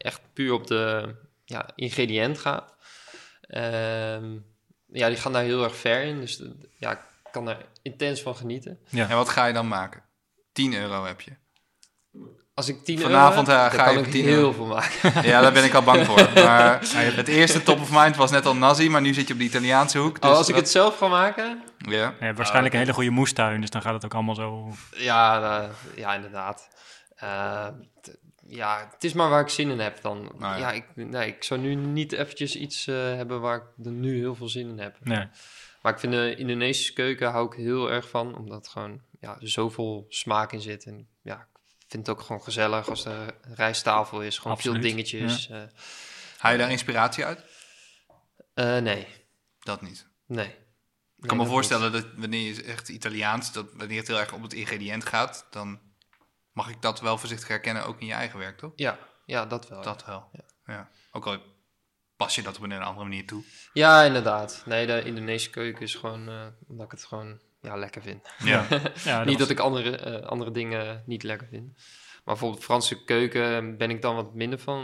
[0.06, 1.14] echt puur op de
[1.44, 2.74] ja, ingrediënt gaat.
[3.40, 4.36] Ehm,
[4.86, 6.42] ja, die gaan daar heel erg ver in, dus
[6.78, 6.98] ja, ik
[7.32, 8.78] kan daar intens van genieten.
[8.90, 10.02] En wat ga je dan maken?
[10.52, 11.32] 10 euro heb je.
[12.54, 14.52] Als ik 10 Vanavond, euro eh, ga je ik voor 10 heel euro.
[14.52, 15.22] veel maken.
[15.30, 16.30] Ja, daar ben ik al bang voor.
[16.44, 19.38] Maar het eerste top of mind was net al nazi, maar nu zit je op
[19.38, 20.20] de Italiaanse hoek.
[20.20, 22.14] Dus Oh, als ik het zelf ga maken, Ja.
[22.18, 24.72] Je hebt waarschijnlijk een hele goede moestuin, dus dan gaat het ook allemaal zo...
[24.96, 26.68] ja, eh, ja inderdaad.
[27.16, 27.66] Eh,
[28.48, 30.22] ja, het is maar waar ik zin in heb dan.
[30.38, 30.56] Nou ja.
[30.56, 34.18] ja, ik, nee, ik zou nu niet eventjes iets eh, hebben waar ik er nu
[34.18, 34.96] heel veel zin in heb.
[35.02, 35.28] Nee.
[35.82, 39.48] Maar ik vind de Indonesische keuken hou ik heel erg van, omdat gewoon ja, er
[39.50, 40.84] zoveel smaak in zit.
[40.84, 41.48] En ja,
[41.78, 44.38] ik vind het ook gewoon gezellig als er rijsttafel is.
[44.38, 45.48] Gewoon Absoluut, veel dingetjes.
[45.48, 45.62] eh
[46.38, 47.44] Haal je daar inspiratie uit?
[48.54, 49.06] eh, nee,
[49.60, 50.06] Dat niet.
[50.26, 50.54] nee.
[51.20, 54.42] Ik kan me voorstellen dat wanneer je echt Italiaans, dat wanneer het heel erg om
[54.42, 55.80] het ingrediënt gaat, dan
[56.56, 58.72] mag ik dat wel voorzichtig herkennen, ook in je eigen werk, toch?
[58.76, 59.82] Ja, ja, dat wel.
[59.82, 60.30] Dat wel.
[60.66, 60.90] Ja.
[61.12, 61.38] Ook al
[62.16, 63.44] pas je dat op een andere manier toe.
[63.72, 64.62] Ja, inderdaad.
[64.66, 68.28] Nee, de Indonesische keuken is gewoon, eh, omdat ik het gewoon ja, lekker vind.
[68.38, 68.66] Ja.
[69.04, 71.72] Ja, niet was- dat ik andere, eh, andere dingen niet lekker vind.
[71.74, 74.82] Maar bijvoorbeeld Franse keuken ben ik dan wat minder van.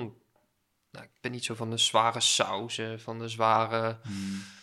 [0.91, 4.01] Nou, ik ben niet zo van de zware sauzen, van de zware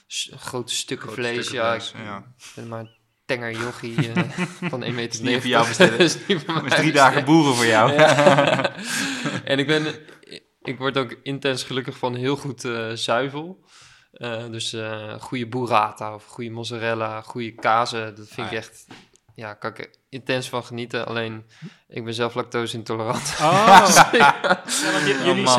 [0.07, 1.45] s- grote stukken Grote vlees.
[1.45, 2.33] stukken ja, vlees, ik ja.
[2.55, 2.97] ben maar
[3.29, 4.23] tenger jochie eh,
[4.71, 5.23] van 1 meter.
[5.23, 5.97] niet voor jou bestellen.
[5.99, 7.91] is niet voor Dat mij is drie dagen boeren voor jou.
[9.51, 9.95] en ik ben,
[10.61, 13.63] ik word ook intens gelukkig van heel goed eh, zuivel.
[14.11, 14.75] Eh, dus
[15.19, 18.57] goede burrata of goede mozzarella, goede kazen, dat vind Ah, ik ja.
[18.57, 18.85] echt,
[19.35, 21.07] ja, kan ik er intens van genieten.
[21.07, 21.45] Alleen,
[21.87, 23.35] ik ben zelf lactose intolerant.
[23.41, 24.63] Oh, ja,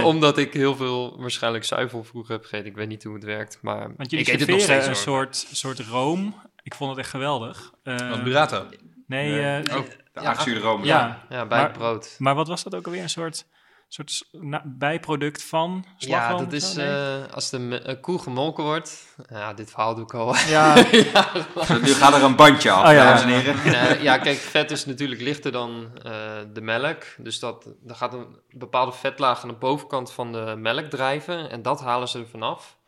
[0.03, 2.67] Omdat ik heel veel waarschijnlijk zuivel vroeger heb gegeten.
[2.67, 4.97] Ik weet niet hoe het werkt, maar want jullie ik eet het nog steeds een
[4.97, 6.35] soort, soort room.
[6.63, 7.73] Ik vond het echt geweldig.
[7.83, 8.65] Eh, Wat burrata.
[9.07, 9.63] nee, Nee.
[9.69, 10.85] eh, Oh, De Ja, room.
[10.85, 11.23] ja.
[11.29, 12.15] Ja, bij Maar- het brood.
[12.19, 13.03] Maar wat was dat ook alweer?
[13.03, 13.47] Een soort,
[13.89, 14.25] soort
[14.65, 16.75] bijproduct van Ja, slagroom dat of is?
[16.75, 16.87] Nee?
[16.89, 19.17] eh, als de koe gemolken wordt.
[19.29, 20.37] Ja, dit verhaal doe ik al.
[20.37, 20.75] Ja,
[21.83, 23.05] Nu gaat er een bandje af, Oh, ja.
[23.05, 24.03] dames en heren.
[24.09, 26.13] Ja, kijk, vet is natuurlijk lichter dan eh,
[26.53, 27.05] de melk.
[27.17, 31.51] Dus dat, er gaat een bepaalde vetlaag aan de bovenkant van de melk drijven.
[31.51, 32.79] En dat halen ze er vanaf.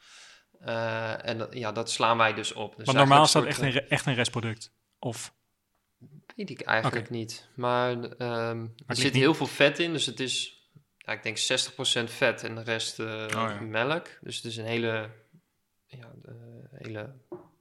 [0.64, 2.76] Eh, en dat, ja, dat slaan wij dus op.
[2.76, 4.72] Dus want normaal is dat eigenlijk echt een, echt een restproduct.
[4.98, 5.34] Of,
[6.36, 7.48] Weet ik eigenlijk niet.
[7.54, 9.92] Maar ehm, er zit niet- heel veel vet in.
[9.92, 10.62] Dus het is,
[10.96, 13.60] ja, ik denk 60% vet en de rest eh, ja.
[13.60, 14.08] melk.
[14.20, 15.10] Dus het is een hele,
[15.86, 16.32] ja, eh,
[16.72, 17.12] hele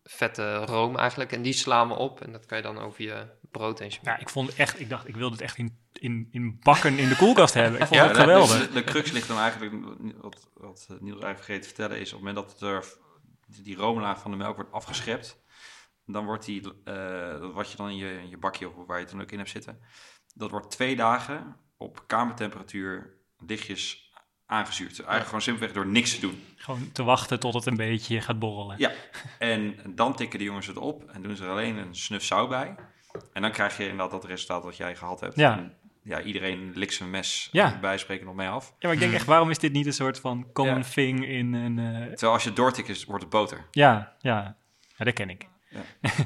[0.04, 1.32] vette room eigenlijk.
[1.32, 2.22] En die slaan we op.
[2.22, 4.14] En dat kan je dan over je brood heen smeren.
[4.14, 6.98] ja, ik vond het echt, ik dacht, ik wilde het echt in, in, in bakken
[6.98, 7.80] in de koelkast hebben.
[7.80, 8.68] Ik vond Ja, het geweldig.
[8.68, 9.74] De, de crux ligt dan eigenlijk,
[10.22, 12.86] wat, wat eh, Niels eigenlijk vergeten te vertellen, is op het moment dat er
[13.64, 15.44] die roomlaag van de melk wordt afgeschept,
[16.06, 19.04] dan wordt die, eh, wat je dan in je, in je bakje of waar je
[19.04, 19.80] het dan ook in hebt zitten,
[20.36, 24.12] dat wordt twee dagen op kamertemperatuur lichtjes
[24.46, 24.98] aangezuurd.
[24.98, 26.44] Eigenlijk gewoon simpelweg door niks te doen.
[26.56, 28.76] Gewoon te wachten tot het een beetje gaat borrelen.
[28.80, 28.92] Ja,
[29.40, 32.50] en dan tikken de jongens het op en doen ze er alleen een snuf zout
[32.50, 32.76] bij.
[33.34, 35.36] En dan krijg je inderdaad dat resultaat wat jij gehad hebt.
[35.36, 35.58] Ja.
[35.58, 35.74] En,
[36.04, 37.78] ja, iedereen likt zijn mes Ja.
[37.82, 38.68] bij spreken nog mee af.
[38.68, 40.84] Ja, maar ik denk echt, waarom is dit niet een soort van common Ja.
[40.84, 41.80] thing in een...
[41.80, 43.66] eh, Terwijl als je het doortikt is, wordt het boter.
[43.72, 44.56] ja, ja,
[44.98, 45.50] ja, dat ken ik.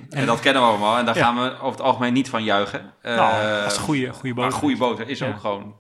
[0.10, 0.98] En dat kennen we allemaal.
[0.98, 1.24] En daar Ja.
[1.24, 2.94] gaan we over het algemeen niet van juichen.
[3.04, 4.60] nou, Eh, als goede, goede maar boter.
[4.60, 5.28] goede boter is Ja.
[5.28, 5.76] ook gewoon...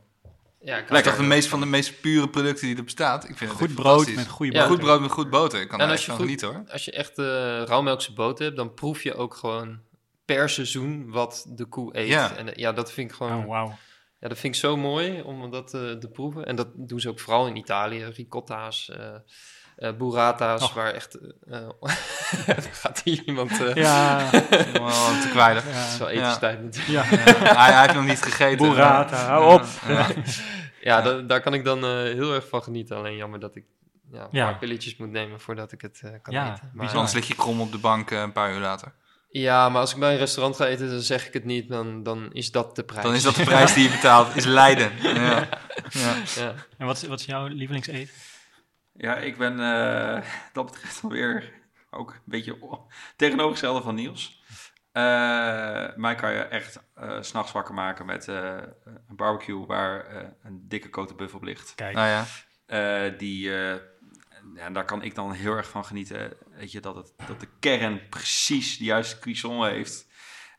[0.61, 1.11] Ja, ik Lekker.
[1.11, 3.23] toch de meest van de meest pure producten die er bestaat.
[3.29, 4.59] Ik vind het Goed echt brood met goede Ja.
[4.59, 4.75] boter.
[4.75, 5.61] Goed brood met goed boter.
[5.61, 6.63] Ik kan En als echt je goed- genieten hoor.
[6.71, 7.25] Als je echt uh,
[7.63, 9.79] rauwmelkse boter hebt, dan proef je ook gewoon
[10.25, 12.07] per seizoen wat de koe eet.
[12.07, 12.35] Ja.
[12.35, 13.37] En eh, ja, dat vind ik gewoon...
[13.43, 13.77] Oh, wauw.
[14.19, 16.45] Ja, dat vind ik zo mooi om dat eh, te proeven.
[16.45, 18.03] En dat doen ze ook vooral in Italië.
[18.05, 19.15] Ricotta's, eh
[19.75, 20.73] eh, burrata's, Och.
[20.73, 21.17] waar echt...
[21.47, 21.67] eh
[22.47, 23.51] er gaat hier iemand...
[23.65, 24.29] eh Ja,
[25.23, 25.63] te kwijlen.
[25.65, 27.09] Het is wel etenstijd natuurlijk.
[27.09, 27.17] ja.
[27.23, 28.67] hij, hij heeft nog niet gegeten.
[28.69, 29.65] Burrata, hou op.
[29.87, 30.07] Ja.
[30.81, 32.97] Ja, da- daar kan ik dan eh, heel erg van genieten.
[32.97, 33.65] Alleen jammer dat ik
[34.11, 34.45] ja, een Ja.
[34.45, 36.51] paar pilletjes moet nemen voordat ik het eh, kan Ja, eten.
[36.51, 36.95] Maar, bijzonder.
[36.97, 38.93] Anders lig je krom op de bank een paar uur later.
[39.41, 41.69] Ja, maar als ik bij een restaurant ga eten, dan zeg ik het niet.
[41.69, 43.03] Dan, dan is dat de prijs.
[43.03, 44.35] Dan is dat de prijs die je betaalt.
[44.35, 44.91] Is lijden.
[45.01, 45.47] Ja.
[45.89, 46.15] Ja.
[46.35, 46.53] Ja.
[46.77, 48.13] En wat is, wat is jouw lievelingseten?
[48.93, 50.21] Ja, ik ben eh,
[50.53, 51.51] dat betreft alweer
[51.89, 52.57] ook een beetje
[53.15, 54.43] tegenovergestelde van Niels.
[54.91, 60.05] Eh, mij kan je echt eh, s s'nachts wakker maken met eh, een barbecue waar
[60.05, 61.73] eh, een dikke kote buff op ligt.
[61.75, 62.25] Kijk, Nou ja.
[62.65, 63.51] Eh, die,
[64.55, 66.33] ja, daar kan ik dan heel erg van genieten.
[66.57, 70.07] Weet je, dat, het, dat de kern precies de juiste cuisson heeft.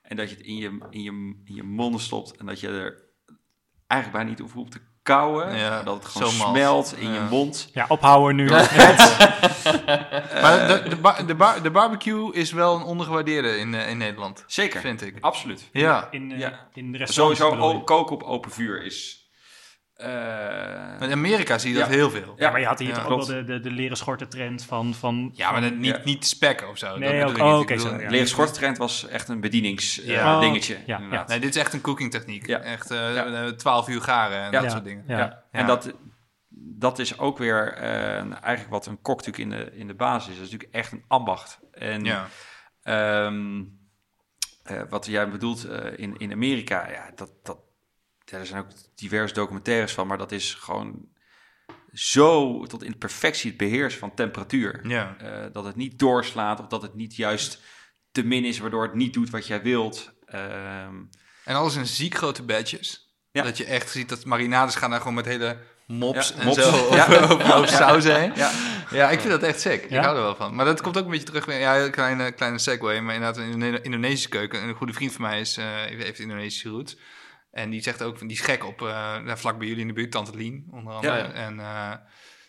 [0.03, 1.11] En dat je het in je, in je,
[1.45, 2.37] in je mond stopt.
[2.37, 3.05] En dat je er
[3.87, 5.57] eigenlijk bijna niet hoeft te kauwen.
[5.57, 7.15] Ja, maar dat het gewoon smelt in Ja.
[7.15, 7.71] je mond.
[7.73, 8.49] ja, ophouden nu.
[10.43, 13.99] Maar de, de, bar- de, bar- de barbecue is wel een ondergewaardeerde in, eh, in
[13.99, 14.45] Nederland.
[14.47, 15.17] Zeker, Vind ik.
[15.21, 15.69] absoluut.
[15.73, 16.09] Ja.
[16.11, 16.69] In, eh, Ja.
[16.73, 19.26] in de restaurants Sowieso koken op open vuur is...
[19.97, 21.95] eh, In Amerika zie je dat Ja.
[21.95, 22.35] heel veel.
[22.37, 24.65] Ja, maar je had hier Ja, toch ook wel de, de, de leren schorten trend
[24.65, 24.95] van...
[24.95, 26.01] van Ja, maar dat niet, Ja.
[26.05, 26.99] niet spek of zo.
[26.99, 28.11] Nee, dat ook- oh, oké, bedoel- zo, ja.
[28.11, 30.35] Leren schorttrend was echt een bedienings Ja.
[30.35, 30.75] eh, dingetje.
[30.75, 31.25] Oh, ja.
[31.27, 32.47] Nee, dit is echt een cooking techniek.
[32.47, 32.59] Ja.
[32.59, 33.27] Echt eh, Ja.
[33.27, 34.61] eh, 12 uur garen en Ja.
[34.61, 35.05] dat soort dingen.
[35.07, 35.19] Ja.
[35.19, 35.25] Ja.
[35.25, 35.45] Ja.
[35.61, 35.93] En dat,
[36.79, 40.37] dat is ook weer eigenlijk wat een kok natuurlijk in de, in de basis is.
[40.39, 41.59] Dat is natuurlijk echt een ambacht.
[41.73, 42.27] En Ja.
[42.83, 43.63] ehm,
[44.63, 47.59] eh, wat jij bedoelt eh, in, in Amerika, ja, dat, dat,
[48.31, 51.09] ja, er zijn ook diverse documentaires van, maar dat is gewoon
[51.93, 54.81] zo tot in perfectie het beheersen van temperatuur.
[54.89, 55.17] Ja.
[55.19, 57.61] Eh, dat het niet doorslaat of dat het niet juist
[58.13, 60.13] te min is, waardoor het niet doet wat jij wilt.
[60.27, 60.95] Ehm,
[61.45, 63.15] En alles in ziek grote badges.
[63.33, 63.43] Ja.
[63.43, 66.63] Dat je echt ziet dat marinades gaan daar gewoon met hele mops Ja, en mops.
[66.63, 67.67] zo Ja.
[67.67, 68.33] saus heen.
[68.35, 68.51] ja,
[68.91, 69.91] Ja, ik vind dat echt sick.
[69.91, 69.99] Ja?
[69.99, 70.55] Ik hou er wel van.
[70.55, 71.59] Maar dat komt ook een beetje terug.
[71.59, 73.01] Ja, een kleine, kleine segue.
[73.01, 74.63] Maar inderdaad, in de Indonesische keuken.
[74.63, 76.97] Een goede vriend van mij is, eh, heeft Indonesische roots.
[77.57, 79.95] En die zegt ook, van, die is gek op, eh vlak bij jullie in de
[79.95, 81.17] buurt, Tante Lien, onder andere.
[81.17, 81.33] Ja, ja.
[81.33, 81.93] En eh,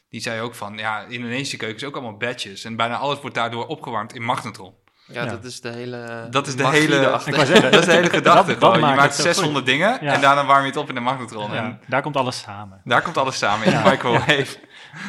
[0.10, 2.64] die zei ook van, ja, de Indonesische keuken is ook allemaal badges.
[2.64, 4.74] En bijna alles wordt daardoor opgewarmd in magnetron.
[5.08, 5.30] Ja, Ja.
[5.30, 7.28] dat is de hele Dat is de hele- erachter.
[7.30, 8.58] Ik wou zeggen, Dat is de hele gedachte.
[8.58, 10.14] dat je maakt het zo 600 dingen Ja.
[10.14, 11.52] en daarna warm je het op in de magnetron.
[11.52, 12.82] Ja, En daar komt alles samen.
[12.84, 13.84] daar komt alles samen in Ja.
[13.84, 14.58] de microwave.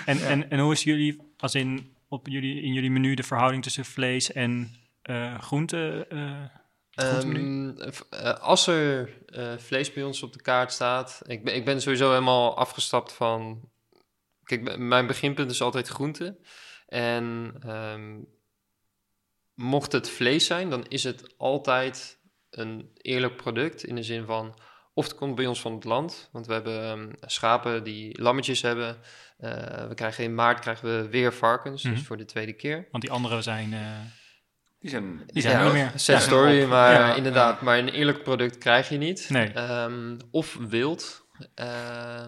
[0.07, 3.63] En, en, en hoe is jullie, als in, op jullie, in jullie menu de verhouding
[3.63, 6.07] tussen vlees en eh groente?
[6.11, 6.21] eh,
[6.99, 7.71] Ehm,
[8.11, 11.81] eh, als er eh, vlees bij ons op de kaart staat, ik ben, ik ben
[11.81, 13.69] sowieso helemaal afgestapt van.
[14.45, 16.37] Kijk, mijn beginpunt is altijd groente.
[16.87, 18.17] En ehm,
[19.55, 22.19] mocht het vlees zijn, dan is het altijd
[22.51, 23.85] een eerlijk product.
[23.85, 24.59] In de zin van,
[24.95, 26.29] of het komt bij ons van het land.
[26.33, 28.97] Want we hebben ehm, schapen die lammetjes hebben.
[29.39, 31.95] Eh, we krijgen in maart krijgen we weer varkens, Mhm.
[31.95, 32.89] dus voor de tweede keer.
[32.91, 33.75] Want die andere zijn...
[34.81, 35.93] die zijn, Die zijn er niet meer.
[35.95, 36.21] Sad Ja.
[36.21, 39.31] story, maar Ja, inderdaad, maar een eerlijk product krijg je niet.
[39.31, 39.53] Nee.
[39.53, 41.27] Ehm, of wild.
[41.55, 42.27] Eh,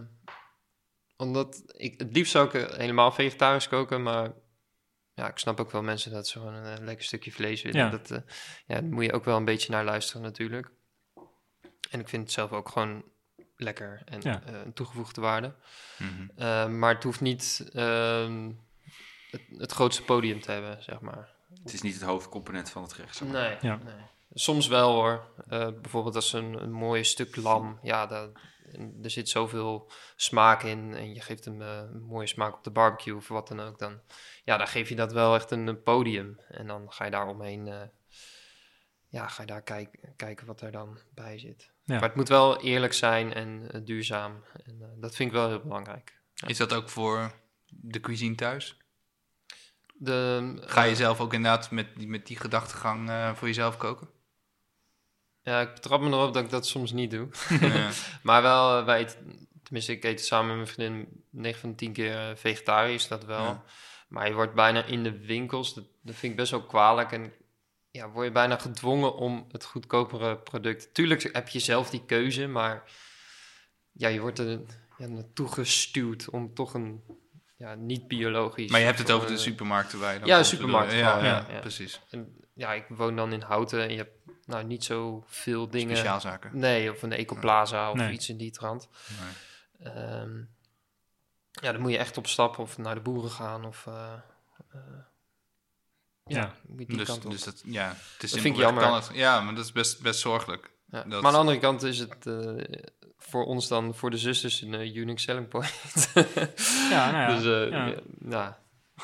[1.16, 4.32] omdat ik het liefst zou ik helemaal vegetarisch koken, maar
[5.14, 7.81] ja, ik snap ook wel mensen dat ze gewoon een, eh, lekker stukje vlees willen.
[7.81, 7.90] Ja.
[7.90, 8.18] Dat, eh,
[8.66, 10.70] ja, daar moet je ook wel een beetje naar luisteren natuurlijk.
[11.90, 13.05] En ik vind het zelf ook gewoon
[13.56, 14.43] lekker en Ja.
[14.47, 15.55] een toegevoegde waarde.
[15.98, 16.28] Mhm.
[16.36, 18.51] Eh, maar het hoeft niet ehm,
[19.31, 21.39] het, het grootste podium te hebben, zeg maar.
[21.62, 23.16] Het is niet het hoofdcomponent van het gerecht.
[23.16, 23.41] zeg maar.
[23.43, 23.77] Nee, Ja.
[23.85, 23.95] nee.
[24.32, 25.28] Soms wel hoor.
[25.49, 27.78] Eh, bijvoorbeeld als een, een mooi stuk lam.
[27.82, 28.28] Ja, daar,
[29.03, 30.95] er zit zoveel smaak in.
[30.95, 33.78] En je geeft hem eh, een mooie smaak op de barbecue of wat dan ook.
[33.78, 34.01] Dan,
[34.45, 36.41] ja, dan geef je dat wel echt een, een podium.
[36.49, 37.69] En dan ga je daar omheen.
[37.69, 37.81] eh,
[39.09, 41.70] ja, ga je daar kijk, kijken wat er dan bij zit.
[41.85, 41.95] Ja.
[41.95, 44.45] Maar het moet wel eerlijk zijn en duurzaam.
[44.65, 46.19] En dat vind ik wel heel belangrijk.
[46.47, 47.32] Is dat ook voor
[47.69, 48.78] de cuisine thuis?
[50.02, 53.77] De, Ga je eh, zelf ook inderdaad met die, met die gedachtegang eh, voor jezelf
[53.77, 54.09] koken?
[55.43, 57.28] Ja, ik trap me erop dat ik dat soms niet doe.
[57.60, 57.90] Ja.
[58.22, 61.77] Maar wel, eh, wij eten, tenminste, ik eet samen met mijn vriendin 9 van de
[61.77, 63.44] 10 keer vegetarisch, dat wel.
[63.44, 63.64] Ja.
[64.09, 67.12] Maar je wordt bijna in de winkels, dat, dat vind ik best wel kwalijk.
[67.12, 67.32] En
[67.90, 70.94] ja, word je bijna gedwongen om het goedkopere product.
[70.94, 72.90] Tuurlijk heb je zelf die keuze, maar
[73.93, 74.60] ja, je wordt er
[74.98, 77.02] ja, naartoe gestuurd om toch een
[77.61, 78.70] ja, niet biologisch.
[78.70, 80.93] Maar je hebt het over de eh, supermarkten waar je dan Ja, supermarkt?
[80.93, 81.61] Ja, ja, ja, ja.
[81.61, 82.01] precies.
[82.11, 84.12] en, ja, ik woon dan in Houten en je hebt
[84.47, 85.97] nou niet zo veel dingen.
[85.97, 86.51] Speciaalzaken.
[86.59, 88.12] Nee, of een Ecoplaza of Nee.
[88.12, 88.89] iets in die trant.
[89.78, 89.93] Nee.
[89.93, 90.37] Ehm,
[91.51, 93.87] ja, dan moet je echt opstappen of naar de boeren gaan of...
[93.87, 94.12] eh,
[94.73, 94.81] eh,
[96.24, 97.31] ja, die Dus, kant op.
[97.31, 98.82] dus dat, ja, het is Dat vind ik simpelweg jammer.
[98.82, 100.70] kan het- ja, maar dat is best, best zorgelijk.
[100.91, 101.03] ja.
[101.03, 102.35] dat- Maar aan de andere kant is het eh,
[103.22, 105.72] voor ons dan, voor de zusters, een eh, unique selling point.
[106.90, 107.26] Ja, nou ja.
[107.36, 107.86] dus eh, ja.
[107.86, 108.59] ja,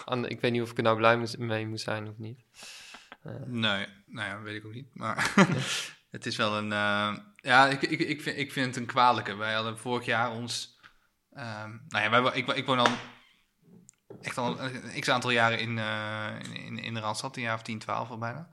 [0.04, 2.40] nou, ik weet niet of ik er nou blij mee moet zijn of niet.
[3.22, 4.88] Eh, Nee, nou ja, weet ik ook niet.
[4.94, 5.32] Maar
[6.10, 6.72] het is wel een.
[6.72, 9.34] eh, ja, ik, ik, ik, vind, ik vind het een kwalijke.
[9.34, 10.78] Wij hadden vorig jaar ons.
[11.32, 12.88] ehm, nou ja, wij, ik, ik woon al
[14.20, 17.54] echt al een x aantal jaren in, eh, in, in, in de Randstad, een jaar
[17.54, 18.48] of 10, 12 al bijna.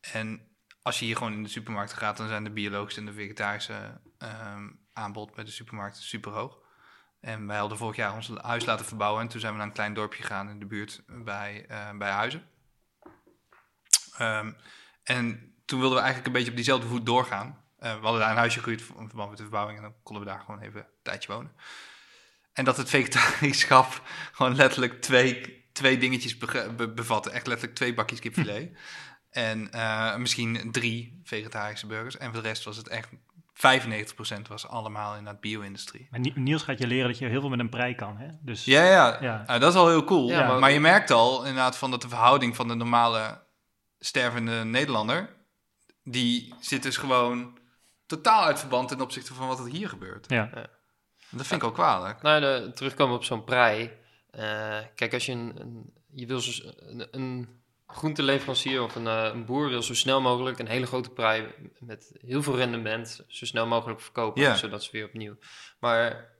[0.00, 0.48] En
[0.82, 4.00] als je hier gewoon in de supermarkt gaat, dan zijn de biologische en de vegetarische
[4.18, 4.68] ehm,
[5.00, 6.58] aanbod bij de supermarkt super hoog.
[7.20, 9.72] En wij hadden vorig jaar ons huis laten verbouwen en toen zijn we naar een
[9.72, 12.48] klein dorpje gegaan in de buurt bij, eh, bij Huizen.
[14.16, 14.52] Ehm,
[15.02, 17.64] en toen wilden we eigenlijk een beetje op diezelfde voet doorgaan.
[17.78, 20.24] Eh, we hadden daar een huisje gehuurd in verband met de verbouwing en dan konden
[20.24, 21.52] we daar gewoon even een tijdje wonen.
[22.52, 24.02] En dat het vegetarischap
[24.32, 27.30] gewoon letterlijk twee, twee dingetjes be- bevatte.
[27.30, 28.78] Echt letterlijk twee bakjes kipfilet.
[29.30, 32.16] en eh, misschien drie vegetarische burgers.
[32.16, 33.08] En voor de rest was het echt
[33.60, 36.06] 95% was allemaal in dat bio-industrie.
[36.10, 38.16] Maar Ni- Niels gaat je leren dat je heel veel met een prei kan.
[38.16, 38.28] Hè?
[38.40, 39.18] Dus Ja, ja.
[39.20, 39.42] Ja.
[39.46, 40.28] Nou, dat is al heel cool.
[40.28, 43.42] Ja, maar, maar- je merkt al inderdaad van dat de verhouding van de normale
[43.98, 45.36] stervende Nederlander,
[46.04, 47.58] die zit dus gewoon
[48.06, 50.24] totaal uit verband ten opzichte van wat er hier gebeurt.
[50.28, 50.50] ja.
[51.32, 52.22] Dat vind ik ook kwalijk.
[52.22, 53.90] Nou, de, terugkomen op zo'n prei.
[54.30, 57.59] Eh, kijk, als je een, een je wil zo, een, een
[57.92, 61.46] groenteleverancier of een, eh, een boer wil zo snel mogelijk een hele grote prei
[61.78, 64.54] met heel veel rendement zo snel mogelijk verkopen, Ja.
[64.54, 65.36] zodat ze weer opnieuw.
[65.80, 66.34] Maar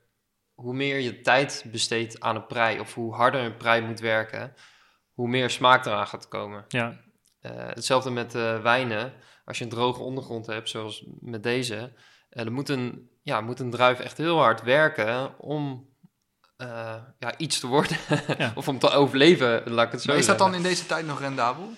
[0.54, 4.54] hoe meer je tijd besteedt aan een prei of hoe harder een prei moet werken,
[5.12, 6.64] hoe meer smaak eraan gaat komen.
[6.68, 7.00] ja.
[7.40, 9.12] Eh, hetzelfde met eh, wijnen.
[9.44, 11.92] Als je een droge ondergrond hebt, zoals met deze,
[12.30, 15.88] dan moet een, ja, moet een druif echt heel hard werken om
[16.60, 17.96] eh, ja, iets te worden.
[18.38, 18.52] Ja.
[18.54, 21.06] of om te overleven, laat ik het zo Maar is dat dan in deze tijd
[21.06, 21.70] nog rendabel?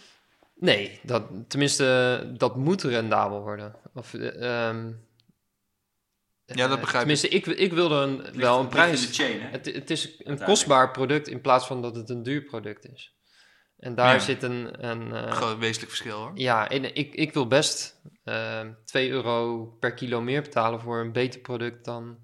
[0.55, 3.75] Nee, dat, tenminste, dat moet rendabel worden.
[3.95, 4.93] Of, eh, ehm,
[6.45, 7.17] Ja, dat begrijp ik.
[7.17, 9.07] Tenminste, ik, ik wilde een, wel een prijs.
[9.07, 9.49] de chain, hè?
[9.49, 13.17] Het, het is een kostbaar product in plaats van dat het een duur product is.
[13.79, 14.19] En daar Ja.
[14.21, 14.87] zit een...
[14.89, 16.31] een eh, Groot wezenlijk verschil hoor.
[16.35, 21.13] Ja, en ik, ik wil best eh 2 euro per kilo meer betalen voor een
[21.13, 22.19] beter product dan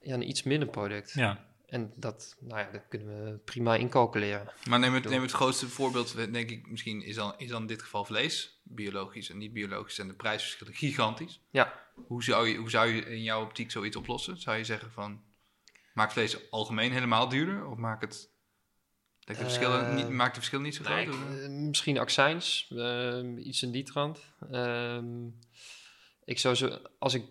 [0.00, 1.12] ja, een iets minder product.
[1.12, 1.38] ja.
[1.74, 4.52] En dat, nou ja, dat kunnen we prima incalculeren.
[4.68, 7.66] Maar neem het, neem het grootste voorbeeld, denk ik, misschien is dan, is dan in
[7.66, 8.60] dit geval vlees.
[8.62, 11.40] Biologisch en niet biologisch en de prijsverschillen gigantisch.
[11.50, 11.80] Ja.
[11.94, 14.40] Hoe zou, je, hoe zou je in jouw optiek zoiets oplossen?
[14.40, 15.22] Zou je zeggen van,
[15.94, 17.66] maak vlees algemeen helemaal duurder?
[17.66, 18.30] Of maak het,
[19.24, 20.96] de verschillen, Eh, niet, maak de verschillen niet zo groot?
[20.96, 24.20] Nee, ik- Of- eh, misschien accijns, eh, iets in die trant.
[24.50, 25.26] Ehm,
[26.24, 27.24] ik zou zo, als ik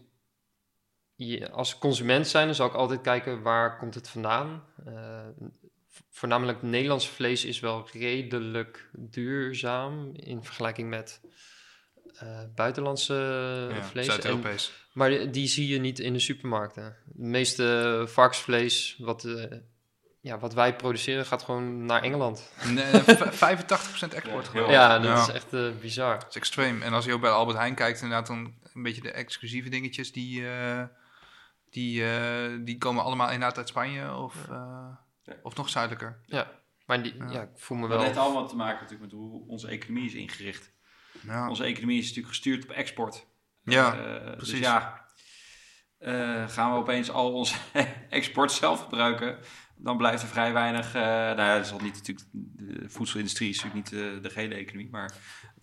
[1.15, 4.63] je- als consument zijn, dan zou ik altijd kijken waar komt het vandaan.
[4.85, 5.19] Eh,
[5.89, 11.21] v- voornamelijk Nederlands vlees is wel redelijk duurzaam in vergelijking met
[12.13, 13.13] eh, buitenlandse
[13.73, 14.05] ja, vlees.
[14.05, 14.71] Zuid-Europees.
[14.93, 16.83] maar die, die zie je niet in de supermarkten.
[16.83, 19.57] Het meeste varkensvlees wat, eh,
[20.21, 22.51] ja, wat wij produceren gaat gewoon naar Engeland.
[22.67, 24.69] Nee, v- 85% export Ja, ik.
[24.69, 25.21] Ja, dat Ja.
[25.21, 26.19] is echt eh, bizar.
[26.19, 26.81] Dat is extreem.
[26.81, 30.11] En als je ook bij Albert Heijn kijkt, inderdaad, dan een beetje de exclusieve dingetjes,
[30.11, 30.83] die, eh,
[31.73, 34.87] die, eh, die komen allemaal inderdaad uit Spanje of, eh,
[35.23, 35.33] Ja.
[35.43, 36.19] of nog zuidelijker.
[36.85, 37.31] Maar die, Ja.
[37.31, 37.41] ja.
[37.41, 38.05] ik voel me Dat wel...
[38.05, 40.71] heeft allemaal te maken natuurlijk met hoe onze economie is ingericht.
[41.21, 43.27] Ja, Onze economie is natuurlijk gestuurd op export.
[43.63, 44.59] ja Eh, Dus precies.
[44.59, 45.05] ja,
[45.97, 47.55] eh, gaan we opeens al onze
[48.09, 49.37] export zelf gebruiken,
[49.75, 50.87] dan blijft er vrij weinig.
[50.95, 52.27] eh nou ja, dat is al niet natuurlijk.
[52.33, 55.13] De voedselindustrie is natuurlijk niet de gehele economie, maar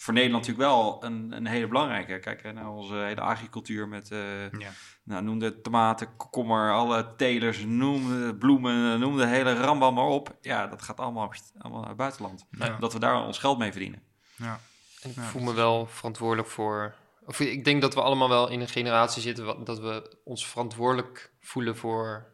[0.03, 2.19] voor Nederland natuurlijk wel een, een hele belangrijke.
[2.19, 4.11] Kijk hè, naar onze hele agricultuur met.
[4.11, 4.71] eh, ja.
[5.05, 10.05] nou, noem de tomaten, komkommer, alle telers, noem de bloemen, noem de hele rambam maar
[10.05, 10.37] op.
[10.41, 12.47] Ja, dat gaat allemaal, allemaal naar het buitenland.
[12.51, 12.77] Ja.
[12.81, 14.03] Dat we daar ons geld mee verdienen.
[14.37, 14.61] Ja.
[15.03, 16.95] En ik Ja, voel me wel verantwoordelijk voor.
[17.25, 20.47] Of ik denk dat we allemaal wel in een generatie zitten wat, dat we ons
[20.47, 22.27] verantwoordelijk voelen voor.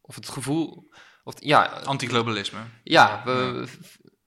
[0.00, 0.88] Of het gevoel.
[1.24, 2.60] Of, ja, Antiglobalisme.
[2.82, 3.64] ja, we,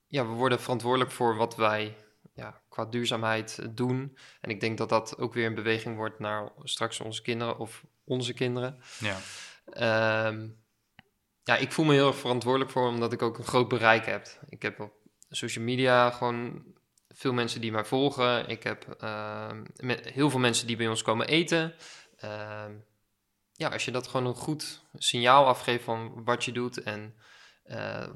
[0.06, 1.96] ja, we worden verantwoordelijk voor wat wij
[2.78, 4.16] qua duurzaamheid eh, doen.
[4.40, 7.84] En ik denk dat dat ook weer een beweging wordt naar straks onze kinderen of
[8.04, 8.80] onze kinderen.
[8.98, 9.16] Ja.
[9.72, 10.48] Ehm,
[11.42, 14.26] ja, ik voel me heel erg verantwoordelijk voor, omdat ik ook een groot bereik heb.
[14.48, 14.92] Ik heb op
[15.30, 16.64] social media gewoon
[17.08, 18.48] veel mensen die mij volgen.
[18.48, 18.86] Ik heb
[19.76, 21.74] met heel veel mensen die bij ons komen eten.
[22.16, 22.72] Ehm,
[23.52, 26.82] ja, als je dat gewoon een goed signaal afgeeft van wat je doet.
[26.82, 27.14] En
[27.62, 28.08] eh,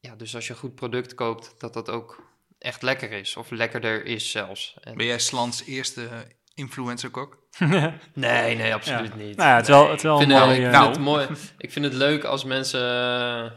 [0.00, 2.27] ja, dus als je een goed product koopt, dat dat ook
[2.58, 3.36] echt lekker is.
[3.36, 4.76] Of lekkerder is zelfs.
[4.80, 6.08] En, Ben jij Slans eerste
[6.54, 7.46] influencer-kok?
[8.14, 9.36] nee, nee, absoluut niet.
[9.36, 10.58] Nou ja, het is wel, het is wel ik een vind, mooi...
[10.58, 11.26] ik eh, vind het mooi.
[11.58, 13.50] Ik vind het leuk als mensen eh,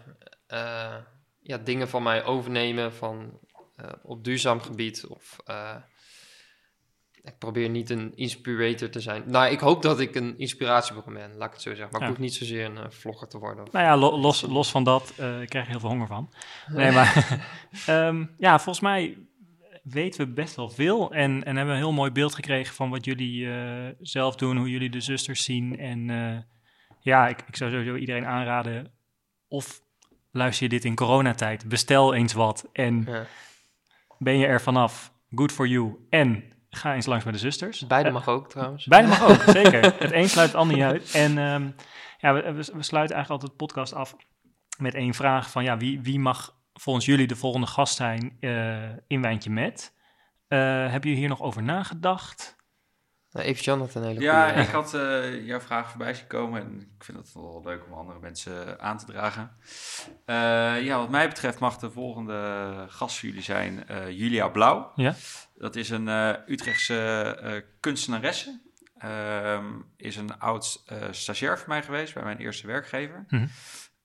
[0.47, 0.95] eh,
[1.41, 3.39] ja, dingen van mij overnemen van,
[3.81, 5.05] eh, op duurzaam gebied.
[5.07, 5.75] Of eh,
[7.23, 9.23] ik probeer niet een inspirator te zijn.
[9.25, 11.89] Nou, ik hoop dat ik een inspiratiebron ben, laat ik het zo zeggen.
[11.91, 12.07] Maar Ja.
[12.07, 13.67] ik hoef niet zozeer een eh, vlogger te worden.
[13.71, 16.33] Nou ja, lo- los, los van dat eh krijg je heel veel honger van.
[16.67, 17.39] Nee, maar
[17.85, 19.17] ehm, ja, volgens mij
[19.83, 23.05] weten we best wel veel en, en hebben een heel mooi beeld gekregen van wat
[23.05, 25.77] jullie eh, zelf doen, hoe jullie de zusters zien.
[25.79, 26.05] En
[26.99, 28.91] ja, ik, ik zou sowieso iedereen aanraden,
[29.47, 29.81] of
[30.31, 33.25] luister je dit in coronatijd, bestel eens wat en Ja.
[34.19, 35.95] ben je er vanaf, good for you.
[36.09, 36.43] En
[36.77, 37.87] ga eens langs bij de zusters.
[37.87, 38.85] Beide Eh, mag ook trouwens.
[38.85, 39.81] Beide mag ook, zeker.
[39.99, 41.11] Het een sluit het ander niet uit.
[41.13, 41.69] En ehm,
[42.17, 44.15] ja, we, we, we sluiten eigenlijk altijd de podcast af
[44.77, 48.89] met één vraag van ja, wie, wie mag volgens jullie de volgende gast zijn eh,
[49.07, 49.93] in Wijntje Met?
[50.47, 52.59] Eh, hebben jullie hier nog over nagedacht?
[53.31, 54.61] Nou, Even Jan had een hele Ja, goede.
[54.61, 57.93] ik had eh, jouw vraag voorbij zien komen en ik vind het wel leuk om
[57.93, 59.51] andere mensen aan te dragen.
[60.25, 60.35] Eh,
[60.83, 64.91] ja, wat mij betreft mag de volgende gast voor jullie zijn eh, Julia Blauw.
[64.95, 65.13] Ja.
[65.61, 68.61] Dat is een eh, Utrechtse eh, kunstenaresse.
[68.97, 69.65] Ehm,
[69.97, 73.25] is een oud eh, stagiair voor mij geweest bij mijn eerste werkgever.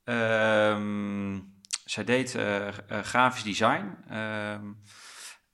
[0.05, 1.41] Ehm,
[1.85, 2.39] zij deed
[2.89, 3.97] grafisch design.
[4.09, 4.65] Ehm,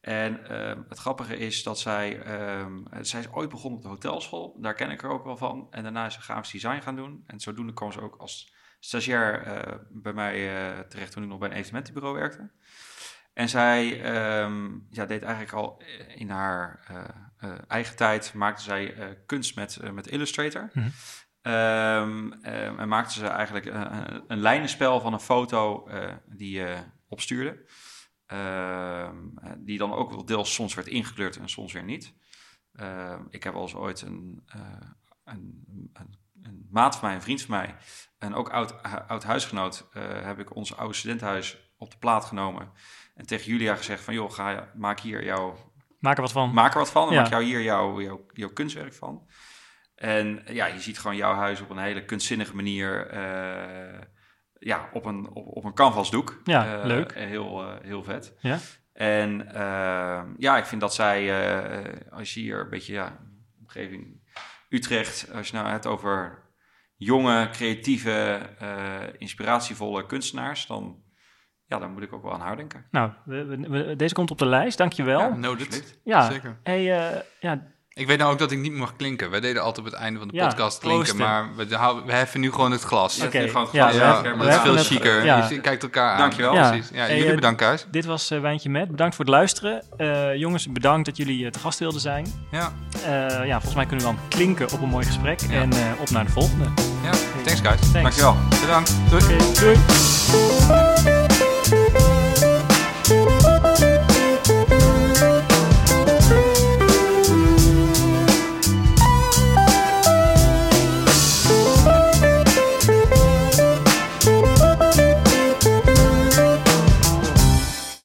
[0.01, 0.41] en
[0.89, 2.23] het grappige is dat zij,
[3.01, 4.57] zij is ooit begonnen op de hotelschool.
[4.61, 5.67] Daar ken ik er ook wel van.
[5.71, 7.25] En daarna is ze grafisch design gaan doen.
[7.27, 9.43] En zodoende kwam ze ook als stagiair
[9.91, 10.35] bij mij
[10.89, 12.51] terecht toen ik nog bij een evenementenbureau werkte.
[13.33, 15.83] En zij ehm, ja, deed eigenlijk al
[16.15, 17.05] in haar eh,
[17.51, 20.71] eh, eigen tijd, maakte zij eh, kunst met, eh, met Illustrator.
[20.73, 20.89] Mhm.
[21.43, 26.59] Ehm, ehm, en maakte ze eigenlijk eh, een, een lijnenspel van een foto eh, die
[26.59, 26.77] je
[27.09, 27.65] opstuurde.
[28.27, 29.11] Eh,
[29.59, 32.15] die dan ook wel deels soms werd ingekleurd en soms weer niet.
[33.31, 34.61] Ik heb wel eens ooit een, eh,
[35.25, 37.75] een, een, een maat van mij, een vriend van mij,
[38.19, 42.73] en ook oud, oud huisgenoot, eh, heb ik ons oude studentenhuis op de plaat genomen.
[43.15, 46.53] En tegen Julia gezegd van, joh, ga, maak hier jouw Maak er wat van.
[46.55, 47.05] maak er wat van.
[47.05, 47.21] Dan Ja.
[47.21, 49.27] maak jou hier jouw, jouw, jouw kunstwerk van.
[49.95, 53.07] En ja, je ziet gewoon jouw huis op een hele kunstzinnige manier.
[53.07, 54.01] eh,
[54.59, 56.41] ja, op een, op, op een canvasdoek.
[56.45, 57.15] Ja, Eh, leuk.
[57.15, 58.35] Heel, eh, heel vet.
[58.41, 58.59] Ja.
[58.93, 59.49] En
[60.39, 61.31] ja, ik vind dat zij,
[62.11, 63.19] als je hier een beetje, ja,
[63.61, 64.21] omgeving
[64.69, 66.43] Utrecht, als je nou hebt over
[66.97, 68.41] jonge, creatieve,
[69.19, 71.03] inspiratievolle kunstenaars, dan,
[71.73, 72.85] ja, dan moet ik ook wel aan haar denken.
[72.91, 75.19] Nou, we- we- we- deze komt op de lijst, dankjewel.
[75.21, 75.99] Ja, Ja, Noted.
[76.05, 76.31] ja.
[76.31, 76.57] Zeker.
[76.63, 79.31] Hey, eh, ja, Ik weet nou ook dat ik niet mag klinken.
[79.31, 81.27] Wij deden altijd op het einde van de Ja, podcast klinken, proosten.
[81.27, 83.17] maar we, houden- we heffen nu gewoon het glas.
[83.17, 85.25] Ja, Oké, nu gewoon het ja, glas hè, dat is veel chiquer.
[85.25, 85.49] ja.
[85.49, 86.19] Je kijkt elkaar aan.
[86.19, 86.55] Dankjewel.
[86.55, 86.69] Ja.
[86.71, 86.89] Precies.
[86.93, 87.87] Ja, Hey, jullie eh, bedankt, Huis.
[87.91, 88.91] dit was eh, Wijntje Met.
[88.91, 89.83] Bedankt voor het luisteren.
[89.97, 92.27] Eh, jongens, bedankt dat jullie te gast wilden zijn.
[92.51, 92.73] Ja,
[93.05, 95.41] Eh, ja, volgens mij kunnen we dan klinken op een mooi gesprek.
[95.41, 95.61] Ja.
[95.61, 96.65] En eh, op naar de volgende.
[97.03, 97.11] ja.
[97.45, 97.93] Thanks, guys.
[97.93, 98.37] Dankjewel.
[98.61, 98.95] Bedankt.
[99.11, 99.23] Doei.
[99.25, 101.12] Oké, doei.